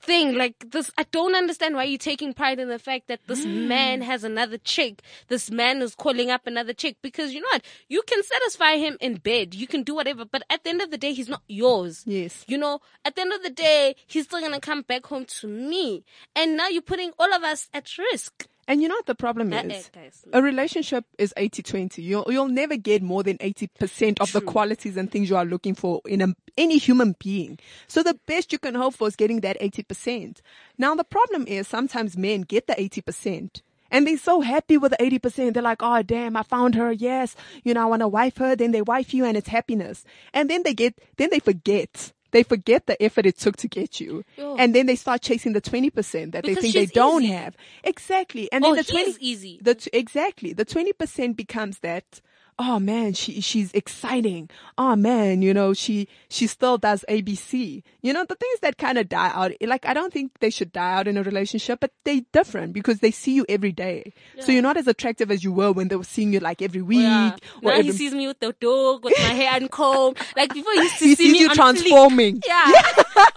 thing. 0.05 0.37
Like 0.37 0.71
this, 0.71 0.91
I 0.99 1.05
don't 1.11 1.35
understand 1.35 1.75
why 1.75 1.85
you're 1.85 1.99
taking 1.99 2.33
pride 2.35 2.59
in 2.59 2.69
the 2.69 2.79
fact 2.79 3.09
that 3.09 3.21
this 3.27 3.45
hmm. 3.45 3.69
man 3.69 4.03
has 4.03 4.25
another 4.25 4.59
chick. 4.59 5.03
This 5.29 5.51
man 5.51 5.83
is 5.83 5.95
calling 5.95 6.31
up 6.31 6.47
another 6.47 6.73
chick 6.73 6.97
because 7.03 7.33
you 7.33 7.41
know 7.41 7.49
what? 7.53 7.65
You 7.89 8.03
can 8.07 8.23
satisfy 8.23 8.77
him 8.77 8.97
in 9.01 9.17
bed. 9.17 9.55
You 9.55 9.67
can 9.67 9.83
do 9.83 9.95
whatever, 9.95 10.25
but 10.25 10.43
at 10.51 10.65
the 10.65 10.71
end 10.71 10.83
of 10.83 10.91
the 10.91 10.99
day, 10.99 11.13
he's 11.13 11.29
not 11.29 11.43
yours. 11.49 12.03
Yes. 12.07 12.45
You 12.47 12.59
know, 12.59 12.81
at 13.05 13.15
the 13.15 13.23
end 13.23 13.33
of 13.33 13.43
the 13.43 13.51
day, 13.51 13.97
he's 14.07 14.25
still 14.25 14.41
gonna 14.41 14.61
come 14.61 14.83
back 14.83 15.07
home 15.07 15.25
to 15.41 15.49
me. 15.49 16.05
And 16.37 16.57
now 16.57 16.69
you're 16.69 16.83
putting 16.83 17.13
all 17.19 17.33
of 17.33 17.43
us 17.43 17.69
at 17.73 17.99
risk. 17.99 18.47
And 18.67 18.81
you 18.81 18.89
know 18.89 18.95
what 18.95 19.07
the 19.07 19.15
problem 19.15 19.53
is? 19.53 19.91
A 20.33 20.43
relationship 20.43 21.05
is 21.19 21.35
80-20. 21.37 21.99
You'll, 21.99 22.25
you'll 22.29 22.49
never 22.49 22.77
get 22.77 23.03
more 23.03 23.23
than 23.23 23.39
80% 23.39 24.21
of 24.21 24.33
the 24.33 24.41
qualities 24.41 24.97
and 24.97 25.11
things 25.11 25.29
you 25.29 25.37
are 25.37 25.45
looking 25.45 25.75
for 25.75 26.01
in 26.07 26.23
a, 26.23 26.29
any 26.57 26.79
human 26.79 27.15
being. 27.19 27.59
So 27.89 28.03
the 28.03 28.19
best 28.27 28.53
you 28.53 28.59
can 28.59 28.75
hope 28.75 28.95
for 28.95 29.07
is 29.09 29.17
getting 29.17 29.41
that 29.41 29.61
80%. 29.61 30.41
Now 30.79 30.95
the 30.95 31.05
problem 31.05 31.47
is 31.47 31.69
sometimes 31.69 32.17
men 32.17 32.43
get 32.43 32.67
the 32.67 32.75
80%. 32.75 33.61
And 33.91 34.07
they're 34.07 34.17
so 34.17 34.41
happy 34.41 34.77
with 34.77 34.91
the 34.91 34.97
80%. 34.97 35.55
They're 35.55 35.63
like, 35.63 35.83
oh 35.83 36.03
damn, 36.03 36.37
I 36.37 36.43
found 36.43 36.75
her. 36.75 36.91
Yes. 36.91 37.37
You 37.63 37.75
know, 37.75 37.83
I 37.83 37.87
want 37.87 38.01
to 38.01 38.09
wife 38.09 38.39
her. 38.39 38.57
Then 38.57 38.73
they 38.73 38.83
wife 38.83 39.15
you 39.15 39.25
and 39.25 39.37
it's 39.37 39.49
happiness. 39.49 40.05
And 40.33 40.51
then 40.51 40.63
they 40.65 40.75
get, 40.75 40.99
then 41.17 41.29
they 41.31 41.39
forget. 41.39 42.13
They 42.35 42.43
forget 42.43 42.87
the 42.87 43.01
effort 43.01 43.27
it 43.27 43.39
took 43.39 43.57
to 43.59 43.69
get 43.69 44.01
you. 44.01 44.25
Yo. 44.37 44.57
And 44.57 44.75
then 44.75 44.87
they 44.87 44.97
start 44.97 45.23
chasing 45.23 45.53
the 45.53 45.61
20% 45.61 46.33
that 46.33 46.43
they 46.45 46.57
think 46.57 46.75
they 46.75 46.87
don't 46.87 47.23
easy. 47.23 47.33
have. 47.33 47.57
Exactly. 47.85 48.51
And 48.51 48.65
Oh, 48.65 48.75
then 48.75 48.85
the 48.85 48.93
he's 48.93 49.15
20, 49.17 49.25
easy. 49.25 49.59
the 49.63 49.89
exactly 49.93 50.53
the 50.53 50.65
20% 50.65 51.37
becomes 51.37 51.79
that 51.79 52.21
oh 52.59 52.79
man, 52.79 53.13
she, 53.15 53.41
she's 53.41 53.73
exciting. 53.73 54.49
Oh 54.79 54.95
man, 54.97 55.43
you 55.43 55.53
know, 55.55 55.73
she, 55.75 56.09
she 56.29 56.47
still 56.47 56.79
does 56.79 57.05
ABC. 57.09 57.83
You 58.03 58.13
know, 58.13 58.25
the 58.25 58.35
things 58.35 58.61
that 58.61 58.79
kind 58.79 58.99
of 58.99 59.09
die 59.09 59.31
out, 59.35 59.53
eh, 59.61 59.67
like, 59.67 59.87
I 59.87 59.95
don't 59.95 60.13
think 60.13 60.33
they 60.41 60.51
should 60.51 60.73
die 60.73 60.93
out 60.95 61.09
in 61.09 61.17
a 61.17 61.23
relationship, 61.23 61.81
but 61.81 61.91
they 62.05 62.21
different 62.33 62.73
because 62.73 63.01
they 63.01 63.11
see 63.11 63.33
you 63.35 63.45
every 63.49 63.73
day. 63.73 64.13
So 64.41 64.53
you're 64.53 64.63
not 64.63 64.77
as 64.77 64.87
attractive 64.87 65.31
as 65.31 65.43
you 65.43 65.53
were 65.53 65.73
when 65.73 65.89
they 65.89 65.97
were 65.97 66.05
seeing 66.05 66.33
you 66.33 66.41
like 66.41 66.63
every 66.63 66.83
week. 66.83 67.01
Yeah. 67.03 67.37
or 67.63 67.71
Now 67.71 67.71
every, 67.79 67.85
he 67.85 67.93
sees 67.93 68.13
me 68.13 68.27
with 68.27 68.41
the 68.41 68.53
doek, 68.55 69.03
with 69.03 69.15
my 69.19 69.25
hair 69.35 69.53
uncomb. 69.55 70.15
Like 70.37 70.53
before, 70.53 70.73
he 70.75 70.81
used 70.81 70.99
to 70.99 71.05
he 71.07 71.15
see 71.15 71.25
sees 71.25 71.33
me 71.33 71.39
you 71.41 71.49
transforming. 71.55 72.41
Fleek. 72.41 72.47
Yeah. 72.47 72.83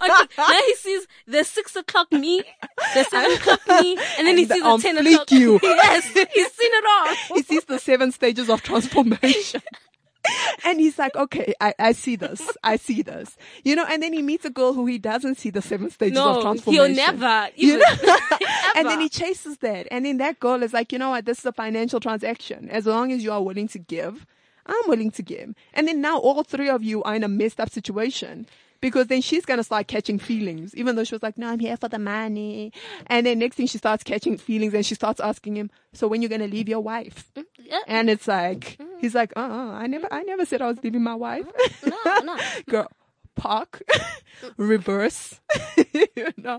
On- 0.00 0.28
now 0.38 0.60
he 0.66 0.74
sees 0.76 1.06
the 1.26 1.44
six 1.44 1.74
o'clock 1.76 2.10
me, 2.12 2.42
the 2.94 3.04
seven 3.04 3.32
o'clock 3.36 3.60
me, 3.68 3.96
and 4.18 4.26
then 4.26 4.36
he 4.36 4.42
And 4.44 4.50
the 4.50 4.54
sees 4.54 4.62
the 4.62 4.78
ten 4.82 4.98
o'clock. 5.06 5.30
you. 5.32 5.58
yes, 5.62 6.06
he's 6.06 6.52
seen 6.52 6.70
it 6.72 6.84
all. 6.86 7.14
he 7.36 7.42
sees 7.42 7.64
the 7.64 7.78
seven 7.78 8.12
stages 8.12 8.48
of 8.50 8.62
transformation. 8.62 9.07
And 10.64 10.78
he's 10.80 10.98
like, 10.98 11.16
okay, 11.16 11.54
I, 11.60 11.72
I 11.78 11.92
see 11.92 12.16
this. 12.16 12.42
I 12.62 12.76
see 12.76 13.00
this. 13.00 13.36
You 13.64 13.74
know, 13.76 13.86
and 13.88 14.02
then 14.02 14.12
he 14.12 14.20
meets 14.20 14.44
a 14.44 14.50
girl 14.50 14.74
who 14.74 14.84
he 14.84 14.98
doesn't 14.98 15.36
see 15.36 15.48
the 15.48 15.62
seven 15.62 15.88
stages 15.90 16.18
of 16.18 16.36
No, 16.36 16.42
transformation. 16.42 16.86
he'll 16.86 16.94
never. 16.94 17.48
You 17.54 17.78
know? 17.78 18.16
and 18.76 18.86
then 18.88 19.00
he 19.00 19.08
chases 19.08 19.58
that. 19.58 19.86
And 19.90 20.04
then 20.04 20.18
that 20.18 20.38
girl 20.38 20.62
is 20.62 20.74
like, 20.74 20.92
you 20.92 20.98
know 20.98 21.10
what? 21.10 21.24
This 21.24 21.38
is 21.38 21.46
a 21.46 21.52
financial 21.52 22.00
transaction. 22.00 22.68
As 22.68 22.84
long 22.84 23.10
as 23.12 23.22
you 23.24 23.32
are 23.32 23.42
willing 23.42 23.68
to 23.68 23.78
give, 23.78 24.26
I'm 24.66 24.82
willing 24.86 25.10
to 25.12 25.22
give. 25.22 25.54
And 25.72 25.88
then 25.88 26.02
now 26.02 26.18
all 26.18 26.42
three 26.42 26.68
of 26.68 26.82
you 26.82 27.02
are 27.04 27.14
in 27.14 27.24
a 27.24 27.28
messed 27.28 27.60
up 27.60 27.70
situation. 27.70 28.46
Because 28.80 29.08
then 29.08 29.20
she's 29.20 29.44
gonna 29.44 29.64
start 29.64 29.88
catching 29.88 30.18
feelings, 30.18 30.74
even 30.74 30.94
though 30.94 31.04
she 31.04 31.14
was 31.14 31.22
like, 31.22 31.36
no, 31.36 31.48
I'm 31.48 31.58
here 31.58 31.76
for 31.76 31.88
the 31.88 31.98
money. 31.98 32.72
And 33.08 33.26
then 33.26 33.40
next 33.40 33.56
thing 33.56 33.66
she 33.66 33.78
starts 33.78 34.04
catching 34.04 34.38
feelings 34.38 34.72
and 34.74 34.86
she 34.86 34.94
starts 34.94 35.20
asking 35.20 35.56
him, 35.56 35.70
so 35.92 36.06
when 36.06 36.22
you're 36.22 36.28
gonna 36.28 36.46
leave 36.46 36.68
your 36.68 36.80
wife? 36.80 37.30
Yeah. 37.58 37.80
And 37.86 38.08
it's 38.08 38.28
like, 38.28 38.78
he's 39.00 39.14
like, 39.14 39.32
uh, 39.36 39.40
uh 39.40 39.72
I 39.72 39.86
never, 39.86 40.12
I 40.12 40.22
never 40.22 40.44
said 40.44 40.62
I 40.62 40.68
was 40.68 40.82
leaving 40.82 41.02
my 41.02 41.14
wife. 41.14 41.46
No, 41.84 42.20
no. 42.20 42.36
Girl, 42.68 42.88
park, 43.34 43.82
reverse, 44.56 45.40
you 45.92 46.32
know. 46.36 46.58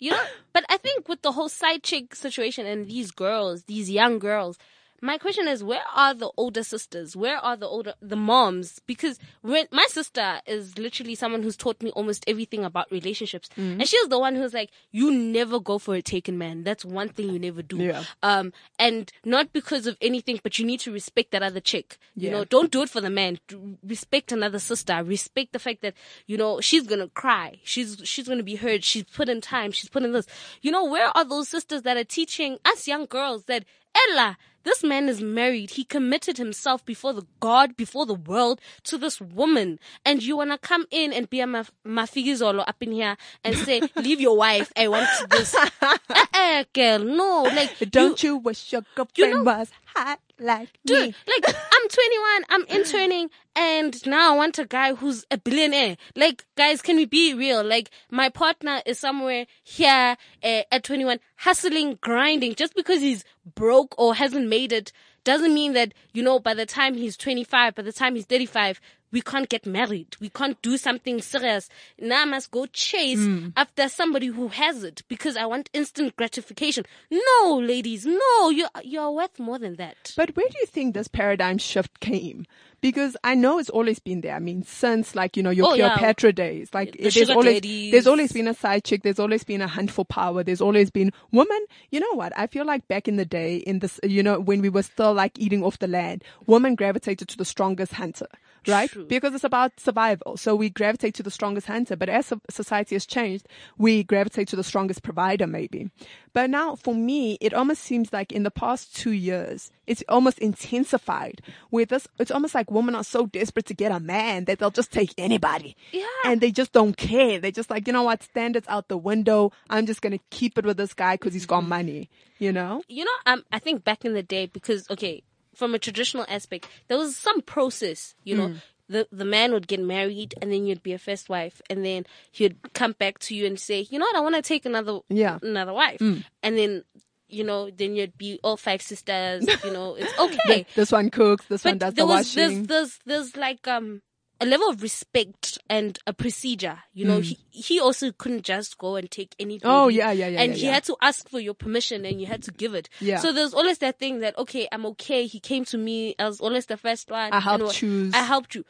You 0.00 0.10
know, 0.10 0.22
but 0.52 0.64
I 0.68 0.76
think 0.76 1.08
with 1.08 1.22
the 1.22 1.32
whole 1.32 1.48
side 1.48 1.82
chick 1.82 2.14
situation 2.14 2.66
and 2.66 2.86
these 2.86 3.10
girls, 3.10 3.62
these 3.64 3.88
young 3.88 4.18
girls, 4.18 4.58
my 5.00 5.18
question 5.18 5.48
is, 5.48 5.62
where 5.62 5.82
are 5.94 6.14
the 6.14 6.30
older 6.36 6.62
sisters? 6.62 7.16
Where 7.16 7.36
are 7.36 7.56
the 7.56 7.66
older, 7.66 7.94
the 8.00 8.16
moms? 8.16 8.80
Because 8.86 9.18
when, 9.42 9.66
my 9.70 9.86
sister 9.88 10.40
is 10.46 10.78
literally 10.78 11.14
someone 11.14 11.42
who's 11.42 11.56
taught 11.56 11.82
me 11.82 11.90
almost 11.90 12.24
everything 12.26 12.64
about 12.64 12.90
relationships. 12.90 13.48
Mm. 13.58 13.80
And 13.80 13.88
she's 13.88 14.08
the 14.08 14.18
one 14.18 14.34
who's 14.34 14.54
like, 14.54 14.70
you 14.92 15.12
never 15.12 15.60
go 15.60 15.78
for 15.78 15.94
a 15.94 16.02
taken 16.02 16.38
man. 16.38 16.62
That's 16.62 16.84
one 16.84 17.08
thing 17.08 17.30
you 17.30 17.38
never 17.38 17.62
do. 17.62 17.78
Yeah. 17.78 18.04
Um, 18.22 18.52
and 18.78 19.10
not 19.24 19.52
because 19.52 19.86
of 19.86 19.96
anything, 20.00 20.40
but 20.42 20.58
you 20.58 20.64
need 20.64 20.80
to 20.80 20.92
respect 20.92 21.32
that 21.32 21.42
other 21.42 21.60
chick. 21.60 21.98
You 22.14 22.30
know, 22.30 22.44
don't 22.44 22.70
do 22.70 22.82
it 22.82 22.90
for 22.90 23.00
the 23.00 23.10
man. 23.10 23.38
Respect 23.82 24.32
another 24.32 24.58
sister. 24.58 25.02
Respect 25.04 25.52
the 25.52 25.58
fact 25.58 25.82
that, 25.82 25.94
you 26.26 26.36
know, 26.36 26.60
she's 26.60 26.86
gonna 26.86 27.08
cry. 27.08 27.58
She's, 27.64 28.00
she's 28.04 28.28
gonna 28.28 28.42
be 28.42 28.56
hurt 28.56 28.84
She's 28.84 29.04
put 29.04 29.28
in 29.28 29.40
time. 29.40 29.72
She's 29.72 29.88
put 29.88 30.02
in 30.02 30.12
this. 30.12 30.26
You 30.62 30.70
know, 30.70 30.84
where 30.84 31.10
are 31.16 31.24
those 31.24 31.48
sisters 31.48 31.82
that 31.82 31.96
are 31.96 32.04
teaching 32.04 32.58
us 32.64 32.86
young 32.86 33.06
girls 33.06 33.44
that, 33.44 33.64
Ella, 33.94 34.36
this 34.64 34.82
man 34.82 35.08
is 35.10 35.20
married. 35.20 35.72
He 35.72 35.84
committed 35.84 36.38
himself 36.38 36.84
before 36.86 37.12
the 37.12 37.26
God, 37.40 37.76
before 37.76 38.06
the 38.06 38.14
world 38.14 38.60
to 38.84 38.96
this 38.96 39.20
woman. 39.20 39.78
And 40.06 40.22
you 40.22 40.36
wanna 40.38 40.56
come 40.58 40.86
in 40.90 41.12
and 41.12 41.28
be 41.28 41.40
a 41.40 41.46
maf- 41.46 41.70
mafigizolo 41.86 42.64
up 42.66 42.82
in 42.82 42.92
here 42.92 43.16
and 43.44 43.56
say, 43.56 43.82
leave 43.96 44.20
your 44.20 44.36
wife. 44.36 44.72
I 44.76 44.88
want 44.88 45.08
this. 45.30 45.54
eh, 45.54 45.96
eh, 46.34 46.64
girl, 46.72 47.00
no. 47.00 47.42
Like, 47.42 47.78
Don't 47.90 48.22
you, 48.22 48.36
wish 48.38 48.72
your 48.72 48.84
girlfriend 48.94 49.44
was 49.44 49.70
hot 49.94 50.18
like 50.40 50.68
Dude, 50.84 51.08
me? 51.08 51.14
like 51.28 51.54
I'm 51.56 51.88
21, 51.88 52.44
I'm 52.48 52.64
interning, 52.80 53.30
and 53.54 54.04
now 54.04 54.32
I 54.32 54.36
want 54.36 54.58
a 54.58 54.64
guy 54.64 54.92
who's 54.94 55.24
a 55.30 55.38
billionaire. 55.38 55.96
Like, 56.16 56.44
guys, 56.56 56.82
can 56.82 56.96
we 56.96 57.04
be 57.04 57.34
real? 57.34 57.62
Like, 57.62 57.90
my 58.10 58.30
partner 58.30 58.80
is 58.84 58.98
somewhere 58.98 59.46
here 59.62 60.16
uh, 60.42 60.62
at 60.72 60.82
21, 60.82 61.20
hustling, 61.36 61.98
grinding. 62.00 62.56
Just 62.56 62.74
because 62.74 63.00
he's 63.00 63.24
broke 63.54 63.94
or 63.98 64.14
hasn't 64.14 64.48
made 64.48 64.72
it 64.72 64.92
doesn't 65.24 65.54
mean 65.54 65.72
that 65.72 65.92
you 66.12 66.22
know 66.22 66.38
by 66.38 66.54
the 66.54 66.66
time 66.66 66.94
he's 66.94 67.16
25, 67.16 67.74
by 67.74 67.82
the 67.82 67.92
time 67.92 68.14
he's 68.14 68.26
35. 68.26 68.80
We 69.14 69.20
can't 69.20 69.48
get 69.48 69.64
married. 69.64 70.16
We 70.20 70.28
can't 70.28 70.60
do 70.60 70.76
something 70.76 71.22
serious. 71.22 71.68
Now 72.00 72.22
I 72.22 72.24
must 72.24 72.50
go 72.50 72.66
chase 72.66 73.20
hmm. 73.20 73.50
after 73.56 73.88
somebody 73.88 74.26
who 74.26 74.48
has 74.48 74.82
it 74.82 75.02
because 75.06 75.36
I 75.36 75.46
want 75.46 75.70
instant 75.72 76.16
gratification. 76.16 76.84
No, 77.12 77.58
ladies, 77.58 78.04
no, 78.04 78.50
you 78.50 78.66
you're 78.82 79.12
worth 79.12 79.38
more 79.38 79.60
than 79.60 79.76
that. 79.76 80.12
But 80.16 80.34
where 80.34 80.48
do 80.48 80.58
you 80.58 80.66
think 80.66 80.94
this 80.94 81.06
paradigm 81.06 81.58
shift 81.58 82.00
came? 82.00 82.44
Because 82.80 83.16
I 83.22 83.36
know 83.36 83.60
it's 83.60 83.70
always 83.70 84.00
been 84.00 84.20
there. 84.20 84.34
I 84.34 84.40
mean, 84.40 84.64
since 84.64 85.14
like, 85.14 85.36
you 85.36 85.44
know, 85.44 85.50
your 85.50 85.68
Oh, 85.68 85.74
yeah. 85.74 85.96
Cleopatra 85.96 86.32
days, 86.32 86.74
like 86.74 86.92
The 86.92 87.08
there's 87.08 87.30
always, 87.30 87.60
there's 87.62 88.06
always 88.08 88.32
been 88.32 88.48
a 88.48 88.52
side 88.52 88.82
chick. 88.82 89.04
There's 89.04 89.20
always 89.20 89.44
been 89.44 89.62
a 89.62 89.68
hunt 89.68 89.92
for 89.92 90.04
power. 90.04 90.42
There's 90.42 90.60
always 90.60 90.90
been 90.90 91.12
women. 91.30 91.64
You 91.90 92.00
know 92.00 92.12
what? 92.14 92.36
I 92.36 92.48
feel 92.48 92.66
like 92.66 92.86
back 92.88 93.06
in 93.06 93.14
the 93.16 93.24
day 93.24 93.58
in 93.58 93.78
this, 93.78 94.00
you 94.02 94.24
know, 94.24 94.40
when 94.40 94.60
we 94.60 94.68
were 94.68 94.82
still 94.82 95.14
like 95.14 95.38
eating 95.38 95.62
off 95.62 95.78
the 95.78 95.86
land, 95.86 96.24
women 96.46 96.74
gravitated 96.74 97.28
to 97.28 97.38
the 97.38 97.44
strongest 97.44 97.92
hunter, 97.94 98.26
right? 98.68 98.90
True. 98.90 99.04
Because 99.04 99.34
it's 99.34 99.44
about 99.44 99.78
survival. 99.78 100.36
So 100.36 100.54
we 100.54 100.70
gravitate 100.70 101.14
to 101.14 101.22
the 101.22 101.30
strongest 101.30 101.66
hunter. 101.66 101.96
But 101.96 102.08
as 102.08 102.32
society 102.50 102.94
has 102.94 103.06
changed, 103.06 103.48
we 103.78 104.04
gravitate 104.04 104.48
to 104.48 104.56
the 104.56 104.64
strongest 104.64 105.02
provider 105.02 105.46
maybe. 105.46 105.90
But 106.32 106.50
now 106.50 106.74
for 106.76 106.94
me, 106.94 107.38
it 107.40 107.54
almost 107.54 107.82
seems 107.82 108.12
like 108.12 108.32
in 108.32 108.42
the 108.42 108.50
past 108.50 108.94
two 108.96 109.12
years, 109.12 109.70
it's 109.86 110.02
almost 110.08 110.38
intensified 110.38 111.42
where 111.70 111.84
this, 111.84 112.08
it's 112.18 112.30
almost 112.30 112.54
like 112.54 112.70
women 112.70 112.94
are 112.94 113.04
so 113.04 113.26
desperate 113.26 113.66
to 113.66 113.74
get 113.74 113.92
a 113.92 114.00
man 114.00 114.46
that 114.46 114.58
they'll 114.58 114.70
just 114.70 114.92
take 114.92 115.12
anybody. 115.18 115.76
Yeah. 115.92 116.06
And 116.24 116.40
they 116.40 116.50
just 116.50 116.72
don't 116.72 116.96
care. 116.96 117.38
They're 117.38 117.50
just 117.50 117.70
like, 117.70 117.86
you 117.86 117.92
know 117.92 118.02
what? 118.02 118.22
Standards 118.22 118.66
out 118.68 118.88
the 118.88 118.96
window. 118.98 119.52
I'm 119.70 119.86
just 119.86 120.00
going 120.02 120.16
to 120.16 120.24
keep 120.30 120.58
it 120.58 120.64
with 120.64 120.76
this 120.76 120.94
guy 120.94 121.14
because 121.14 121.34
he's 121.34 121.46
got 121.46 121.62
money, 121.62 122.08
you 122.38 122.52
know? 122.52 122.82
you 122.88 123.04
know, 123.04 123.10
um, 123.26 123.44
I 123.52 123.58
think 123.58 123.84
back 123.84 124.04
in 124.04 124.14
the 124.14 124.22
day, 124.22 124.46
because 124.46 124.88
okay, 124.90 125.22
from 125.54 125.74
a 125.74 125.78
traditional 125.78 126.26
aspect, 126.28 126.66
there 126.88 126.98
was 126.98 127.16
some 127.16 127.40
process. 127.42 128.14
You 128.24 128.34
Mm. 128.36 128.38
know, 128.38 128.54
the 128.88 129.08
the 129.10 129.24
man 129.24 129.52
would 129.52 129.66
get 129.66 129.80
married, 129.80 130.34
and 130.42 130.52
then 130.52 130.66
you'd 130.66 130.82
be 130.82 130.92
a 130.92 130.98
first 130.98 131.28
wife, 131.30 131.62
and 131.70 131.84
then 131.84 132.04
he'd 132.32 132.56
come 132.74 132.92
back 132.98 133.18
to 133.20 133.34
you 133.34 133.46
and 133.46 133.58
say, 133.58 133.86
you 133.90 133.98
know 133.98 134.04
what, 134.06 134.16
I 134.16 134.20
want 134.20 134.34
to 134.34 134.42
take 134.42 134.66
another 134.66 135.00
Yeah. 135.08 135.38
Mm. 135.38 135.48
another 135.50 135.72
wife, 135.72 136.00
and 136.42 136.58
then 136.58 136.84
you 137.26 137.42
know, 137.42 137.70
then 137.70 137.96
you'd 137.96 138.16
be 138.18 138.38
all 138.44 138.56
five 138.58 138.82
sisters. 138.82 139.48
You 139.64 139.72
know, 139.72 139.94
it's 139.94 140.12
okay. 140.18 140.66
This 140.76 140.92
one 140.92 141.10
cooks. 141.10 141.46
This 141.46 141.64
one 141.64 141.78
does 141.78 141.94
there 141.94 142.04
the 142.04 142.08
was 142.08 142.36
washing. 142.36 142.66
there's 142.66 142.66
there's 142.66 142.98
there's 143.06 143.36
like 143.36 143.66
um 143.66 144.02
a 144.40 144.46
level 144.46 144.68
of 144.68 144.82
respect 144.82 145.58
and 145.70 145.98
a 146.06 146.12
procedure. 146.12 146.78
You 146.92 147.04
know, 147.06 147.20
he 147.20 147.38
he 147.50 147.80
also 147.80 148.10
couldn't 148.12 148.42
just 148.42 148.78
go 148.78 148.96
and 148.96 149.10
take 149.10 149.34
any. 149.38 149.58
Mm. 149.58 149.62
Oh, 149.64 149.88
yeah, 149.88 150.10
yeah, 150.10 150.26
yeah, 150.28 150.40
And 150.42 150.52
yeah, 150.52 150.58
he 150.58 150.66
yeah. 150.66 150.72
had 150.74 150.84
to 150.84 150.96
ask 151.00 151.28
for 151.28 151.38
your 151.40 151.54
permission, 151.54 152.04
and 152.04 152.20
you 152.20 152.26
had 152.26 152.42
to 152.44 152.50
give 152.52 152.74
it. 152.74 152.88
Yeah. 153.00 153.18
So 153.18 153.32
there's 153.32 153.54
always 153.54 153.78
that 153.78 153.98
thing 153.98 154.20
that 154.20 154.36
okay, 154.38 154.68
I'm 154.72 154.84
okay. 154.86 155.26
He 155.26 155.40
came 155.40 155.64
to 155.66 155.78
me. 155.78 156.14
I 156.18 156.26
was 156.26 156.40
always 156.40 156.66
the 156.66 156.76
first 156.76 157.10
one. 157.10 157.32
I 157.32 157.40
helped 157.40 157.60
you 157.60 157.66
know, 157.66 157.72
choose. 157.72 158.14
I 158.14 158.22
helped 158.24 158.54
you. 158.54 158.64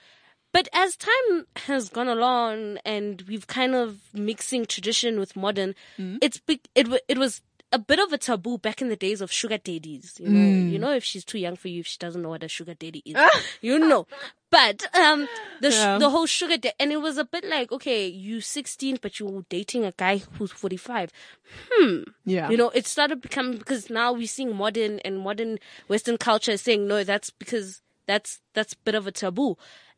But 0.53 0.69
as 0.73 0.97
time 0.97 1.47
has 1.67 1.89
gone 1.89 2.07
along 2.07 2.79
and 2.85 3.23
we've 3.27 3.47
kind 3.49 3.75
of 3.75 3.99
mixing 4.13 4.67
tradition 4.67 5.19
with 5.19 5.35
modern, 5.35 5.75
Mm. 5.99 6.19
it's 6.23 6.39
big, 6.39 6.61
it 6.77 6.87
it 7.09 7.19
was 7.19 7.41
a 7.73 7.79
bit 7.79 7.99
of 7.99 8.13
a 8.13 8.19
taboo 8.19 8.57
back 8.59 8.81
in 8.81 8.89
the 8.89 8.95
days 8.95 9.21
of 9.21 9.33
sugar 9.33 9.59
daddies. 9.59 10.15
You 10.21 10.29
know, 10.29 10.39
Mm. 10.39 10.71
you 10.71 10.79
know 10.79 10.93
if 10.95 11.03
she's 11.03 11.25
too 11.25 11.39
young 11.41 11.57
for 11.57 11.67
you, 11.67 11.81
if 11.81 11.89
she 11.89 11.99
doesn't 11.99 12.23
know 12.23 12.29
what 12.29 12.45
a 12.45 12.49
sugar 12.49 12.75
daddy 12.75 13.03
is, 13.05 13.17
you 13.63 13.81
know. 13.81 14.07
But 14.55 14.79
um, 14.95 15.27
the 15.61 15.71
sh- 15.73 15.75
Yeah. 15.85 15.99
the 15.99 16.11
whole 16.11 16.27
sugar 16.27 16.57
daddy, 16.57 16.77
and 16.79 16.93
it 16.93 17.01
was 17.03 17.19
a 17.19 17.25
bit 17.25 17.45
like, 17.45 17.73
okay, 17.73 18.07
you 18.07 18.41
16, 18.41 18.99
but 19.03 19.19
you're 19.19 19.45
dating 19.49 19.85
a 19.85 19.93
guy 19.93 20.19
who's 20.39 20.53
45. 20.53 21.11
Hmm. 21.73 22.03
yeah. 22.25 22.49
You 22.51 22.57
know, 22.57 22.71
it 22.71 22.87
started 22.87 23.21
becoming 23.21 23.59
because 23.59 23.91
now 23.91 24.13
we're 24.13 24.27
seeing 24.29 24.55
modern 24.55 25.01
and 25.01 25.19
modern 25.21 25.59
Western 25.89 26.19
culture 26.19 26.57
saying 26.57 26.87
no, 26.87 27.03
that's 27.05 27.31
because 27.31 27.83
that's 28.07 28.41
that's 28.55 28.75
a 28.75 28.77
bit 28.85 28.95
of 28.95 29.07
a 29.07 29.13
taboo, 29.13 29.57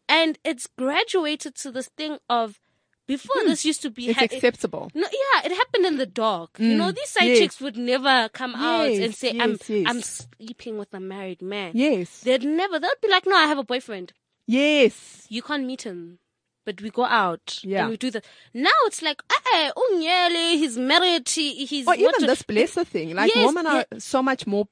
and 0.09 0.39
it's 0.45 0.67
graduated 0.79 1.55
to 1.57 1.71
this 1.71 1.89
thing 1.97 2.19
of 2.31 2.61
before 3.07 3.43
this 3.45 3.65
used 3.65 3.83
to 3.83 3.91
be 3.91 4.05
Hmm. 4.07 4.11
it's 4.11 4.19
ha- 4.19 4.25
acceptable. 4.37 4.91
no, 4.95 5.07
yeah, 5.13 5.47
it 5.47 5.53
happened 5.53 5.87
in 5.87 5.97
the 5.97 6.07
dark. 6.07 6.51
You 6.59 6.75
know, 6.77 6.91
these 6.93 7.11
side 7.11 7.25
Mm. 7.25 7.29
yes. 7.29 7.39
chicks 7.39 7.61
would 7.61 7.77
never 7.77 8.29
come 8.33 8.55
out 8.57 8.87
and 8.87 8.97
Yes, 8.97 9.19
say, 9.19 9.31
"I'm 9.39 9.53
yes, 9.61 9.71
yes. 9.71 9.87
I'm 9.89 10.03
sleeping 10.03 10.79
with 10.79 10.93
a 10.95 11.01
married 11.01 11.43
man." 11.43 11.71
Yes. 11.75 12.21
They'd 12.23 12.43
never. 12.45 12.79
They'd 12.81 13.03
be 13.03 13.09
like, 13.09 13.27
"No, 13.27 13.37
I 13.37 13.47
have 13.47 13.59
a 13.59 13.65
boyfriend. 13.65 14.13
Yes. 14.47 15.27
You 15.29 15.43
can't 15.43 15.65
meet 15.65 15.83
him." 15.83 16.19
But 16.65 16.81
we 16.83 16.91
go 16.91 17.05
out 17.05 17.61
Yeah. 17.63 17.83
and 17.83 17.91
we 17.91 17.97
do 17.97 18.11
that. 18.11 18.25
Now 18.53 18.71
it's 18.87 19.01
like, 19.01 19.23
eh, 19.55 19.71
oh, 19.77 19.99
yeah, 20.03 20.29
he's 20.57 20.77
married. 20.77 21.29
He, 21.29 21.65
he's 21.65 21.87
Or 21.87 21.95
even 21.95 22.07
what- 22.07 22.27
this 22.27 22.43
blesser 22.43 22.85
thing. 22.85 23.15
Like 23.15 23.33
Yes, 23.33 23.47
women 23.47 23.67
are 23.69 23.87
so 23.99 24.21
much 24.21 24.49
more 24.49 24.67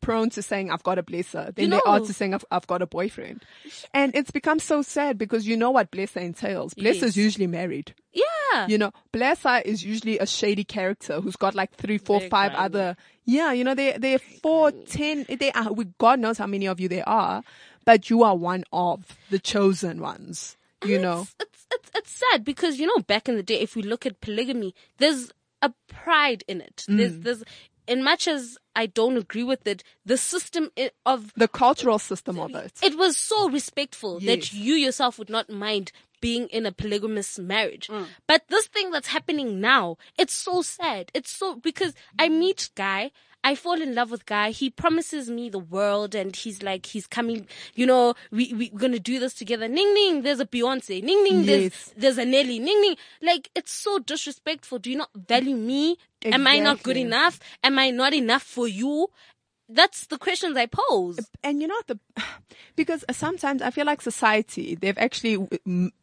prone 0.00 0.30
to 0.30 0.42
saying 0.42 0.70
I've 0.70 0.84
got 0.84 0.98
a 0.98 1.02
blesser 1.02 1.52
than 1.52 1.64
You 1.64 1.70
they 1.72 1.80
are 1.84 1.98
know. 1.98 2.06
to 2.06 2.12
saying 2.12 2.34
I've, 2.34 2.44
I've 2.52 2.68
got 2.68 2.82
a 2.82 2.86
boyfriend. 2.86 3.44
And 3.92 4.14
it's 4.14 4.30
become 4.30 4.60
so 4.60 4.80
sad 4.82 5.18
because 5.18 5.44
you 5.44 5.56
know 5.56 5.72
what 5.72 5.90
blesser 5.90 6.22
entails. 6.22 6.72
Blesser's 6.74 7.16
Yes. 7.16 7.24
usually 7.24 7.48
married. 7.48 7.94
Yeah. 8.12 8.68
You 8.68 8.78
know, 8.78 8.92
blesser 9.12 9.60
is 9.64 9.84
usually 9.84 10.20
a 10.20 10.26
shady 10.26 10.62
character 10.64 11.20
who's 11.20 11.36
got 11.36 11.56
like 11.56 11.74
three, 11.74 11.98
four, 11.98 12.20
Very 12.20 12.30
five 12.30 12.52
other. 12.54 12.96
Yeah, 13.24 13.52
you 13.52 13.64
know, 13.64 13.74
they 13.74 13.96
they're 13.98 14.18
four, 14.18 14.70
ten. 14.72 15.26
They 15.28 15.50
are. 15.52 15.72
We 15.72 15.86
God 15.98 16.18
knows 16.20 16.38
how 16.38 16.46
many 16.46 16.66
of 16.66 16.80
you 16.80 16.88
there 16.88 17.08
are, 17.08 17.42
but 17.84 18.10
you 18.10 18.22
are 18.22 18.36
one 18.36 18.64
of 18.72 19.16
the 19.30 19.38
chosen 19.38 20.00
ones. 20.00 20.56
You 20.84 20.98
know, 20.98 21.22
it's, 21.22 21.34
it's 21.40 21.66
it's 21.72 21.90
it's 21.94 22.24
sad 22.32 22.44
because 22.44 22.80
you 22.80 22.86
know 22.86 22.98
back 23.02 23.28
in 23.28 23.36
the 23.36 23.42
day, 23.42 23.60
if 23.60 23.76
we 23.76 23.82
look 23.82 24.06
at 24.06 24.20
polygamy, 24.22 24.74
there's 24.96 25.30
a 25.60 25.72
pride 25.88 26.42
in 26.48 26.60
it. 26.62 26.84
Mm. 26.88 26.96
There's 26.96 27.18
there's 27.18 27.44
in 27.86 28.02
much 28.02 28.28
as 28.28 28.56
I 28.76 28.86
don't 28.86 29.16
agree 29.18 29.42
with 29.42 29.66
it, 29.66 29.82
the 30.06 30.16
system 30.16 30.70
of 31.04 31.32
the 31.36 31.48
cultural 31.48 31.98
system 31.98 32.38
of 32.38 32.54
it. 32.54 32.72
it 32.82 32.96
was 32.96 33.16
so 33.16 33.50
respectful 33.50 34.20
Yes. 34.22 34.26
that 34.50 34.52
you 34.54 34.74
yourself 34.74 35.18
would 35.18 35.28
not 35.28 35.50
mind 35.50 35.92
being 36.20 36.46
in 36.48 36.66
a 36.66 36.72
polygamous 36.72 37.38
marriage. 37.38 37.88
Mm. 37.88 38.06
But 38.26 38.44
this 38.48 38.66
thing 38.68 38.90
that's 38.90 39.08
happening 39.08 39.60
now, 39.60 39.96
it's 40.18 40.34
so 40.34 40.62
sad. 40.62 41.10
It's 41.14 41.30
so 41.30 41.56
because 41.56 41.94
I 42.18 42.28
meet 42.28 42.70
guy, 42.74 43.10
I 43.42 43.54
fall 43.54 43.80
in 43.80 43.94
love 43.94 44.10
with 44.10 44.26
guy. 44.26 44.50
He 44.50 44.68
promises 44.70 45.30
me 45.30 45.48
the 45.48 45.58
world, 45.58 46.14
and 46.14 46.34
he's 46.36 46.62
like, 46.62 46.86
he's 46.86 47.06
coming. 47.06 47.46
You 47.74 47.86
know, 47.86 48.14
we 48.30 48.52
we- 48.52 48.70
we're 48.72 48.78
gonna 48.78 48.98
do 48.98 49.18
this 49.18 49.34
together. 49.34 49.66
Ning 49.68 49.94
ning, 49.94 50.22
there's 50.22 50.40
a 50.40 50.46
Beyonce. 50.46 51.02
Ning 51.02 51.24
ning, 51.24 51.46
there's 51.46 51.62
Yes. 51.62 51.94
there's 51.96 52.18
a 52.18 52.24
Nelly. 52.24 52.58
Ning 52.58 52.80
ning, 52.82 52.96
like 53.22 53.50
it's 53.54 53.72
so 53.72 53.98
disrespectful. 53.98 54.78
Do 54.78 54.90
you 54.90 54.96
not 54.96 55.10
value 55.14 55.56
me? 55.56 55.96
Am 56.24 56.46
I 56.46 56.58
not 56.58 56.82
good 56.82 56.98
enough? 56.98 57.40
Am 57.64 57.78
I 57.78 57.90
not 57.90 58.12
enough 58.12 58.42
for 58.42 58.68
you? 58.68 59.08
That's 59.72 60.06
the 60.06 60.18
questions 60.18 60.56
I 60.56 60.66
pose. 60.66 61.20
and 61.44 61.62
you 61.62 61.68
know 61.68 61.80
the 61.86 61.98
because 62.76 63.04
sometimes 63.12 63.62
I 63.62 63.70
feel 63.70 63.86
like 63.86 64.02
society 64.02 64.74
they've 64.74 64.98
actually 64.98 65.48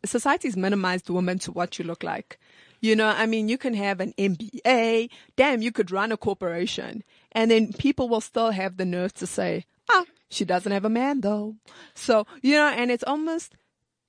society's 0.06 0.56
minimized 0.58 1.10
women 1.10 1.38
to 1.40 1.52
what 1.52 1.78
you 1.78 1.86
look 1.86 2.02
like. 2.04 2.40
You 2.80 2.96
know, 2.96 3.08
I 3.08 3.26
mean, 3.26 3.50
you 3.50 3.58
can 3.58 3.74
have 3.74 4.00
an 4.00 4.14
MBA, 4.20 5.10
damn, 5.36 5.64
you 5.64 5.72
could 5.72 5.90
run 5.90 6.12
a 6.12 6.18
corporation, 6.18 7.04
and 7.38 7.52
then 7.52 7.72
people 7.72 8.10
will 8.10 8.22
still 8.22 8.50
have 8.50 8.78
the 8.78 8.86
nerve 8.86 9.14
to 9.14 9.28
say, 9.28 9.66
"Ah, 9.92 10.06
she 10.30 10.44
doesn't 10.44 10.72
have 10.72 10.86
a 10.86 10.90
man 10.90 11.22
though." 11.22 11.56
So 11.94 12.26
you 12.42 12.56
know, 12.56 12.68
and 12.68 12.90
it's 12.92 13.04
almost 13.04 13.54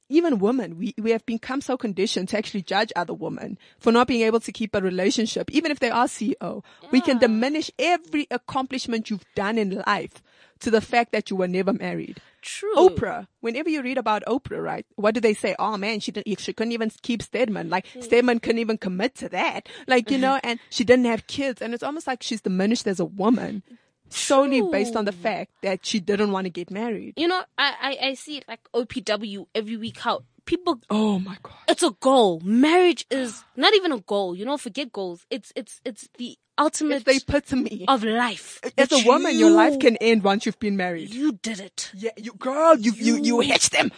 even 0.08 0.38
women, 0.38 0.78
we, 0.78 0.94
we 0.96 1.10
have 1.10 1.26
become 1.26 1.60
so 1.60 1.76
conditioned 1.76 2.30
to 2.30 2.38
actually 2.38 2.62
judge 2.62 2.90
other 2.96 3.12
women 3.12 3.58
for 3.78 3.92
not 3.92 4.08
being 4.08 4.22
able 4.22 4.40
to 4.40 4.52
keep 4.52 4.74
a 4.74 4.80
relationship, 4.80 5.50
even 5.50 5.70
if 5.70 5.80
they 5.80 5.90
are 5.90 6.06
CEO. 6.06 6.64
We 6.90 7.02
can 7.02 7.18
diminish 7.18 7.70
every 7.78 8.26
accomplishment 8.30 9.10
you've 9.10 9.26
done 9.34 9.58
in 9.58 9.82
life 9.86 10.22
to 10.60 10.70
the 10.70 10.80
fact 10.80 11.12
that 11.12 11.28
you 11.28 11.36
were 11.36 11.48
never 11.48 11.74
married. 11.74 12.22
True. 12.48 12.74
Oprah, 12.76 13.26
whenever 13.40 13.68
you 13.68 13.82
read 13.82 13.98
about 13.98 14.22
Oprah, 14.26 14.62
right? 14.62 14.86
What 14.96 15.14
do 15.14 15.20
they 15.20 15.34
say? 15.34 15.54
Oh 15.58 15.76
man, 15.76 16.00
she 16.00 16.12
didn't, 16.12 16.40
she 16.40 16.52
couldn't 16.54 16.72
even 16.72 16.90
keep 17.02 17.22
Stedman. 17.22 17.68
Like 17.68 17.86
hmm. 17.88 18.00
Stedman 18.00 18.40
couldn't 18.40 18.60
even 18.60 18.78
commit 18.78 19.14
to 19.16 19.28
that. 19.28 19.68
Like, 19.86 20.10
you 20.10 20.16
know, 20.16 20.40
and 20.44 20.58
she 20.70 20.84
didn't 20.84 21.04
have 21.04 21.26
kids. 21.26 21.60
And 21.60 21.74
it's 21.74 21.82
almost 21.82 22.06
like 22.06 22.22
she's 22.22 22.40
diminished 22.40 22.86
as 22.86 23.00
a 23.00 23.04
woman 23.04 23.62
solely 24.08 24.62
based 24.62 24.96
on 24.96 25.04
the 25.04 25.12
fact 25.12 25.52
that 25.62 25.84
she 25.84 26.00
didn't 26.00 26.32
want 26.32 26.46
to 26.46 26.50
get 26.50 26.70
married. 26.70 27.14
You 27.16 27.28
know, 27.28 27.42
I, 27.58 27.74
I, 28.00 28.08
I 28.08 28.14
see 28.14 28.38
it 28.38 28.44
like 28.48 28.60
OPW 28.74 29.46
every 29.54 29.76
week 29.76 29.98
how 29.98 30.24
people 30.46 30.80
Oh 30.88 31.18
my 31.18 31.36
God. 31.42 31.56
it's 31.68 31.82
a 31.82 31.90
goal. 32.00 32.40
Marriage 32.42 33.06
is 33.10 33.44
not 33.56 33.74
even 33.74 33.92
a 33.92 34.00
goal. 34.00 34.34
You 34.34 34.46
know, 34.46 34.56
forget 34.56 34.90
goals. 34.90 35.26
It's 35.30 35.52
it's 35.54 35.80
it's 35.84 36.08
the 36.16 36.38
ultimate 36.58 37.06
It's 37.06 37.24
the 37.24 37.34
epitome. 37.36 37.84
of 37.88 38.04
life. 38.04 38.60
As 38.76 38.90
a 38.92 39.06
woman, 39.06 39.38
your 39.38 39.50
life 39.50 39.78
can 39.78 39.96
end 39.98 40.22
once 40.24 40.44
you've 40.46 40.58
been 40.58 40.76
married. 40.76 41.14
You 41.14 41.32
did 41.32 41.60
it. 41.60 41.90
Yeah, 41.94 42.10
you 42.16 42.32
girl, 42.34 42.76
you 42.78 42.92
you 42.92 43.16
you 43.22 43.40
hitched 43.40 43.72
them. 43.72 43.92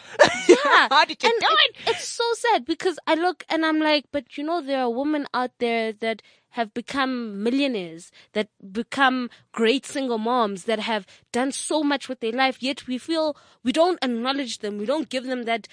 Yeah. 0.48 0.56
How 0.90 1.04
did 1.04 1.22
you 1.22 1.28
and 1.30 1.40
do 1.40 1.46
it? 1.66 1.76
It's 1.88 2.06
so 2.08 2.24
sad 2.34 2.64
because 2.64 2.98
I 3.06 3.14
look 3.14 3.44
and 3.48 3.64
I'm 3.64 3.78
like, 3.80 4.04
but 4.12 4.36
you 4.36 4.44
know, 4.44 4.60
there 4.60 4.80
are 4.82 4.90
women 4.90 5.26
out 5.32 5.52
there 5.58 5.92
that 5.94 6.22
have 6.54 6.74
become 6.74 7.42
millionaires, 7.44 8.10
that 8.32 8.48
become 8.72 9.30
great 9.52 9.86
single 9.86 10.18
moms, 10.18 10.64
that 10.64 10.80
have 10.80 11.06
done 11.32 11.52
so 11.52 11.82
much 11.84 12.08
with 12.08 12.18
their 12.20 12.32
life, 12.32 12.60
yet 12.60 12.88
we 12.88 12.98
feel 12.98 13.36
we 13.62 13.70
don't 13.72 14.02
acknowledge 14.02 14.58
them. 14.58 14.76
We 14.76 14.84
don't 14.86 15.08
give 15.08 15.24
them 15.24 15.44
that. 15.44 15.68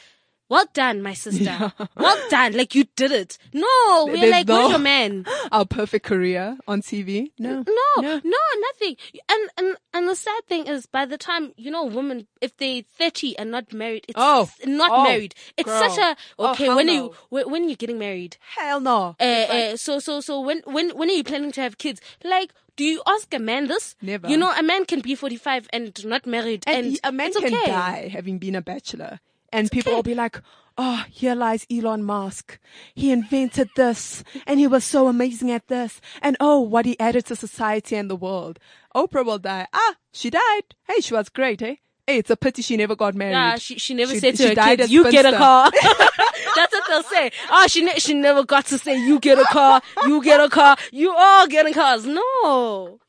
Well 0.49 0.65
done, 0.73 1.01
my 1.01 1.13
sister. 1.13 1.73
Well 1.97 2.29
done. 2.29 2.53
Like 2.53 2.73
you 2.73 2.85
did 2.95 3.11
it. 3.11 3.37
No, 3.53 3.67
we're 4.07 4.15
There's 4.17 4.31
like, 4.31 4.47
no- 4.47 4.55
where's 4.59 4.69
your 4.71 4.79
man? 4.79 5.25
Our 5.51 5.65
perfect 5.65 6.05
career 6.05 6.57
on 6.67 6.81
TV. 6.81 7.31
No, 7.37 7.63
No, 7.67 8.01
no, 8.23 8.37
nothing. 8.61 8.95
And 9.27 9.49
and 9.57 9.77
and 9.93 10.07
the 10.07 10.15
sad 10.15 10.45
thing 10.47 10.67
is, 10.67 10.85
by 10.85 11.05
the 11.05 11.17
time 11.17 11.51
you 11.57 11.69
know, 11.69 11.83
women, 11.85 12.27
if 12.41 12.55
they 12.57 12.81
thirty 12.81 13.37
and 13.37 13.51
not 13.51 13.73
married, 13.73 14.05
it's 14.07 14.15
Oh, 14.17 14.49
not 14.65 14.91
oh, 14.93 15.03
married. 15.03 15.35
It's 15.57 15.67
girl. 15.69 15.89
such 15.89 15.97
a 15.97 16.15
Oh, 16.39 16.51
okay. 16.51 16.65
hell 16.65 16.75
when 16.77 16.89
are 16.89 16.93
you 16.93 17.13
when, 17.29 17.51
when 17.51 17.63
are 17.65 17.69
you 17.69 17.75
getting 17.75 17.99
married? 17.99 18.37
hell 18.55 18.79
no. 18.79 19.15
Uh, 19.19 19.23
uh, 19.23 19.75
so 19.77 19.99
so 19.99 20.21
so 20.21 20.39
when 20.39 20.61
when 20.65 20.91
when 20.97 21.09
are 21.09 21.13
you 21.13 21.23
planning 21.25 21.51
to 21.53 21.61
have 21.61 21.77
kids? 21.77 21.99
Like, 22.23 22.53
do 22.77 22.85
you 22.85 23.01
ask 23.05 23.33
a 23.33 23.39
man 23.39 23.67
this? 23.67 23.95
Never. 24.01 24.29
You 24.29 24.37
know, 24.37 24.51
a 24.57 24.63
man 24.63 24.85
can 24.85 25.01
be 25.01 25.15
forty 25.15 25.35
five 25.37 25.67
and 25.73 25.91
not 26.05 26.25
married, 26.25 26.63
and, 26.67 26.87
and, 26.87 26.99
a 27.03 27.11
man 27.11 27.33
can 27.33 27.53
okay. 27.53 27.65
die 27.65 28.07
having 28.13 28.37
been 28.37 28.55
a 28.55 28.61
bachelor, 28.61 29.19
and 29.51 29.71
people 29.71 29.93
will 29.93 30.03
be 30.03 30.15
like, 30.15 30.41
"Oh, 30.77 31.03
here 31.09 31.35
lies 31.35 31.65
Elon 31.71 32.03
Musk. 32.03 32.59
He 32.95 33.11
invented 33.11 33.69
this, 33.75 34.23
and 34.45 34.59
he 34.59 34.67
was 34.67 34.83
so 34.83 35.07
amazing 35.07 35.51
at 35.51 35.67
this, 35.67 36.01
and 36.21 36.37
oh, 36.39 36.59
what 36.59 36.85
he 36.85 36.99
added 36.99 37.25
to 37.27 37.35
society 37.35 37.95
and 37.95 38.09
the 38.09 38.15
world." 38.15 38.59
Oprah 38.95 39.25
will 39.25 39.39
die. 39.39 39.67
Ah, 39.73 39.95
she 40.11 40.29
died. 40.29 40.63
Hey, 40.87 41.01
she 41.01 41.13
was 41.13 41.29
great, 41.29 41.61
eh? 41.61 41.75
Hey, 42.07 42.17
it's 42.19 42.29
a 42.29 42.37
pity 42.37 42.61
she 42.61 42.77
never 42.77 42.95
got 42.95 43.15
married. 43.15 43.33
Yeah, 43.33 43.55
she 43.57 43.77
she 43.77 43.93
never 43.93 44.13
She- 44.13 44.19
said 44.19 44.35
to 44.37 44.43
she 44.43 44.49
her 44.49 44.55
died 44.55 44.79
kids, 44.79 44.91
"You 44.91 45.11
get 45.11 45.25
a 45.25 45.37
car." 45.37 45.71
That's 46.57 46.73
what 46.73 46.83
they'll 46.87 47.03
say. 47.03 47.31
Oh, 47.51 47.67
she 47.67 47.83
ne- 47.83 47.99
she 47.99 48.13
never 48.13 48.43
got 48.43 48.65
to 48.67 48.77
say, 48.77 48.97
"You 48.97 49.19
get 49.19 49.39
a 49.39 49.45
car, 49.45 49.81
you 50.05 50.23
get 50.23 50.39
a 50.41 50.49
car, 50.49 50.75
you 50.91 51.13
all 51.15 51.47
getting 51.47 51.73
cars." 51.73 52.05
No, 52.05 52.99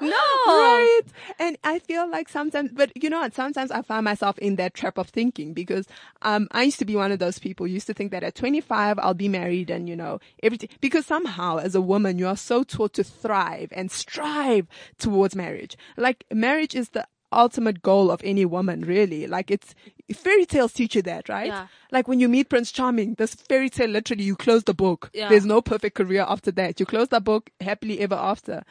no. 0.00 0.10
Right. 0.46 1.02
And 1.38 1.58
I 1.64 1.78
feel 1.78 2.08
like 2.10 2.28
sometimes, 2.28 2.70
but 2.72 2.90
you 3.00 3.10
know 3.10 3.20
what? 3.20 3.34
Sometimes 3.34 3.70
I 3.70 3.82
find 3.82 4.04
myself 4.04 4.38
in 4.38 4.56
that 4.56 4.74
trap 4.74 4.98
of 4.98 5.08
thinking 5.08 5.52
because, 5.52 5.86
um, 6.22 6.48
I 6.52 6.62
used 6.64 6.78
to 6.78 6.84
be 6.84 6.96
one 6.96 7.12
of 7.12 7.18
those 7.18 7.38
people 7.38 7.66
used 7.66 7.86
to 7.88 7.94
think 7.94 8.10
that 8.12 8.22
at 8.22 8.34
25, 8.34 8.98
I'll 8.98 9.14
be 9.14 9.28
married 9.28 9.70
and, 9.70 9.88
you 9.88 9.96
know, 9.96 10.20
everything, 10.42 10.70
because 10.80 11.06
somehow 11.06 11.58
as 11.58 11.74
a 11.74 11.80
woman, 11.80 12.18
you 12.18 12.26
are 12.26 12.36
so 12.36 12.62
taught 12.62 12.94
to 12.94 13.04
thrive 13.04 13.68
and 13.72 13.90
strive 13.90 14.66
towards 14.98 15.34
marriage. 15.34 15.76
Like 15.96 16.24
marriage 16.32 16.74
is 16.74 16.90
the 16.90 17.06
ultimate 17.32 17.82
goal 17.82 18.10
of 18.10 18.20
any 18.24 18.44
woman, 18.44 18.82
really. 18.82 19.26
Like 19.26 19.50
it's, 19.50 19.74
fairy 20.14 20.46
tales 20.46 20.72
teach 20.72 20.94
you 20.94 21.02
that, 21.02 21.28
right? 21.28 21.48
Yeah. 21.48 21.66
Like 21.90 22.08
when 22.08 22.20
you 22.20 22.28
meet 22.28 22.48
Prince 22.48 22.72
Charming, 22.72 23.14
this 23.14 23.34
fairy 23.34 23.70
tale 23.70 23.90
literally, 23.90 24.24
you 24.24 24.36
close 24.36 24.64
the 24.64 24.74
book. 24.74 25.10
Yeah. 25.12 25.28
There's 25.28 25.46
no 25.46 25.60
perfect 25.60 25.96
career 25.96 26.24
after 26.26 26.50
that. 26.52 26.80
You 26.80 26.86
close 26.86 27.08
the 27.08 27.20
book 27.20 27.50
happily 27.60 28.00
ever 28.00 28.14
after. 28.14 28.64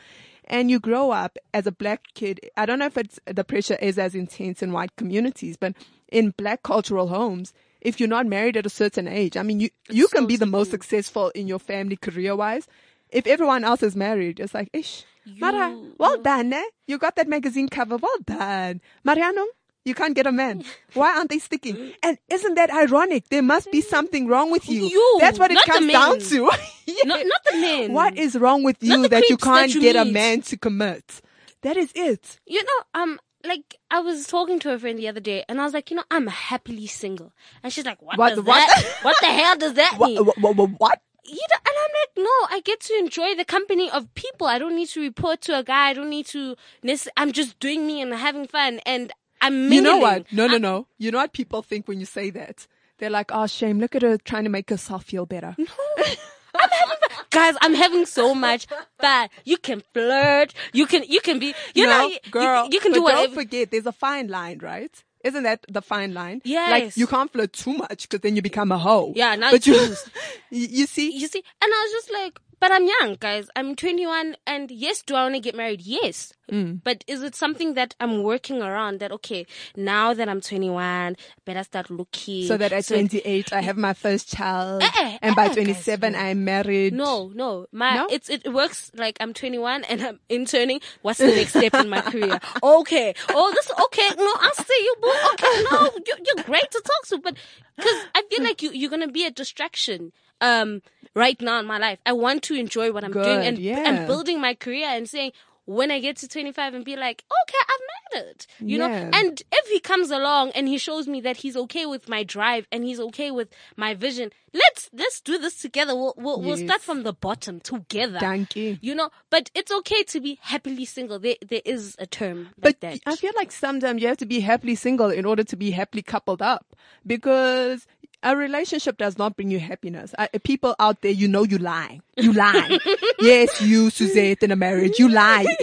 And 0.46 0.72
you 0.72 0.80
grow 0.80 1.12
up 1.12 1.38
as 1.54 1.68
a 1.68 1.72
black 1.72 2.04
kid. 2.14 2.40
I 2.56 2.66
don't 2.66 2.80
know 2.80 2.86
if 2.86 2.98
it's 2.98 3.20
the 3.26 3.44
pressure 3.44 3.78
is 3.82 4.00
as 4.00 4.16
intense 4.16 4.64
in 4.64 4.72
white 4.72 4.96
communities, 4.96 5.58
but 5.58 5.74
in 6.10 6.32
black 6.32 6.64
cultural 6.64 7.08
homes, 7.08 7.54
if 7.82 8.00
you're 8.00 8.10
not 8.10 8.26
married 8.26 8.58
at 8.58 8.66
a 8.66 8.70
certain 8.70 9.08
age, 9.08 9.38
I 9.38 9.44
mean, 9.44 9.60
you, 9.60 9.70
you 9.90 10.08
can 10.08 10.24
so 10.24 10.28
be 10.28 10.38
the 10.38 10.46
most 10.46 10.72
successful 10.72 11.30
in 11.36 11.48
your 11.48 11.60
family 11.60 11.98
career 11.98 12.36
wise. 12.36 12.68
If 13.12 13.28
everyone 13.28 13.64
else 13.64 13.84
is 13.84 13.96
married, 13.96 14.40
it's 14.40 14.54
like, 14.54 14.70
ish. 14.74 15.04
Mara, 15.40 15.72
You- 15.72 15.96
well 15.98 16.22
done, 16.22 16.54
eh? 16.54 16.64
You 16.88 16.98
got 16.98 17.16
that 17.18 17.28
magazine 17.28 17.68
cover. 17.70 17.98
Well 17.98 18.18
done. 18.26 18.82
Mariano, 19.04 19.46
you 19.86 19.94
can't 19.94 20.16
get 20.16 20.26
a 20.28 20.32
man. 20.32 20.64
Why 20.94 21.16
aren't 21.18 21.30
they 21.30 21.40
sticking? 21.40 21.94
And 22.04 22.18
isn't 22.30 22.56
that 22.56 22.72
ironic? 22.72 23.28
There 23.30 23.42
must 23.42 23.72
be 23.72 23.82
something 23.82 24.28
wrong 24.28 24.52
with 24.52 24.70
you. 24.70 24.84
You, 24.86 25.18
That's 25.20 25.38
what 25.40 25.52
it 25.52 25.60
comes 25.66 25.92
down 25.92 26.20
to. 26.20 26.50
Yeah. 26.86 26.94
Not 27.06 27.26
not 27.26 27.44
the 27.52 27.58
men. 27.62 27.94
What 27.94 28.18
is 28.18 28.36
wrong 28.38 28.64
with 28.64 28.78
you 28.82 29.08
that 29.10 29.28
you 29.30 29.36
can't 29.38 29.74
you 29.74 29.82
get 29.82 29.96
a 29.98 30.06
man 30.06 30.42
to 30.44 30.58
commit? 30.58 31.22
That 31.62 31.76
is 31.76 31.92
it. 31.96 32.40
You 32.46 32.64
know, 32.64 33.02
um, 33.02 33.20
like 33.46 33.76
I 33.92 34.00
was 34.00 34.28
talking 34.28 34.60
to 34.60 34.74
a 34.74 34.80
friend 34.80 34.98
the 34.98 35.08
other 35.10 35.20
day, 35.20 35.44
and 35.50 35.60
I 35.60 35.64
was 35.66 35.74
like, 35.74 35.90
you 35.92 35.98
know, 35.98 36.04
I'm 36.12 36.28
happily 36.28 36.88
single, 36.88 37.34
and 37.64 37.74
she's 37.74 37.86
like, 37.86 38.02
what, 38.02 38.18
What- 38.18 38.30
does 38.36 38.46
what? 38.46 38.46
that? 38.68 39.00
what 39.02 39.18
the 39.20 39.28
hell 39.28 39.58
does 39.58 39.74
that 39.74 39.98
mean? 40.02 40.24
What, 40.24 40.56
what, 40.56 40.70
what? 40.80 41.02
You 41.28 41.36
know, 41.36 41.58
and 41.66 41.76
I'm 41.78 41.92
like, 42.02 42.26
no, 42.26 42.56
I 42.56 42.62
get 42.64 42.80
to 42.82 42.94
enjoy 42.96 43.36
the 43.36 43.46
company 43.46 43.90
of 43.92 44.14
people. 44.16 44.48
I 44.48 44.60
don't 44.60 44.76
need 44.76 44.90
to 44.90 45.02
report 45.02 45.42
to 45.42 45.58
a 45.60 45.64
guy. 45.64 45.90
I 45.90 45.94
don't 45.94 46.10
need 46.10 46.26
to. 46.28 46.56
necess- 46.84 47.10
I'm 47.18 47.32
just 47.32 47.60
doing 47.60 47.86
me 47.86 48.02
and 48.02 48.14
having 48.14 48.48
fun, 48.48 48.80
and 48.86 49.12
I'm. 49.42 49.72
You 49.72 49.82
know 49.82 49.98
what? 49.98 50.32
No, 50.32 50.48
no, 50.48 50.58
no. 50.58 50.88
You 50.98 51.12
know 51.12 51.20
what 51.20 51.34
people 51.34 51.62
think 51.62 51.88
when 51.88 52.00
you 52.00 52.06
say 52.06 52.30
that? 52.32 52.68
They're 53.00 53.10
like, 53.10 53.32
oh, 53.34 53.48
shame. 53.48 53.80
Look 53.80 53.96
at 53.96 54.02
her 54.02 54.18
trying 54.18 54.46
to 54.46 54.50
make 54.50 54.70
herself 54.70 55.04
feel 55.04 55.26
better. 55.26 55.56
No. 55.58 55.66
I'm 55.98 56.70
having 56.70 56.98
fun. 57.00 57.20
guys, 57.30 57.56
I'm 57.62 57.74
having 57.76 58.06
so 58.06 58.34
much 58.34 58.66
fun. 59.00 59.30
You 59.46 59.58
can 59.58 59.84
flirt. 59.94 60.54
You 60.74 60.88
can, 60.88 61.04
you 61.04 61.22
can 61.22 61.38
be, 61.38 61.54
you 61.76 61.86
no, 61.86 62.08
know, 62.08 62.16
girl. 62.32 62.64
you, 62.66 62.70
you 62.74 62.80
can 62.80 62.92
but 62.94 63.00
do 63.00 63.08
Don't 63.08 63.34
forget, 63.34 63.70
there's 63.70 63.86
a 63.86 63.92
fine 63.92 64.28
line, 64.28 64.60
right? 64.60 65.04
Isn't 65.24 65.44
that 65.44 65.66
the 65.68 65.82
fine 65.82 66.14
line? 66.14 66.42
Yes. 66.44 66.72
Like 66.72 66.98
you 66.98 67.08
can't 67.08 67.32
flirt 67.32 67.54
too 67.54 67.74
much 67.74 68.04
because 68.10 68.22
then 68.22 68.36
you 68.36 68.42
become 68.42 68.72
a 68.72 68.78
hoe. 68.78 69.14
Yeah, 69.16 69.36
now 69.36 69.52
but 69.52 69.66
you 69.66 69.74
you, 69.74 69.96
you 70.52 70.68
you 70.72 70.86
see, 70.86 71.12
You 71.12 71.28
see, 71.28 71.44
and 71.62 71.72
I 71.74 71.84
was 71.84 71.92
just 71.92 72.14
like, 72.14 72.40
but 72.60 72.72
I'm 72.72 72.86
young, 73.02 73.16
guys. 73.20 73.50
I'm 73.56 73.76
21, 73.76 74.36
and 74.46 74.72
yes, 74.72 75.02
do 75.02 75.16
I 75.16 75.24
want 75.24 75.36
to 75.36 75.42
get 75.42 75.56
married? 75.56 75.82
Yes. 75.82 76.34
Mm. 76.52 76.80
But 76.84 77.04
is 77.08 77.22
it 77.24 77.36
something 77.36 77.74
that 77.74 77.94
I'm 78.00 78.24
working 78.24 78.62
around? 78.62 79.00
That 79.02 79.12
okay, 79.12 79.46
now 79.76 80.14
that 80.14 80.30
I'm 80.30 80.40
21, 80.42 81.18
better 81.46 81.64
start 81.64 81.90
looking. 81.90 82.46
So 82.48 82.56
that 82.58 82.72
at 82.72 82.88
28 82.88 83.52
I 83.52 83.62
have 83.62 83.76
my 83.78 83.94
first 83.94 84.30
child, 84.34 84.82
Eh, 84.82 84.90
eh, 84.98 85.18
and 85.22 85.36
by 85.36 85.46
eh, 85.46 85.48
guys, 85.48 85.56
27 85.56 86.14
no. 86.14 86.20
I'm 86.20 86.46
married. 86.46 86.94
No, 86.94 87.32
no. 87.36 87.68
My 87.74 87.96
No? 87.96 88.08
it's 88.10 88.30
it 88.30 88.52
works 88.54 88.92
like 88.96 89.18
I'm 89.20 89.34
21 89.34 89.84
and 89.84 90.02
I'm 90.02 90.20
interning. 90.30 90.80
What's 91.02 91.20
the 91.20 91.28
next 91.28 91.50
step 91.50 91.74
in 91.76 91.90
my 91.90 92.02
career? 92.02 92.40
Okay. 92.64 93.14
Oh, 93.30 93.52
this 93.54 93.70
okay. 93.86 94.10
No, 94.18 94.34
I'll 94.40 94.54
see 94.66 94.82
you. 94.84 94.96
Boo. 95.02 95.14
Okay. 95.34 95.64
No, 95.70 95.90
you're, 96.08 96.18
you're 96.26 96.46
great 96.46 96.72
to 96.72 96.82
talk 96.82 97.08
to, 97.10 97.18
but 97.20 97.36
because 97.76 97.94
I 98.16 98.24
feel 98.30 98.44
like 98.50 98.62
you 98.62 98.72
you're 98.72 98.90
gonna 98.90 99.10
be 99.12 99.26
a 99.26 99.32
distraction. 99.32 100.14
Um, 100.40 100.82
right 101.16 101.40
now 101.42 101.60
in 101.60 101.66
my 101.66 101.78
life, 101.78 102.00
I 102.06 102.14
want 102.14 102.44
to 102.44 102.56
enjoy 102.56 102.92
what 102.92 103.04
I'm 103.04 103.12
doing 103.12 103.46
and 103.46 103.58
yeah. 103.58 103.84
and 103.88 104.08
building 104.08 104.40
my 104.40 104.54
career 104.54 104.88
and 104.88 105.10
saying. 105.10 105.32
When 105.70 105.92
I 105.92 106.00
get 106.00 106.16
to 106.20 106.30
25 106.30 106.76
and 106.76 106.86
be 106.86 106.96
like, 106.96 107.26
okay, 107.30 107.58
I've 107.68 108.22
made 108.24 108.30
it, 108.30 108.48
you 108.62 108.78
know, 108.78 108.86
and 108.88 109.44
if 109.52 109.68
he 109.68 109.82
comes 109.82 110.12
along 110.12 110.52
and 110.52 110.66
he 110.66 110.78
shows 110.78 111.10
me 111.10 111.20
that 111.20 111.36
he's 111.36 111.58
okay 111.58 111.86
with 111.86 112.08
my 112.08 112.24
drive 112.24 112.66
and 112.72 112.86
he's 112.86 113.02
okay 113.02 113.32
with 113.32 113.50
my 113.76 113.94
vision, 113.94 114.32
let's, 114.54 114.90
let's 114.94 115.20
do 115.20 115.38
this 115.38 115.60
together. 115.62 115.94
We'll, 115.94 116.14
we'll, 116.16 116.42
we'll 116.42 116.56
start 116.56 116.82
from 116.82 117.04
the 117.04 117.12
bottom 117.12 117.60
together. 117.60 118.18
Thank 118.18 118.56
you. 118.56 118.78
You 118.80 118.96
know, 118.96 119.10
but 119.30 119.52
it's 119.54 119.70
okay 119.70 120.04
to 120.04 120.22
be 120.22 120.40
happily 120.42 120.86
single. 120.86 121.20
There, 121.20 121.36
there 121.46 121.62
is 121.66 121.98
a 122.00 122.06
term 122.08 122.48
But 122.58 122.64
like 122.64 122.80
that. 122.80 123.00
I 123.06 123.18
feel 123.18 123.34
like 123.36 123.52
sometimes 123.52 124.02
you 124.02 124.08
have 124.08 124.18
to 124.20 124.26
be 124.26 124.40
happily 124.40 124.76
single 124.76 125.10
in 125.10 125.26
order 125.26 125.44
to 125.44 125.56
be 125.58 125.72
happily 125.72 126.02
coupled 126.02 126.42
up 126.42 126.78
because 127.06 127.88
a 128.28 128.36
relationship 128.36 128.98
does 128.98 129.18
not 129.18 129.38
bring 129.38 129.50
you 129.50 129.60
happiness. 129.60 130.14
I, 130.20 130.28
people 130.44 130.76
out 130.80 131.02
there, 131.02 131.12
you 131.12 131.30
know, 131.30 131.44
you 131.44 131.58
lie. 131.58 132.02
You 132.18 132.34
lie. 132.34 132.78
yes, 133.22 133.62
you, 133.62 133.90
Suzette, 133.90 134.44
in 134.44 134.52
a 134.52 134.56
marriage, 134.56 135.00
you 135.00 135.10
lie. 135.10 135.46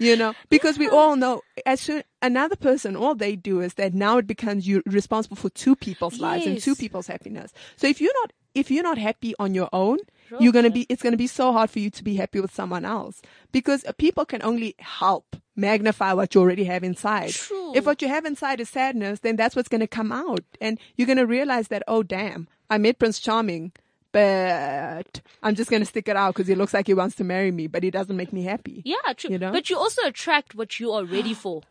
You 0.00 0.14
know, 0.14 0.32
because 0.48 0.78
we 0.78 0.88
all 0.88 1.16
know 1.16 1.42
as 1.66 1.80
soon 1.80 2.04
another 2.22 2.54
person, 2.54 2.94
all 2.94 3.16
they 3.16 3.34
do 3.34 3.60
is 3.60 3.74
that 3.74 3.94
now 3.94 4.18
it 4.18 4.28
becomes 4.28 4.64
you 4.64 4.80
responsible 4.86 5.36
for 5.36 5.50
two 5.50 5.74
people's 5.74 6.20
lives 6.20 6.46
and 6.46 6.60
two 6.60 6.76
people's 6.76 7.08
happiness. 7.08 7.52
So 7.74 7.88
if 7.88 8.00
you're 8.00 8.12
not, 8.22 8.32
if 8.54 8.70
you're 8.70 8.84
not 8.84 8.98
happy 8.98 9.34
on 9.40 9.54
your 9.54 9.68
own, 9.72 9.98
you're 10.40 10.52
going 10.52 10.64
to 10.64 10.70
be, 10.70 10.86
it's 10.88 11.02
going 11.02 11.12
to 11.12 11.16
be 11.18 11.26
so 11.26 11.52
hard 11.52 11.70
for 11.70 11.78
you 11.78 11.90
to 11.90 12.04
be 12.04 12.16
happy 12.16 12.40
with 12.40 12.52
someone 12.54 12.84
else 12.84 13.22
because 13.52 13.84
uh, 13.84 13.92
people 13.92 14.24
can 14.24 14.42
only 14.42 14.74
help 14.78 15.36
magnify 15.56 16.12
what 16.12 16.34
you 16.34 16.40
already 16.40 16.64
have 16.64 16.84
inside. 16.84 17.30
True. 17.30 17.72
If 17.74 17.86
what 17.86 18.00
you 18.02 18.08
have 18.08 18.24
inside 18.24 18.60
is 18.60 18.68
sadness, 18.68 19.20
then 19.20 19.36
that's 19.36 19.56
what's 19.56 19.68
going 19.68 19.80
to 19.80 19.86
come 19.86 20.12
out. 20.12 20.44
And 20.60 20.78
you're 20.96 21.06
going 21.06 21.18
to 21.18 21.26
realize 21.26 21.68
that, 21.68 21.82
oh, 21.88 22.02
damn, 22.02 22.48
I 22.70 22.78
met 22.78 22.98
Prince 22.98 23.18
Charming, 23.18 23.72
but 24.12 25.20
I'm 25.42 25.54
just 25.54 25.70
going 25.70 25.82
to 25.82 25.86
stick 25.86 26.08
it 26.08 26.16
out 26.16 26.34
because 26.34 26.46
he 26.46 26.54
looks 26.54 26.74
like 26.74 26.86
he 26.86 26.94
wants 26.94 27.16
to 27.16 27.24
marry 27.24 27.50
me, 27.50 27.66
but 27.66 27.82
he 27.82 27.90
doesn't 27.90 28.16
make 28.16 28.32
me 28.32 28.42
happy. 28.42 28.82
yeah, 28.84 29.12
true. 29.16 29.30
You 29.30 29.38
know? 29.38 29.52
But 29.52 29.68
you 29.70 29.76
also 29.76 30.02
attract 30.06 30.54
what 30.54 30.78
you 30.80 30.92
are 30.92 31.04
ready 31.04 31.34
for. 31.44 31.62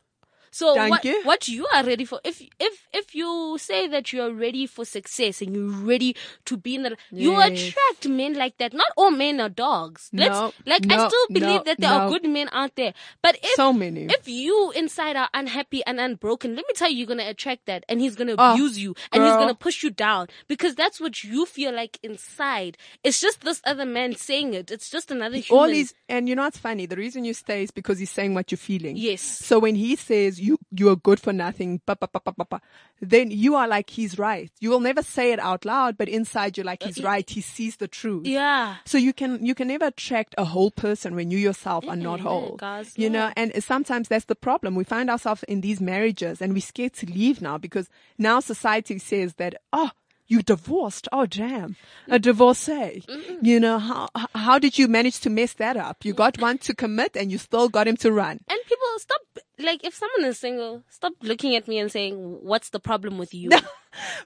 So 0.52 0.74
Thank 0.76 0.92
what, 0.92 1.06
you. 1.06 1.22
what 1.24 1.48
you 1.48 1.68
are 1.74 1.84
ready 1.84 2.06
for, 2.06 2.20
if, 2.24 2.42
if, 2.60 2.88
if 2.94 3.16
you 3.16 3.58
say 3.60 3.88
that 3.88 4.14
you 4.14 4.22
are 4.22 4.32
ready 4.32 4.66
for 4.66 4.86
success 4.86 5.42
and 5.42 5.56
you're 5.56 5.70
ready 5.86 6.16
to 6.46 6.58
be 6.58 6.76
in 6.76 6.84
the, 6.84 6.98
you 7.12 7.40
attract 7.40 8.08
men 8.08 8.34
like 8.34 8.58
that. 8.58 8.74
Not 8.74 8.88
all 8.96 9.12
men 9.12 9.40
are 9.40 9.50
dogs. 9.50 10.10
Let's, 10.14 10.32
No, 10.32 10.54
like, 10.66 10.92
I 10.92 11.08
still 11.08 11.28
believe 11.30 11.42
no, 11.60 11.64
that 11.66 11.80
there 11.80 11.92
are 11.92 12.10
good 12.10 12.24
men 12.30 12.50
out 12.52 12.76
there. 12.76 12.94
But 13.22 13.38
if, 13.44 13.52
So 13.56 13.74
many. 13.74 14.06
if 14.06 14.28
you 14.28 14.72
inside 14.76 15.16
are 15.16 15.30
unhappy 15.34 15.84
and 15.86 16.00
unbroken, 16.00 16.56
let 16.56 16.66
me 16.68 16.74
tell 16.76 16.90
you, 16.90 16.98
you're 16.98 17.08
gonna 17.08 17.28
attract 17.30 17.66
that, 17.66 17.84
and 17.90 18.02
he's 18.02 18.16
gonna 18.16 18.36
Oh, 18.38 18.54
abuse 18.54 18.78
you, 18.78 18.96
and 19.12 19.24
he's 19.24 19.34
gonna 19.34 19.56
push 19.56 19.84
you 19.84 19.90
down 19.90 20.28
because 20.48 20.76
that's 20.76 21.00
what 21.00 21.24
you 21.24 21.46
feel 21.46 21.74
like 21.74 22.00
inside. 22.04 22.78
It's 23.04 23.20
just 23.20 23.42
this 23.42 23.62
other 23.66 23.86
man 23.86 24.16
saying 24.16 24.54
it. 24.54 24.72
It's 24.72 24.90
just 24.90 25.12
another 25.12 25.38
human. 25.38 25.62
all 25.64 25.68
these, 25.68 25.94
and 26.10 26.28
you 26.28 26.36
know 26.36 26.44
what's 26.44 26.58
funny? 26.58 26.86
The 26.86 26.96
reason 26.96 27.24
you 27.26 27.34
stay 27.34 27.64
is 27.64 27.72
because 27.72 28.00
he's 28.00 28.12
saying 28.12 28.34
what 28.34 28.52
you're 28.52 28.58
feeling. 28.58 28.98
Yes. 28.98 29.22
So 29.22 29.60
when 29.60 29.76
he 29.76 29.96
says 29.96 30.37
you 30.40 30.58
you 30.72 30.90
are 30.90 30.96
good 30.96 31.20
for 31.20 31.34
nothing, 31.34 31.82
ba, 31.86 31.96
ba, 31.96 32.08
ba, 32.12 32.22
ba, 32.24 32.34
ba, 32.38 32.46
ba, 32.50 32.62
then 33.02 33.32
you 33.32 33.56
are 33.56 33.68
like 33.68 33.90
he's 33.90 34.18
right. 34.20 34.52
You 34.60 34.70
will 34.70 34.80
never 34.80 35.02
say 35.04 35.32
it 35.32 35.40
out 35.40 35.66
loud, 35.66 35.98
but 35.98 36.10
inside 36.10 36.58
you're 36.58 36.66
like 36.66 36.84
uh, 36.84 36.88
he's 36.88 37.04
right. 37.04 37.30
He 37.30 37.42
sees 37.42 37.78
the 37.78 37.88
truth. 37.88 38.26
yeah. 38.28 38.78
So 38.86 38.98
you 38.98 39.14
can 39.14 39.46
you 39.46 39.56
can 39.56 39.68
never 39.68 39.86
attract 39.86 40.36
a 40.38 40.46
whole 40.46 40.72
person 40.72 41.16
when 41.16 41.32
you 41.32 41.38
yourself 41.38 41.88
are 41.88 41.96
not 41.96 42.20
whole. 42.20 42.56
guys, 42.58 42.94
you 42.98 43.10
know, 43.10 43.32
and 43.36 43.64
sometimes 43.64 44.08
that's 44.08 44.26
the 44.26 44.36
problem. 44.36 44.76
We 44.76 44.84
find 44.84 45.10
ourselves 45.10 45.44
in 45.44 45.62
these 45.62 45.82
marriages 45.82 46.42
and 46.42 46.54
we're 46.54 46.62
scared 46.62 46.94
to 46.94 47.06
leave 47.06 47.42
now 47.42 47.58
because 47.58 47.90
now 48.18 48.40
society 48.40 49.00
says 49.00 49.36
that 49.36 49.56
oh 49.74 49.92
you 50.28 50.42
divorced. 50.42 51.08
Oh 51.12 51.26
damn, 51.26 51.76
a 52.08 52.20
mm. 52.20 52.22
divorcee. 52.22 53.04
You 53.42 53.60
know 53.60 53.80
how 53.80 54.10
how 54.36 54.60
did 54.60 54.78
you 54.78 54.88
manage 54.88 55.20
to 55.22 55.30
mess 55.30 55.54
that 55.54 55.78
up? 55.78 56.04
You 56.04 56.14
mm. 56.14 56.18
got 56.18 56.40
one 56.40 56.58
to 56.60 56.76
commit 56.76 57.16
and 57.16 57.32
you 57.32 57.38
still 57.38 57.70
got 57.70 57.88
him 57.88 57.98
to 57.98 58.12
run. 58.12 58.40
And 58.48 58.60
people 58.66 58.88
stop, 58.98 59.22
like, 59.60 59.84
if 59.84 59.94
someone 59.96 60.26
is 60.26 60.38
single, 60.40 60.84
stop 60.90 61.14
looking 61.22 61.56
at 61.56 61.68
me 61.68 61.78
and 61.80 61.92
saying, 61.92 62.16
"What's 62.44 62.70
the 62.70 62.80
problem 62.80 63.18
with 63.18 63.34
you?" 63.34 63.50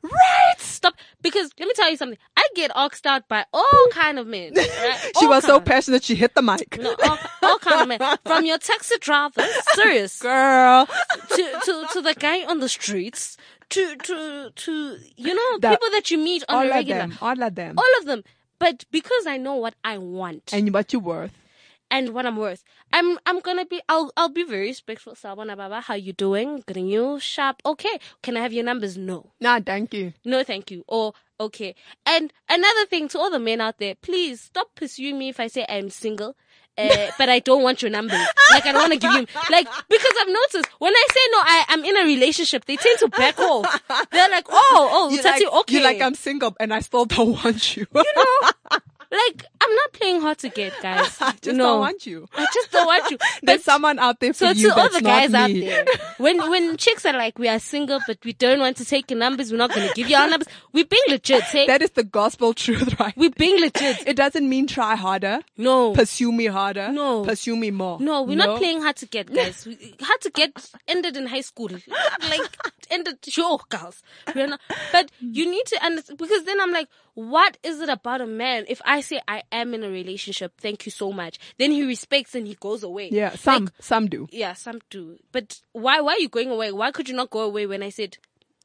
Right. 0.04 0.56
stop, 0.60 0.96
because 1.22 1.50
let 1.58 1.66
me 1.68 1.74
tell 1.76 1.90
you 1.90 1.96
something. 1.96 2.18
I 2.36 2.46
get 2.56 2.76
oxed 2.76 3.06
out 3.06 3.28
by 3.30 3.46
all 3.54 3.88
kind 3.92 4.20
of 4.20 4.28
men. 4.28 4.54
Right? 4.56 5.12
She 5.20 5.26
All 5.26 5.30
was 5.32 5.44
so 5.46 5.58
kind. 5.60 5.66
passionate 5.66 6.04
she 6.04 6.16
hit 6.16 6.36
the 6.36 6.42
mic. 6.42 6.78
No, 6.78 6.94
all, 7.06 7.18
all 7.44 7.60
kind 7.60 7.82
of 7.82 7.88
men. 7.88 8.18
From 8.26 8.46
your 8.46 8.58
taxi 8.58 8.98
driver, 9.00 9.46
serious, 9.74 10.20
Girl. 10.22 10.88
to, 11.30 11.60
to, 11.66 11.86
to 11.94 12.02
the 12.02 12.16
guy 12.16 12.44
on 12.46 12.60
the 12.60 12.68
streets, 12.68 13.38
to, 13.70 13.96
to, 13.98 14.50
to, 14.54 14.98
you 15.16 15.34
know, 15.36 15.60
The- 15.60 15.70
people 15.70 15.90
that 15.92 16.12
you 16.12 16.18
meet 16.18 16.44
on 16.50 16.56
All 16.58 16.64
a 16.64 16.68
of 16.68 16.72
regular. 16.74 17.00
them. 17.02 17.18
All 17.22 17.42
of 17.44 17.56
them. 17.56 17.76
All 17.78 18.00
of 18.00 18.06
them. 18.06 18.24
But 18.60 18.86
because 18.92 19.26
I 19.26 19.38
know 19.38 19.56
what 19.56 19.76
I 19.84 19.98
want 20.00 20.52
And 20.54 20.74
what 20.74 20.92
you're 20.92 21.02
worth. 21.02 21.34
And 21.92 22.10
what 22.16 22.26
I'm 22.26 22.38
worth, 22.38 22.64
I'm 22.94 23.20
I'm 23.26 23.40
gonna 23.42 23.66
be 23.66 23.82
I'll 23.88 24.12
I'll 24.18 24.30
be 24.30 24.44
very 24.44 24.68
respectful. 24.68 25.14
Sabana 25.14 25.56
Baba, 25.56 25.82
how 25.82 25.94
you 25.94 26.14
doing? 26.14 26.64
Getting 26.66 26.88
you 26.88 27.20
sharp? 27.20 27.62
Okay. 27.66 28.00
Can 28.24 28.38
I 28.38 28.42
have 28.42 28.54
your 28.54 28.64
numbers? 28.64 28.98
No. 28.98 29.32
Nah, 29.40 29.60
thank 29.60 29.94
you. 29.94 30.14
No, 30.26 30.44
thank 30.44 30.72
you. 30.72 30.84
Or 30.88 31.14
okay. 31.40 31.76
And 32.06 32.32
another 32.50 32.86
thing 32.88 33.08
to 33.10 33.20
all 33.20 33.30
the 33.30 33.40
men 33.40 33.62
out 33.62 33.78
there, 33.78 33.96
please 33.96 34.42
stop 34.42 34.74
pursuing 34.76 35.20
me 35.20 35.30
if 35.30 35.40
I 35.40 35.48
say 35.48 35.66
I'm 35.70 35.90
single. 35.90 36.36
Uh, 36.78 37.12
but 37.18 37.28
I 37.28 37.40
don't 37.40 37.64
want 37.64 37.82
your 37.82 37.92
number. 37.92 38.16
Like 38.52 38.66
I 38.66 38.72
don't 38.72 38.90
want 38.90 38.94
to 38.94 39.00
give 39.00 39.12
you 39.12 39.28
like 39.52 39.68
because 39.90 40.14
I've 40.22 40.28
noticed 40.30 40.68
when 40.80 40.94
I 40.94 41.08
say 41.12 41.20
no, 41.32 41.38
I 41.40 41.66
I'm 41.70 41.84
in 41.84 41.98
a 41.98 42.04
relationship. 42.06 42.64
They 42.66 42.78
tend 42.78 42.98
to 43.00 43.10
back 43.10 43.38
off. 43.40 43.82
They're 44.12 44.30
like, 44.30 44.46
oh, 44.50 44.90
oh, 44.92 45.10
You 45.10 45.22
like, 45.22 45.42
okay. 45.44 45.74
You're 45.74 45.84
like 45.84 46.02
I'm 46.02 46.16
single 46.16 46.56
and 46.60 46.74
I 46.74 46.80
still 46.80 47.04
don't 47.06 47.32
want 47.44 47.76
you. 47.76 47.86
you 47.94 48.04
know, 48.16 48.80
like 49.12 49.46
I'm 49.62 49.76
not 49.76 49.94
playing 49.94 50.22
hard 50.22 50.38
to 50.40 50.50
get, 50.50 50.74
guys. 50.82 51.18
I 51.22 51.32
just 51.42 51.58
no, 51.58 51.66
don't 51.66 51.80
want 51.82 52.06
you. 52.06 52.28
I 52.36 52.46
just 52.54 52.72
don't 52.72 52.86
want 52.86 53.12
you. 53.12 53.18
There's 53.44 53.64
someone 53.64 54.00
out 54.00 54.20
there 54.20 54.34
for 54.34 54.46
so 54.46 54.52
you 54.52 54.70
to 54.70 54.80
all 54.80 54.90
the 54.90 55.02
guys 55.02 55.34
out 55.34 55.50
there, 55.52 55.86
when 56.18 56.38
when 56.50 56.78
chicks 56.78 57.06
are 57.06 57.14
like, 57.14 57.38
we 57.38 57.48
are 57.50 57.60
single, 57.60 58.00
but 58.08 58.18
we 58.24 58.34
don't 58.34 58.60
want 58.60 58.78
to 58.78 58.86
take 58.86 59.12
your 59.12 59.20
numbers, 59.20 59.52
we're 59.52 59.58
not 59.58 59.74
going 59.74 59.88
to 59.88 59.94
give 59.94 60.10
you 60.10 60.16
our 60.16 60.30
numbers. 60.30 60.48
We 60.72 60.84
being 60.84 61.02
legit, 61.10 61.44
hey? 61.44 61.68
That 61.68 61.82
is 61.82 61.92
the 61.92 62.04
gospel 62.04 62.54
truth, 62.54 63.00
right? 63.00 63.14
we 63.18 63.30
being 63.30 63.60
legit. 63.60 64.08
it 64.08 64.16
doesn't 64.16 64.48
mean 64.48 64.68
try 64.68 64.96
harder, 64.96 65.42
No, 65.58 65.94
pursue 65.94 66.32
me 66.32 66.46
harder, 66.46 66.92
No. 66.92 67.24
pursue 67.26 67.56
me 67.56 67.72
more. 67.72 68.00
no, 68.00 68.24
we're 68.24 68.38
not 68.38 68.58
playing 68.60 68.82
hard 68.82 68.96
to 68.98 69.06
get, 69.06 69.34
guys. 69.34 69.66
We- 69.66 69.96
Hard 70.02 70.22
to 70.22 70.30
get 70.32 70.72
ended 70.88 71.18
in 71.18 71.28
high 71.28 71.42
school, 71.42 71.70
like 72.30 72.58
ended. 72.90 73.18
Sure, 73.28 73.60
girls, 73.70 74.02
we're 74.36 74.48
not. 74.48 74.60
But 74.92 75.12
you 75.20 75.50
need 75.50 75.66
to 75.68 75.84
understand 75.86 76.18
because 76.18 76.44
then 76.46 76.60
I'm 76.62 76.72
like, 76.72 76.88
what 77.14 77.58
is 77.64 77.80
it 77.80 77.90
about 77.90 78.22
a 78.22 78.28
man? 78.28 78.66
If 78.68 78.82
I 78.86 79.02
say 79.02 79.22
I 79.28 79.44
am 79.52 79.74
in 79.74 79.84
a 79.84 79.90
relationship, 79.90 80.54
thank 80.60 80.86
you 80.86 80.92
so 80.92 81.12
much, 81.12 81.40
then 81.58 81.72
he 81.72 81.84
respects 81.86 82.36
and 82.36 82.48
he 82.48 82.56
goes 82.56 82.84
away. 82.84 83.10
Yeah, 83.12 83.36
some 83.36 83.66
Like, 83.66 83.74
some 83.80 84.08
do. 84.08 84.28
Yeah, 84.32 84.54
some 84.54 84.80
do. 84.90 85.18
But 85.32 85.62
why 85.74 86.02
why 86.02 86.14
are 86.14 86.20
you 86.20 86.30
going 86.30 86.50
away? 86.50 86.72
Why 86.72 86.92
could 86.92 87.10
you 87.10 87.16
not 87.16 87.30
go 87.30 87.42
away 87.42 87.66
when 87.68 87.84
I 87.84 87.90
said 87.90 88.18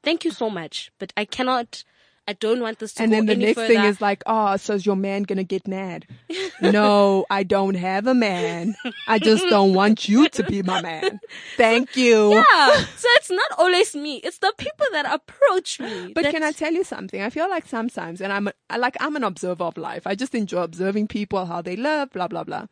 thank 0.03 0.23
you 0.25 0.31
so 0.31 0.49
much, 0.49 0.91
but 0.99 1.11
I 1.17 1.25
cannot 1.25 1.83
I 2.27 2.33
don't 2.33 2.59
want 2.59 2.79
this 2.79 2.93
to 2.95 3.03
And 3.03 3.11
go 3.11 3.17
And 3.19 3.29
then 3.29 3.39
the 3.39 3.45
next 3.45 3.55
further. 3.55 3.73
thing 3.73 3.83
is 3.85 4.01
like, 4.01 4.21
oh, 4.25 4.57
so 4.57 4.73
is 4.73 4.85
your 4.85 4.97
man 4.97 5.23
gonna 5.23 5.45
get 5.45 5.65
mad? 5.67 6.05
no, 6.61 7.25
I 7.29 7.43
don't 7.43 7.75
have 7.75 8.05
a 8.05 8.13
man. 8.13 8.75
I 9.07 9.17
just 9.17 9.45
don't 9.49 9.73
want 9.73 10.09
you 10.09 10.27
to 10.29 10.43
be 10.43 10.61
my 10.61 10.81
man. 10.81 11.21
Thank 11.55 11.95
you. 11.95 12.33
yeah. 12.33 12.75
so 12.97 13.07
it's 13.11 13.31
not 13.31 13.51
always 13.57 13.95
me. 13.95 14.17
It's 14.17 14.39
the 14.39 14.53
people 14.57 14.87
that 14.91 15.05
approach 15.11 15.79
me. 15.79 16.11
But 16.13 16.25
can 16.25 16.43
I 16.43 16.51
tell 16.51 16.73
you 16.73 16.83
something? 16.83 17.21
I 17.21 17.29
feel 17.29 17.49
like 17.49 17.65
sometimes, 17.65 18.19
and 18.19 18.33
I'm 18.33 18.49
a, 18.49 18.53
I 18.69 18.77
like 18.77 18.97
I'm 18.99 19.15
an 19.15 19.23
observer 19.23 19.63
of 19.63 19.77
life. 19.77 20.05
I 20.05 20.15
just 20.15 20.35
enjoy 20.35 20.63
observing 20.63 21.07
people, 21.07 21.45
how 21.45 21.61
they 21.61 21.77
live, 21.77 22.11
blah 22.11 22.27
blah 22.27 22.43
blah. 22.43 22.65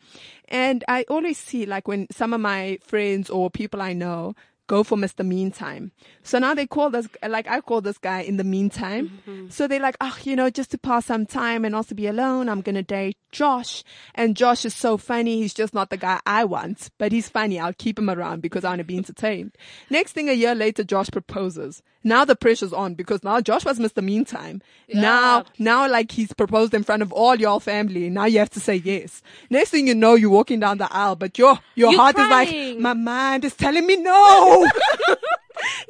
And 0.49 0.84
I 0.88 1.06
always 1.10 1.38
see 1.38 1.66
like 1.66 1.88
when 1.88 2.08
some 2.12 2.34
of 2.34 2.41
my 2.41 2.78
friends 2.84 3.30
or 3.30 3.49
people 3.49 3.82
I 3.82 3.93
know 3.93 4.36
go 4.68 4.84
for 4.84 4.97
Mr. 4.97 5.26
Meantime. 5.26 5.91
So 6.24 6.39
now 6.39 6.53
they 6.53 6.66
call 6.66 6.89
this, 6.89 7.07
like 7.28 7.47
I 7.47 7.61
call 7.61 7.82
this 7.82 7.97
guy 7.97 8.22
in 8.22 8.38
the 8.38 8.43
meantime. 8.43 9.22
Mm-hmm. 9.28 9.49
So 9.49 9.68
they're 9.68 9.80
like, 9.80 9.97
oh, 10.01 10.18
you 10.24 10.36
know, 10.36 10.49
just 10.49 10.72
to 10.72 10.78
pass 10.78 11.05
some 11.05 11.26
time 11.26 11.66
and 11.66 11.76
also 11.76 11.95
be 11.95 12.07
alone, 12.07 12.49
I'm 12.49 12.61
going 12.61 12.76
to 12.76 12.84
date 12.84 13.18
Josh. 13.32 13.84
And 14.13 14.36
Josh 14.36 14.66
is 14.66 14.76
so 14.76 14.97
funny. 14.97 15.38
He's 15.41 15.53
just 15.53 15.74
not 15.74 15.89
the 15.89 15.97
guy 15.97 16.20
I 16.26 16.45
want, 16.45 16.89
but 16.97 17.11
he's 17.11 17.30
funny. 17.30 17.59
I'll 17.59 17.74
keep 17.74 17.99
him 17.99 18.09
around 18.09 18.41
because 18.41 18.63
I 18.63 18.70
want 18.70 18.80
to 18.80 18.86
be 18.86 18.97
entertained. 18.97 19.55
Next 19.89 20.13
thing 20.13 20.30
a 20.30 20.34
year 20.34 20.55
later, 20.55 20.84
Josh 20.84 21.09
proposes. 21.11 21.84
Now 22.03 22.24
the 22.24 22.36
pressure's 22.36 22.72
on 22.72 22.93
because 22.93 23.24
now 23.24 23.41
Josh 23.41 23.66
was 23.66 23.80
Mr. 23.80 24.03
Meantime. 24.03 24.61
Now, 24.93 25.45
now 25.57 25.89
like 25.89 26.11
he's 26.11 26.32
proposed 26.34 26.76
in 26.76 26.84
front 26.84 27.01
of 27.01 27.11
all 27.11 27.36
your 27.36 27.59
family. 27.59 28.11
Now 28.11 28.26
you 28.26 28.38
have 28.39 28.51
to 28.51 28.59
say 28.59 28.76
yes. 28.76 29.24
Next 29.49 29.72
thing 29.72 29.88
you 29.88 29.95
know, 29.95 30.13
you're 30.13 30.30
walking 30.30 30.59
down 30.59 30.78
the 30.78 30.91
aisle, 30.93 31.16
but 31.16 31.38
your, 31.39 31.57
your 31.74 31.91
You're 31.91 31.99
heart 31.99 32.18
is 32.20 32.30
like, 32.30 32.78
my 32.80 32.93
mind 32.93 33.43
is 33.43 33.55
telling 33.55 33.88
me 33.88 33.95
no. 33.97 34.55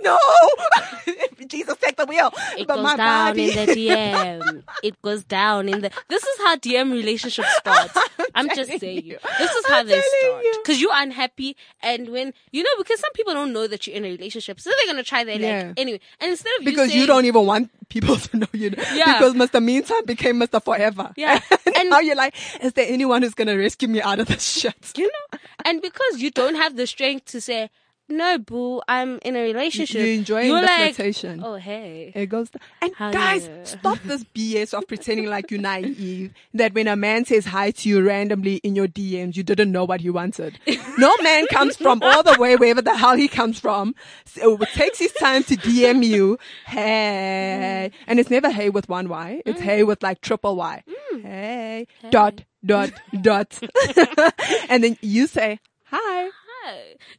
No. 0.02 0.18
Jesus, 1.48 1.76
take 1.78 1.96
the 1.98 2.06
wheel. 2.06 2.32
It 2.58 2.68
but 2.68 2.76
goes 2.76 2.84
my 2.84 2.96
down 2.96 3.30
body. 3.32 3.50
in 3.58 3.66
the 3.68 3.74
DM. 3.74 4.64
it 4.84 5.02
goes 5.02 5.24
down 5.24 5.70
in 5.70 5.82
the. 5.82 5.92
This 6.08 6.24
is 6.24 6.38
how 6.40 6.56
DM 6.58 6.92
relationships 6.92 7.48
start. 7.58 7.92
I'm, 8.34 8.50
just 8.50 8.80
saying. 8.80 9.06
you. 9.06 9.18
This 9.38 9.52
is 9.52 9.66
how 9.68 9.80
I'm 9.80 9.88
they 9.88 10.02
start. 10.02 10.44
Because 10.64 10.82
you're 10.82 10.92
unhappy, 10.94 11.56
and 11.82 12.10
when 12.10 12.34
you 12.52 12.64
know, 12.64 12.70
because 12.78 13.00
some 13.00 13.12
people 13.14 13.34
don't 13.34 13.54
know 13.54 13.68
that 13.68 13.86
you're 13.86 13.96
in 13.96 14.06
a 14.06 14.10
relationship, 14.10 14.60
so 14.60 14.70
they're 14.72 14.94
gonna 14.94 15.04
try 15.04 15.24
their 15.24 15.40
Yeah. 15.40 15.68
like 15.68 15.80
anyway. 15.80 16.00
And 16.20 16.32
instead 16.32 16.52
of 16.60 16.66
because 16.66 16.94
you, 16.94 17.02
you 17.02 17.08
don't 17.08 17.26
even 17.26 17.46
want 17.46 17.70
people 17.90 18.16
to 18.16 18.38
know 18.38 18.48
you. 18.54 18.74
Yeah. 18.94 19.14
Because 19.20 19.34
Mr. 19.36 19.64
Meantime 19.64 20.06
became 20.06 20.40
Mr. 20.40 20.64
Forever. 20.64 21.12
Yeah. 21.16 21.40
and 21.66 21.76
And- 21.76 21.90
now 21.90 22.00
you're 22.00 22.16
like, 22.16 22.34
is 22.64 22.74
there 22.74 22.88
anyone 22.88 23.22
who's 23.22 23.34
going 23.36 23.48
to 23.48 23.56
rescue 23.56 23.88
me 23.88 24.02
out 24.02 24.20
of 24.20 24.28
this 24.28 24.44
shit? 24.44 24.94
you 24.98 25.06
know, 25.08 25.40
and 25.66 25.82
because 25.82 26.20
you 26.22 26.32
don't 26.32 26.56
have 26.56 26.76
the 26.76 26.88
strength 26.88 27.26
to 27.28 27.42
say. 27.42 27.70
No, 28.08 28.38
boo. 28.38 28.82
I'm 28.88 29.20
in 29.24 29.36
a 29.36 29.42
relationship. 29.42 29.98
You're 29.98 30.14
enjoying 30.14 30.50
You're 30.50 30.62
the 30.62 30.68
like, 30.68 30.96
flirtation. 30.96 31.42
Oh, 31.44 31.56
hey. 31.56 32.12
It 32.14 32.28
goes, 32.28 32.50
and 32.82 32.94
How 32.94 33.12
guys, 33.12 33.50
stop 33.64 33.98
this 34.04 34.24
BS 34.24 34.76
of 34.76 34.88
pretending 34.88 35.26
like 35.26 35.50
you're 35.50 35.60
naive. 35.60 36.32
That 36.54 36.74
when 36.76 36.88
a 36.88 36.96
man 36.96 37.26
says 37.26 37.46
hi 37.46 37.72
to 37.72 37.90
you 37.90 38.06
randomly 38.06 38.58
in 38.58 38.76
your 38.76 38.88
DMs, 38.88 39.36
you 39.36 39.44
didn't 39.44 39.72
know 39.72 39.86
what 39.86 40.02
he 40.02 40.12
wanted. 40.12 40.60
No 40.98 41.12
man 41.24 41.48
comes 41.48 41.78
from 41.78 42.02
all 42.04 42.22
the 42.22 42.38
way 42.40 42.56
wherever 42.56 42.82
the 42.82 42.96
hell 42.96 43.16
he 43.16 43.28
comes 43.28 43.60
from, 43.60 43.96
so 44.26 44.56
uh, 44.56 44.66
takes 44.66 45.00
his 45.00 45.12
time 45.14 45.44
to 45.44 45.58
DM 45.58 46.06
you, 46.06 46.38
hey, 46.68 47.92
and 48.08 48.20
it's 48.20 48.30
never 48.30 48.50
hey 48.50 48.70
with 48.70 48.88
one 48.88 49.10
Y, 49.10 49.42
it's 49.46 49.60
hey 49.60 49.82
mm. 49.82 49.88
with 49.88 50.02
like 50.04 50.22
triple 50.22 50.56
Y, 50.56 50.84
mm. 50.88 51.22
hey, 51.22 51.88
dot 52.12 52.44
dot 52.64 52.92
dot, 53.22 53.60
and 54.70 54.84
then 54.84 54.98
you 55.02 55.28
say 55.28 55.60
hi. 55.86 56.30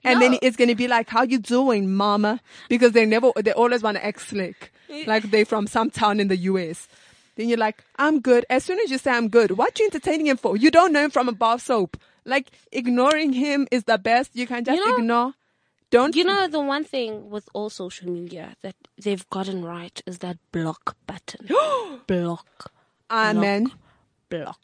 And 0.04 0.20
No. 0.20 0.28
then 0.28 0.38
it's 0.42 0.56
gonna 0.56 0.74
be 0.74 0.88
like, 0.88 1.08
"How 1.08 1.22
you 1.22 1.38
doing, 1.38 1.94
mama?" 1.94 2.40
Because 2.68 2.92
they 2.92 3.06
never, 3.06 3.32
they 3.36 3.52
always 3.52 3.82
want 3.82 3.96
to 3.96 4.04
act 4.04 4.22
slick, 4.22 4.72
like 5.06 5.30
they 5.30 5.44
from 5.44 5.66
some 5.66 5.90
town 5.90 6.20
in 6.20 6.28
the 6.28 6.36
U.S. 6.36 6.88
Then 7.36 7.48
you're 7.48 7.58
like, 7.58 7.84
"I'm 7.96 8.20
good." 8.20 8.44
As 8.50 8.64
soon 8.64 8.78
as 8.80 8.90
you 8.90 8.98
say 8.98 9.10
"I'm 9.12 9.28
good," 9.28 9.52
what 9.52 9.78
you 9.78 9.84
entertaining 9.86 10.26
him 10.26 10.36
for? 10.36 10.56
You 10.56 10.70
don't 10.70 10.92
know 10.92 11.04
him 11.04 11.10
from 11.10 11.28
a 11.28 11.32
bar 11.32 11.58
soap. 11.58 11.96
Like 12.24 12.50
ignoring 12.72 13.32
him 13.32 13.68
is 13.70 13.84
the 13.84 13.98
best. 13.98 14.34
You 14.34 14.46
can 14.46 14.64
just 14.64 14.76
You 14.78 14.84
know- 14.86 14.96
ignore. 14.96 15.32
Don't 15.90 16.16
You 16.16 16.24
know, 16.24 16.48
the 16.48 16.58
one 16.60 16.82
thing 16.82 17.30
with 17.30 17.48
all 17.54 17.70
social 17.70 18.10
media 18.10 18.56
that 18.62 18.74
they've 18.98 19.24
gotten 19.30 19.64
right 19.64 20.02
is 20.04 20.18
that 20.18 20.36
block 20.50 20.96
button. 21.06 21.46
block. 22.08 22.72
Amen. 23.08 23.64
Block. 23.64 23.78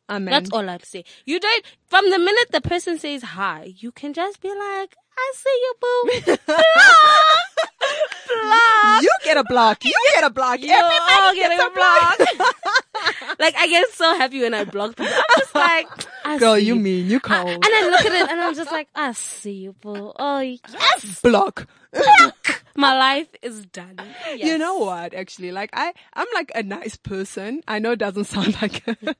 Amen. 0.08 0.32
That's 0.32 0.50
all 0.50 0.68
I'd 0.68 0.84
say. 0.84 1.04
You 1.24 1.40
don't, 1.40 1.64
from 1.86 2.10
the 2.10 2.18
minute 2.18 2.50
the 2.50 2.60
person 2.60 2.98
says 2.98 3.22
hi, 3.22 3.74
you 3.76 3.92
can 3.92 4.12
just 4.12 4.40
be 4.40 4.48
like, 4.48 4.96
I 5.16 5.32
see 5.36 5.50
you, 5.50 5.74
boo. 5.80 6.36
block. 6.46 6.62
block. 8.42 9.02
You 9.02 9.10
get 9.24 9.36
a 9.36 9.44
block. 9.44 9.84
You 9.84 9.94
get 10.14 10.24
a 10.24 10.30
block. 10.30 10.58
All 10.60 10.70
Everybody 10.70 11.38
getting 11.38 11.58
gets 11.58 11.70
a 11.70 11.74
block. 11.74 13.38
like, 13.38 13.54
I 13.56 13.68
get 13.68 13.90
so 13.90 14.16
happy 14.16 14.40
when 14.40 14.54
I 14.54 14.64
block 14.64 14.96
people. 14.96 15.12
I'm 15.12 15.38
just 15.38 15.54
like, 15.54 15.86
I 16.24 16.38
Girl, 16.38 16.56
see 16.56 16.66
you 16.66 16.76
mean 16.76 17.06
you 17.08 17.20
cold. 17.20 17.48
And 17.48 17.64
I 17.64 17.88
look 17.90 18.06
at 18.06 18.12
it 18.12 18.30
and 18.30 18.40
I'm 18.40 18.54
just 18.54 18.72
like, 18.72 18.88
I 18.94 19.12
see 19.12 19.52
you, 19.52 19.74
boo. 19.80 20.12
Oh, 20.18 20.40
yes. 20.40 21.20
block. 21.20 21.66
My 22.74 22.96
life 22.96 23.28
is 23.42 23.66
done. 23.66 24.00
Yes. 24.26 24.40
You 24.40 24.56
know 24.56 24.78
what? 24.78 25.12
Actually, 25.12 25.52
like 25.52 25.70
I, 25.74 25.92
I'm 26.14 26.26
like 26.32 26.50
a 26.54 26.62
nice 26.62 26.96
person. 26.96 27.62
I 27.68 27.78
know 27.80 27.92
it 27.92 27.98
doesn't 27.98 28.24
sound 28.24 28.60
like 28.62 28.88
it. 28.88 29.16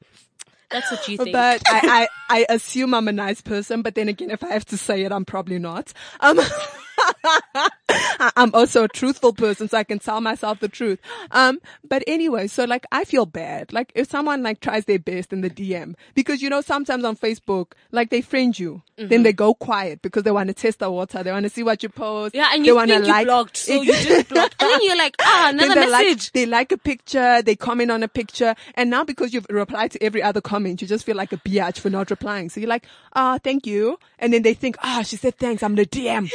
That's 0.73 0.91
what 0.91 1.09
you 1.09 1.19
think. 1.19 1.33
But 1.33 1.63
I, 1.69 2.09
I, 2.29 2.39
I 2.41 2.47
assume 2.49 2.95
I'm 2.95 3.09
a 3.09 3.13
nice 3.13 3.41
person, 3.41 3.83
but 3.83 3.95
then 3.95 4.09
again, 4.09 4.31
if 4.31 4.43
I 4.43 4.49
have 4.49 4.65
to 4.67 4.77
say 4.77 5.03
it, 5.03 5.13
I'm 5.13 5.25
probably 5.25 5.59
not. 5.59 5.93
Um, 6.21 6.41
I'm 8.37 8.55
also 8.55 8.85
a 8.85 8.89
truthful 8.89 9.33
person, 9.33 9.69
so 9.69 9.77
I 9.79 9.85
can 9.85 9.99
tell 9.99 10.21
myself 10.21 10.61
the 10.61 10.69
truth. 10.69 10.99
Um, 11.31 11.59
but 11.89 12.03
anyway, 12.07 12.47
so 12.47 12.65
like 12.65 12.85
I 12.93 13.05
feel 13.05 13.27
bad. 13.27 13.73
Like 13.73 13.93
if 13.95 14.09
someone 14.11 14.43
like 14.43 14.61
tries 14.61 14.85
their 14.87 14.99
best 14.99 15.33
in 15.33 15.41
the 15.41 15.51
DM, 15.51 15.95
because 16.15 16.41
you 16.43 16.49
know 16.51 16.61
sometimes 16.61 17.05
on 17.05 17.17
Facebook, 17.17 17.73
like 17.91 18.11
they 18.11 18.21
friend 18.21 18.59
you, 18.59 18.83
Mm-hmm. 18.99 19.09
then 19.09 19.23
they 19.23 19.33
go 19.33 19.55
quiet 19.55 20.03
because 20.03 20.23
they 20.23 20.31
want 20.31 20.49
to 20.49 20.55
test 20.55 20.79
the 20.81 20.91
water, 20.91 21.23
they 21.23 21.33
want 21.33 21.45
to 21.45 21.49
see 21.49 21.63
what 21.63 21.83
you 21.83 21.89
post. 21.89 22.35
yeah, 22.35 22.51
and 22.53 22.67
you 22.67 22.79
think 22.79 22.91
you 23.05 23.11
like 23.11 23.27
blocked, 23.27 23.57
so 23.57 23.81
you 23.81 23.91
didn't 23.93 24.29
block. 24.29 24.53
And 24.61 24.71
then 24.71 24.81
you're 24.83 24.99
like, 24.99 25.17
ah, 25.19 25.47
another 25.49 25.75
they 25.75 25.91
like, 25.91 26.07
message. 26.07 26.33
they 26.33 26.45
like 26.45 26.73
a 26.73 26.77
picture, 26.77 27.41
they 27.41 27.57
comment 27.57 27.91
on 27.91 28.03
a 28.03 28.09
picture, 28.09 28.55
and 28.75 28.91
now 28.91 29.03
because 29.03 29.33
you've 29.33 29.47
replied 29.49 29.93
to 29.93 30.03
every 30.03 30.23
other 30.23 30.43
comment, 30.43 30.83
you 30.83 30.87
just 30.87 31.07
feel 31.07 31.17
like 31.17 31.33
a 31.33 31.39
biatch 31.39 31.79
for 31.79 31.89
not 31.89 32.11
replying. 32.11 32.51
So 32.51 32.61
you're 32.61 32.69
like, 32.69 32.85
ah, 33.15 33.39
thank 33.43 33.67
you. 33.67 33.99
And 34.19 34.31
then 34.31 34.43
they 34.43 34.53
think, 34.53 34.77
ah, 34.83 35.03
she 35.03 35.17
said 35.17 35.39
thanks, 35.39 35.63
I'm 35.63 35.75
gonna 35.75 35.87
DM. 35.87 36.31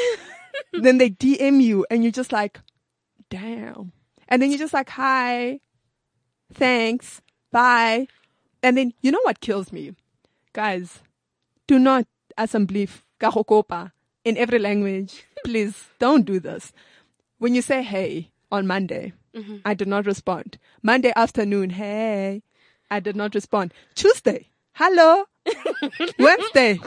Then 0.73 0.97
they 0.97 1.09
DM 1.09 1.61
you, 1.61 1.85
and 1.89 2.03
you're 2.03 2.11
just 2.11 2.31
like, 2.31 2.59
damn. 3.29 3.91
And 4.27 4.41
then 4.41 4.49
you're 4.49 4.59
just 4.59 4.73
like, 4.73 4.89
hi, 4.89 5.59
thanks, 6.53 7.21
bye. 7.51 8.07
And 8.63 8.77
then, 8.77 8.93
you 9.01 9.11
know 9.11 9.21
what 9.23 9.39
kills 9.39 9.71
me? 9.71 9.95
Guys, 10.53 10.99
do 11.67 11.79
not 11.79 12.07
assembly 12.37 12.89
kahokopa 13.19 13.91
in 14.23 14.37
every 14.37 14.59
language. 14.59 15.25
Please 15.45 15.89
don't 15.99 16.25
do 16.25 16.39
this. 16.39 16.73
When 17.37 17.55
you 17.55 17.61
say 17.61 17.83
hey 17.83 18.31
on 18.51 18.65
Monday, 18.67 19.13
mm-hmm. 19.35 19.57
I 19.63 19.73
did 19.73 19.87
not 19.87 20.05
respond. 20.05 20.57
Monday 20.81 21.13
afternoon, 21.15 21.69
hey, 21.71 22.41
I 22.89 22.99
did 22.99 23.15
not 23.15 23.35
respond. 23.35 23.73
Tuesday, 23.95 24.49
hello. 24.73 25.25
Wednesday, 26.19 26.79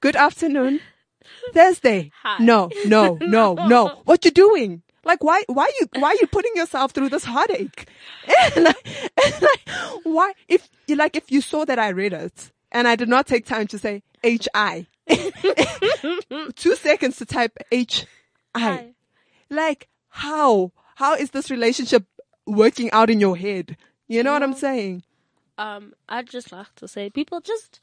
good 0.00 0.16
afternoon. 0.16 0.80
Thursday, 1.52 2.10
Hi. 2.22 2.42
no, 2.42 2.70
no, 2.86 3.18
no, 3.22 3.54
no. 3.54 4.00
What 4.04 4.24
you 4.24 4.30
doing? 4.30 4.82
Like 5.04 5.24
why, 5.24 5.42
why 5.46 5.70
you, 5.80 5.88
why 5.98 6.16
you 6.20 6.26
putting 6.26 6.52
yourself 6.54 6.92
through 6.92 7.08
this 7.08 7.24
heartache? 7.24 7.88
And 8.54 8.64
like, 8.64 8.86
and 9.24 9.42
like, 9.42 9.68
why, 10.04 10.32
if 10.48 10.68
you 10.86 10.96
like, 10.96 11.16
if 11.16 11.30
you 11.30 11.40
saw 11.40 11.64
that 11.64 11.78
I 11.78 11.88
read 11.88 12.12
it 12.12 12.52
and 12.70 12.86
I 12.86 12.96
did 12.96 13.08
not 13.08 13.26
take 13.26 13.46
time 13.46 13.66
to 13.68 13.78
say 13.78 14.02
H 14.22 14.46
I, 14.54 14.86
two 16.54 16.76
seconds 16.76 17.16
to 17.16 17.26
type 17.26 17.56
H 17.72 18.06
I, 18.54 18.60
Hi. 18.60 18.86
like 19.48 19.88
how, 20.10 20.72
how 20.96 21.14
is 21.14 21.30
this 21.30 21.50
relationship 21.50 22.04
working 22.46 22.90
out 22.92 23.10
in 23.10 23.20
your 23.20 23.36
head? 23.36 23.76
You 24.08 24.22
know 24.22 24.32
what 24.32 24.42
I'm 24.42 24.54
saying? 24.54 25.02
Um, 25.56 25.94
I'd 26.08 26.28
just 26.28 26.52
like 26.52 26.74
to 26.76 26.88
say, 26.88 27.10
people 27.10 27.40
just, 27.40 27.80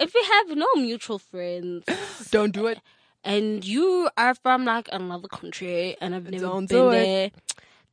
if 0.00 0.14
you 0.14 0.22
have 0.24 0.56
no 0.56 0.66
mutual 0.76 1.18
friends 1.18 1.84
Don't 2.30 2.52
do 2.52 2.66
it. 2.66 2.78
and 3.24 3.64
you 3.64 4.08
are 4.16 4.34
from 4.34 4.64
like 4.64 4.88
another 4.92 5.28
country 5.28 5.96
and 6.00 6.14
I've 6.14 6.24
never 6.30 6.44
Don't 6.44 6.68
been 6.68 6.76
do 6.78 6.90
it. 6.90 7.34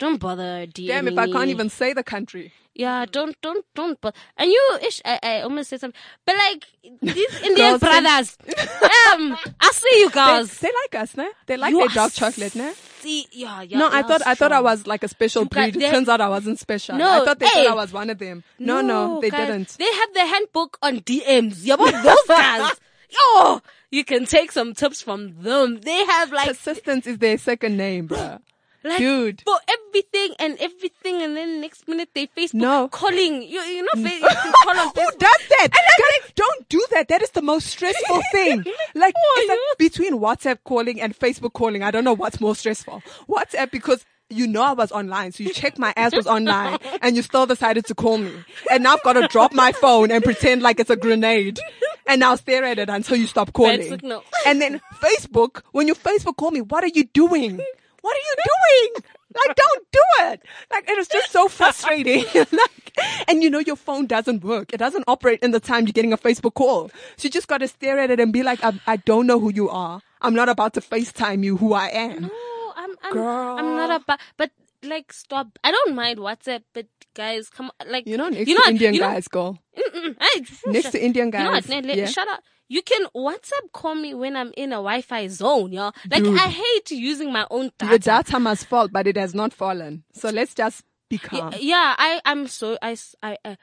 Don't 0.01 0.17
bother 0.19 0.65
DMing 0.65 0.87
Damn, 0.87 1.07
if 1.07 1.17
I 1.17 1.27
can't 1.27 1.45
me. 1.45 1.51
even 1.51 1.69
say 1.69 1.93
the 1.93 2.03
country. 2.03 2.51
Yeah, 2.73 3.05
don't, 3.05 3.39
don't, 3.41 3.63
don't. 3.75 4.01
But 4.01 4.15
and 4.35 4.49
you, 4.49 4.79
ish, 4.81 4.99
I, 5.05 5.19
I 5.21 5.41
almost 5.41 5.69
said 5.69 5.79
something. 5.81 5.99
But 6.25 6.37
like 6.37 6.65
these 7.03 7.41
Indian 7.43 7.55
Girls 7.55 7.81
brothers, 7.81 8.37
um, 8.47 9.37
I 9.59 9.71
see 9.73 9.99
you 9.99 10.09
guys. 10.09 10.57
they 10.57 10.71
like 10.83 11.03
us, 11.03 11.15
ne? 11.15 11.27
They 11.45 11.55
like 11.55 11.71
You 11.71 11.79
their 11.79 11.89
dark 11.89 12.13
chocolate, 12.13 12.55
ne? 12.55 12.73
See, 13.01 13.27
yeah, 13.31 13.61
yeah. 13.61 13.77
No, 13.77 13.89
I 13.91 14.01
thought 14.01 14.25
I 14.25 14.33
thought 14.33 14.51
I 14.51 14.61
was 14.61 14.87
like 14.87 15.03
a 15.03 15.07
special 15.07 15.43
You 15.43 15.49
breed. 15.49 15.75
It 15.75 15.91
turns 15.91 16.09
out 16.09 16.19
I 16.19 16.29
wasn't 16.29 16.57
special. 16.57 16.97
No, 16.97 17.21
I 17.21 17.23
thought 17.23 17.37
they 17.37 17.45
hey. 17.45 17.65
thought 17.65 17.73
I 17.73 17.75
was 17.75 17.93
one 17.93 18.09
of 18.09 18.17
them. 18.17 18.43
No, 18.57 18.81
no, 18.81 19.21
they 19.21 19.29
guys, 19.29 19.47
didn't. 19.47 19.77
They 19.77 19.93
have 19.93 20.13
the 20.15 20.25
handbook 20.25 20.79
on 20.81 21.01
DMs. 21.01 21.59
Yeah, 21.61 21.75
but 21.75 21.91
those 22.01 22.25
guys, 22.27 22.71
yo, 23.09 23.61
you 23.91 24.03
can 24.03 24.25
take 24.25 24.51
some 24.51 24.73
tips 24.73 24.99
from 25.03 25.43
them. 25.43 25.79
They 25.81 26.05
have 26.05 26.31
like, 26.31 26.47
Persistence 26.47 27.05
is 27.05 27.19
their 27.19 27.37
second 27.37 27.77
name, 27.77 28.07
bruh. 28.07 28.39
Like 28.83 28.97
Dude. 28.97 29.41
for 29.45 29.55
everything 29.69 30.35
and 30.39 30.57
everything, 30.59 31.21
and 31.21 31.35
then 31.37 31.61
next 31.61 31.87
minute 31.87 32.09
they 32.13 32.27
Facebook 32.27 32.53
No. 32.55 32.87
calling. 32.87 33.41
You, 33.43 33.59
you 33.61 33.83
know, 33.83 33.89
fa- 34.09 34.15
you 34.15 34.27
can 34.27 34.53
call 34.63 34.79
on 34.79 34.87
Who 34.95 35.11
does 35.17 35.19
that? 35.49 35.67
Guys, 35.71 36.31
don't 36.35 36.69
do 36.69 36.83
that. 36.91 37.07
That 37.09 37.21
is 37.21 37.31
the 37.31 37.41
most 37.41 37.67
stressful 37.67 38.21
thing. 38.31 38.63
Like, 38.95 39.13
it's 39.15 39.49
like 39.49 39.59
between 39.77 40.13
WhatsApp 40.19 40.59
calling 40.63 40.99
and 41.01 41.17
Facebook 41.17 41.53
calling, 41.53 41.83
I 41.83 41.91
don't 41.91 42.03
know 42.03 42.13
what's 42.15 42.39
more 42.41 42.55
stressful. 42.55 43.03
WhatsApp 43.29 43.71
because 43.71 44.05
you 44.29 44.47
know 44.47 44.61
I 44.63 44.71
was 44.71 44.91
online, 44.93 45.33
so 45.33 45.43
you 45.43 45.51
checked 45.53 45.77
my 45.77 45.93
ass 45.97 46.15
was 46.15 46.25
online, 46.25 46.77
and 47.01 47.15
you 47.17 47.21
still 47.21 47.45
decided 47.45 47.85
to 47.87 47.93
call 47.95 48.17
me. 48.17 48.31
And 48.71 48.83
now 48.83 48.93
I've 48.93 49.03
got 49.03 49.13
to 49.13 49.27
drop 49.27 49.53
my 49.53 49.73
phone 49.73 50.09
and 50.09 50.23
pretend 50.23 50.61
like 50.61 50.79
it's 50.79 50.89
a 50.89 50.95
grenade. 50.95 51.59
and 52.07 52.23
I'll 52.23 52.37
stare 52.37 52.63
at 52.63 52.79
it 52.79 52.89
until 52.89 53.17
you 53.17 53.27
stop 53.27 53.51
calling. 53.53 53.99
And 54.45 54.61
then 54.61 54.81
Facebook, 55.01 55.61
when 55.73 55.87
you 55.87 55.95
Facebook 55.95 56.37
call 56.37 56.51
me, 56.51 56.61
what 56.61 56.83
are 56.83 56.87
you 56.93 57.03
doing? 57.05 57.59
What 58.01 58.15
are 58.15 58.19
you 58.19 58.35
doing? 58.45 59.03
Like, 59.33 59.55
don't 59.55 59.87
do 59.91 59.99
it. 60.31 60.41
Like, 60.71 60.89
it 60.89 60.97
is 60.97 61.07
just 61.07 61.31
so 61.31 61.47
frustrating. 61.47 62.25
like, 62.33 62.97
and 63.27 63.41
you 63.41 63.49
know, 63.49 63.59
your 63.59 63.75
phone 63.75 64.05
doesn't 64.07 64.43
work. 64.43 64.73
It 64.73 64.77
doesn't 64.77 65.05
operate 65.07 65.39
in 65.41 65.51
the 65.51 65.59
time 65.59 65.85
you're 65.85 65.93
getting 65.93 66.13
a 66.13 66.17
Facebook 66.17 66.55
call. 66.55 66.89
So 67.17 67.25
you 67.25 67.29
just 67.29 67.47
got 67.47 67.59
to 67.59 67.67
stare 67.67 67.99
at 67.99 68.11
it 68.11 68.19
and 68.19 68.33
be 68.33 68.43
like, 68.43 68.63
I, 68.63 68.73
I 68.87 68.97
don't 68.97 69.27
know 69.27 69.39
who 69.39 69.51
you 69.53 69.69
are. 69.69 70.01
I'm 70.21 70.33
not 70.33 70.49
about 70.49 70.73
to 70.73 70.81
FaceTime 70.81 71.43
you 71.43 71.57
who 71.57 71.73
I 71.73 71.87
am. 71.87 72.23
No, 72.23 72.73
I'm, 72.75 72.95
I'm, 73.03 73.13
Girl. 73.13 73.57
I'm 73.57 73.75
not 73.75 74.01
about, 74.01 74.19
but 74.37 74.51
like, 74.83 75.13
stop. 75.13 75.57
I 75.63 75.71
don't 75.71 75.95
mind 75.95 76.19
WhatsApp, 76.19 76.63
but 76.73 76.87
guys, 77.13 77.49
come 77.49 77.71
on, 77.79 77.91
like, 77.91 78.07
You 78.07 78.17
know, 78.17 78.29
next 78.29 78.47
you 78.47 78.55
know 78.55 78.63
to? 78.63 78.69
Indian 78.69 78.93
you 78.95 79.01
know, 79.01 79.09
guys. 79.09 79.27
Hey, 79.73 80.45
Next 80.65 80.91
to 80.91 81.03
Indian 81.03 81.27
You 81.27 81.39
know 81.39 81.51
what? 81.51 81.67
guys, 81.67 81.85
yeah. 81.97 82.05
Shut 82.07 82.27
up. 82.27 82.43
You 82.71 82.81
can 82.81 83.05
WhatsApp 83.13 83.73
call 83.73 83.95
me 83.95 84.13
when 84.13 84.37
I'm 84.37 84.53
in 84.55 84.71
a 84.71 84.75
Wi-Fi 84.77 85.27
zone, 85.27 85.73
y'all. 85.73 85.93
Like 86.09 86.23
Dude. 86.23 86.39
I 86.39 86.47
hate 86.47 86.91
using 86.91 87.29
my 87.29 87.45
own 87.51 87.71
data. 87.77 87.89
Your 87.89 87.99
data 87.99 88.39
must 88.39 88.65
fall, 88.65 88.87
but 88.87 89.07
it 89.07 89.17
has 89.17 89.35
not 89.35 89.51
fallen. 89.51 90.05
So 90.13 90.29
let's 90.29 90.53
just 90.53 90.85
be 91.09 91.17
calm. 91.17 91.53
Yeah, 91.59 91.95
I 91.97 92.21
I'm 92.23 92.47
so 92.47 92.77
I 92.81 92.95
uh, 93.21 93.55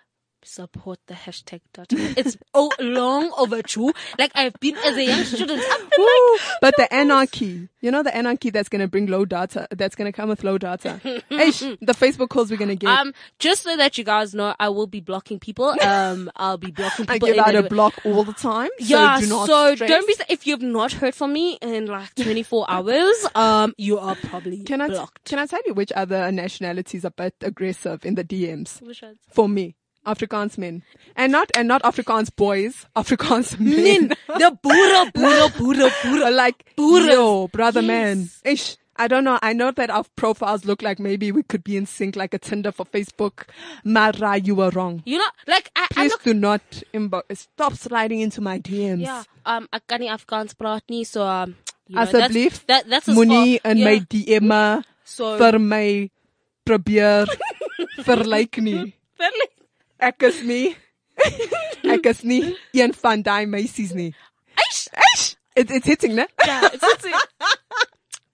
support 0.49 0.99
the 1.07 1.15
hashtag 1.15 1.61
data. 1.73 1.97
It's 2.17 2.37
oh 2.55 2.71
long 2.81 3.33
overdue. 3.37 3.93
Like 4.19 4.33
I've 4.35 4.55
been 4.61 4.77
as 4.79 4.97
a 4.97 5.05
young 5.05 5.25
student. 5.25 5.61
Woo. 5.99 6.05
like, 6.33 6.41
but 6.61 6.75
the 6.77 6.93
anarchy, 6.93 7.69
you 7.81 7.91
know, 7.91 8.03
the 8.03 8.15
anarchy 8.15 8.51
that's 8.51 8.69
going 8.69 8.81
to 8.81 8.89
bring 8.89 9.07
low 9.07 9.25
data, 9.25 9.69
that's 9.71 9.95
going 9.95 10.11
to 10.11 10.17
come 10.17 10.29
with 10.29 10.43
low 10.45 10.59
data. 10.59 11.01
The 11.05 11.95
Facebook 11.95 12.29
calls 12.31 12.51
we're 12.51 12.57
going 12.57 12.71
to 12.71 12.77
get. 12.77 12.89
um, 12.99 13.13
just 13.39 13.63
so 13.63 13.77
that 13.77 13.99
you 13.99 14.05
guys 14.05 14.35
know, 14.35 14.55
I 14.59 14.69
will 14.71 14.87
be 14.87 15.01
blocking 15.01 15.39
people. 15.39 15.75
Um, 15.89 16.31
I'll 16.37 16.59
be 16.59 16.71
blocking 16.71 17.07
I 17.09 17.15
people. 17.15 17.29
give 17.29 17.37
in 17.39 17.43
out 17.45 17.55
a 17.55 17.63
block 17.63 17.95
all 18.05 18.23
the 18.25 18.33
time. 18.35 18.69
Yeah, 18.79 19.17
so 19.17 19.21
do 19.23 19.29
not 19.31 19.47
so 19.47 19.75
stress. 19.75 19.91
don't 19.91 20.07
be 20.07 20.15
if 20.29 20.47
you've 20.47 20.61
not 20.63 20.93
heard 20.93 21.15
from 21.15 21.33
me 21.33 21.59
in 21.63 21.87
like 21.87 22.15
24 22.15 22.67
hours. 22.69 23.27
Um, 23.35 23.75
you 23.79 23.99
are 23.99 24.15
probably 24.17 24.63
Can 24.65 24.81
I, 24.81 24.89
t- 24.89 24.93
blocked. 24.95 25.25
can 25.25 25.39
I 25.39 25.47
tell 25.47 25.61
you 25.67 25.75
which 25.75 25.93
other 25.93 26.31
nationalities 26.31 27.05
are 27.05 27.09
a 27.09 27.11
bit 27.11 27.35
aggressive 27.43 28.05
in 28.05 28.15
the 28.17 28.25
DMs? 28.25 28.83
Which 28.83 29.03
ones? 29.03 29.19
For 29.31 29.49
me. 29.49 29.77
Afrikaans 30.15 30.59
men. 30.59 30.83
And 31.17 31.33
not, 31.33 31.51
and 31.55 31.69
not 31.69 31.83
Afrikaans 31.83 32.35
boys, 32.35 32.87
Afrikaans 32.97 33.59
men. 33.61 34.09
The 34.09 34.59
boere, 34.65 35.13
boere, 35.13 35.49
boere, 35.59 35.91
boere. 36.03 36.35
like, 36.35 36.75
Boeres. 36.77 37.13
yo, 37.13 37.49
brother 37.49 37.83
man. 37.83 38.31
Ish. 38.45 38.77
I 39.01 39.07
don't 39.07 39.23
know. 39.23 39.39
I 39.41 39.53
know 39.53 39.71
that 39.71 39.91
our 39.91 40.05
profiles 40.17 40.65
look 40.65 40.83
like 40.83 40.99
maybe 40.99 41.31
we 41.31 41.45
could 41.45 41.63
be 41.63 41.77
in 41.77 41.87
sync 41.87 42.17
like 42.17 42.35
a 42.35 42.39
Tinder 42.39 42.73
for 42.73 42.85
Facebook. 42.85 43.45
Mara, 43.85 44.39
you 44.39 44.57
were 44.57 44.71
wrong. 44.71 45.03
You 45.07 45.19
know, 45.19 45.31
like 45.47 45.71
I, 45.77 45.85
I 45.85 45.87
Please 45.95 46.11
look. 46.11 46.23
do 46.25 46.35
not 46.35 46.63
inbo- 46.93 47.23
stop 47.37 47.75
sliding 47.75 48.21
into 48.21 48.41
my 48.41 48.59
DMs. 48.59 49.03
Yeah, 49.03 49.23
um, 49.47 49.69
kan 49.87 50.01
nie 50.01 50.09
Afrikaans 50.11 50.57
praat 50.59 50.83
nie, 50.91 51.05
so 51.05 51.23
um, 51.23 51.55
you 51.87 51.95
know, 51.95 52.03
Asseblief, 52.03 52.67
that's, 52.67 52.67
that, 52.67 52.89
that's 52.91 53.09
as 53.09 53.17
moenie 53.17 53.61
in 53.65 53.79
yeah, 53.79 53.85
my 53.85 53.99
DM 54.01 54.85
so 55.05 55.39
vir 55.39 55.59
my 55.61 56.11
probeer 56.67 57.27
verlyk 58.07 58.59
nie. 58.59 58.95
Really? 59.21 59.49
Ek 60.01 60.23
is 60.23 60.43
nie 60.43 60.77
ek 61.85 62.07
is 62.07 62.23
nie 62.23 62.57
een 62.73 62.95
van 62.95 63.23
daai 63.23 63.47
meisies 63.47 63.95
nie. 63.95 64.13
Eish, 64.59 64.87
Eish, 64.95 65.35
it, 65.57 65.71
it's 65.71 65.87
hitting, 65.87 66.15
né? 66.15 66.27
yeah, 66.47 66.69
it's, 66.73 66.85
it's, 66.85 67.07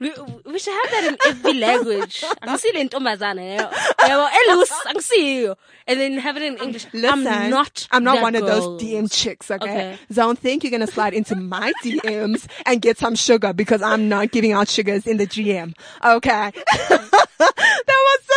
we, 0.00 0.12
we 0.44 0.58
should 0.58 0.74
have 0.74 0.90
that 0.90 1.04
in 1.12 1.16
every 1.26 1.54
language. 1.66 2.24
Angisi 2.42 2.72
le 2.74 2.84
ntombazana, 2.88 3.42
yabo. 3.56 3.72
Eh, 3.72 4.08
yabo, 4.08 4.28
elus, 4.28 4.70
angisi. 4.86 5.56
And 5.86 6.00
then 6.00 6.18
have 6.18 6.36
it 6.36 6.42
in 6.42 6.56
English. 6.58 6.86
Listen, 6.92 7.26
I'm 7.26 7.50
not 7.50 7.86
I'm 7.90 8.04
not 8.04 8.20
one 8.20 8.34
of 8.34 8.44
those. 8.44 8.82
DM 8.82 9.10
chicks, 9.10 9.50
okay? 9.50 9.64
Okay. 9.64 9.98
Don't 10.12 10.38
think 10.38 10.64
you're 10.64 10.70
gonna 10.70 10.86
slide 10.86 11.14
into 11.14 11.36
my 11.36 11.72
DMs 11.84 12.46
and 12.66 12.82
get 12.82 12.98
some 12.98 13.14
sugar 13.14 13.52
because 13.52 13.82
I'm 13.82 14.08
not 14.08 14.30
giving 14.30 14.52
out 14.52 14.68
sugars 14.68 15.06
in 15.06 15.16
the 15.16 15.26
DM. 15.26 15.74
Okay. 16.04 16.52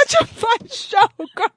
such 0.08 0.22
a 0.22 0.26
fun 0.26 0.68
show, 0.70 1.08
girl. 1.36 1.48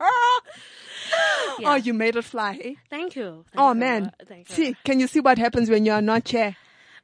Yeah. 1.59 1.72
Oh, 1.72 1.74
you 1.74 1.92
made 1.94 2.16
it 2.16 2.22
fly. 2.24 2.59
eh? 2.62 2.74
Thank 2.88 3.16
you. 3.16 3.44
Thank 3.53 3.61
Oh 3.61 3.70
you. 3.70 3.74
man. 3.74 4.12
Thank 4.26 4.48
you. 4.51 4.55
See, 4.55 4.76
can 4.84 5.01
you 5.01 5.07
see 5.07 5.20
what 5.20 5.38
happens 5.38 5.68
when 5.68 5.84
you 5.84 5.92
are 5.92 6.03
not 6.03 6.28
here? 6.28 6.57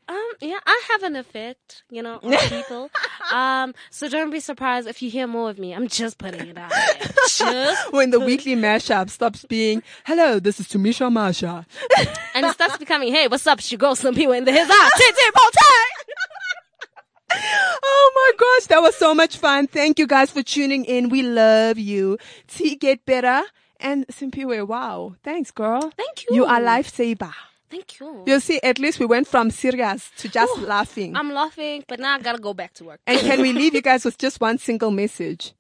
Um, 0.09 0.31
yeah, 0.41 0.59
I 0.65 0.83
have 0.93 1.03
an 1.03 1.17
effect, 1.17 1.83
you 1.91 2.01
know, 2.01 2.21
on 2.23 2.37
people. 2.49 2.91
um, 3.33 3.75
so 3.91 4.09
don't 4.09 4.31
be 4.31 4.39
surprised 4.39 4.87
if 4.87 5.03
you 5.03 5.11
hear 5.11 5.27
more 5.27 5.51
of 5.51 5.59
me. 5.59 5.75
I'm 5.75 5.89
just 5.89 6.19
putting 6.19 6.47
it 6.47 6.57
out 6.57 6.71
there. 6.71 7.09
Just, 7.29 7.93
When 7.93 8.11
the 8.11 8.21
weekly 8.21 8.55
mashup 8.55 9.11
stops 9.11 9.45
being, 9.45 9.83
hello, 10.05 10.39
this 10.39 10.61
is 10.61 10.69
Tumisho 10.69 11.13
Masha. 11.13 11.67
and 12.37 12.47
it 12.47 12.53
starts 12.53 12.77
becoming, 12.79 13.13
hey, 13.13 13.27
what's 13.27 13.47
up? 13.49 13.59
She 13.59 13.77
goes 13.77 13.99
some 13.99 14.15
people 14.15 14.33
in 14.33 14.45
the 14.45 14.53
his 14.53 14.69
eye. 14.71 14.91
Oh 17.31 18.13
my 18.15 18.33
gosh, 18.39 18.67
that 18.69 18.81
was 18.83 18.95
so 18.97 19.15
much 19.15 19.37
fun. 19.37 19.67
Thank 19.67 19.99
you 19.99 20.07
guys 20.07 20.31
for 20.31 20.43
tuning 20.43 20.85
in. 20.85 21.09
We 21.09 21.23
love 21.23 21.79
you. 21.79 22.19
T 22.47 22.77
get 22.77 23.05
better. 23.05 23.43
And 23.79 24.07
Simpiwe, 24.09 24.67
wow. 24.67 25.17
Thanks, 25.23 25.51
girl. 25.51 25.93
Thank 25.97 26.25
you. 26.29 26.37
You 26.37 26.45
are 26.47 26.61
lifesaver. 26.61 27.33
Thank 27.69 27.99
you. 28.01 28.23
You 28.27 28.41
see, 28.41 28.61
at 28.63 28.79
least 28.79 28.99
we 29.01 29.07
went 29.07 29.27
from 29.27 29.51
serious 29.51 30.11
to 30.19 30.29
just 30.29 30.57
laughing. 30.61 31.17
I'm 31.17 31.33
laughing, 31.33 31.85
but 31.87 31.99
now 32.01 32.15
I 32.15 32.21
gotta 32.21 32.39
go 32.39 32.55
back 32.55 32.73
to 32.75 32.85
work. 32.85 33.01
and 33.07 33.19
can 33.21 33.43
we 33.43 33.53
leave 33.53 33.75
you 33.75 33.83
guys 33.83 34.05
with 34.05 34.17
just 34.19 34.41
one 34.41 34.59
single 34.59 34.91
message? 34.91 35.53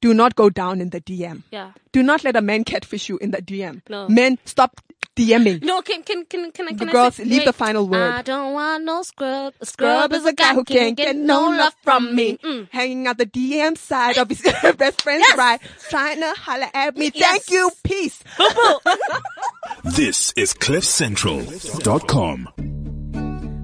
Do 0.00 0.12
not 0.12 0.34
go 0.34 0.50
down 0.50 0.80
in 0.80 0.90
the 0.90 1.00
DM. 1.00 1.44
Yeah. 1.50 1.72
Do 1.92 2.02
not 2.02 2.24
let 2.24 2.34
a 2.36 2.42
man 2.42 2.64
catfish 2.64 3.08
you 3.08 3.18
in 3.18 3.30
the 3.30 3.38
DM. 3.38 3.82
No. 3.88 4.08
Men, 4.08 4.38
stop 4.44 4.80
DMing. 5.16 5.62
No, 5.62 5.80
can 5.82 6.02
can 6.02 6.24
can 6.26 6.50
can 6.50 6.66
I 6.66 6.72
can 6.72 6.78
The 6.78 6.88
I 6.88 6.92
girls, 6.92 7.14
say, 7.16 7.24
leave 7.24 7.38
wait. 7.38 7.44
the 7.46 7.52
final 7.52 7.86
word. 7.88 8.10
I 8.12 8.22
don't 8.22 8.52
want 8.52 8.82
no 8.84 9.02
scrub. 9.02 9.54
A 9.60 9.66
Scrub 9.66 10.12
is 10.12 10.26
a 10.26 10.32
guy 10.32 10.54
who 10.54 10.64
can't 10.64 10.96
get 10.96 11.14
no 11.14 11.50
love 11.50 11.74
from 11.82 12.14
me. 12.16 12.36
Mm. 12.38 12.68
Hanging 12.70 13.06
out 13.06 13.18
the 13.18 13.26
DM 13.26 13.78
side 13.78 14.18
of 14.18 14.28
his 14.28 14.42
best 14.76 15.02
friend's 15.02 15.26
right. 15.36 15.60
Trying 15.88 16.18
to 16.20 16.32
holler 16.36 16.68
at 16.74 16.96
me. 16.96 17.12
Yes. 17.14 17.30
Thank 17.30 17.50
you. 17.50 17.70
Peace. 17.84 18.22
This 19.84 20.32
is 20.36 20.52
CliffCentral.com. 20.54 22.48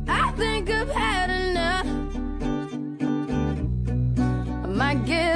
I 0.08 0.32
think 0.32 0.70
I've 0.70 0.88
had 0.90 1.30
enough. 1.30 1.86
I 4.64 4.66
might 4.68 5.04
get 5.06 5.29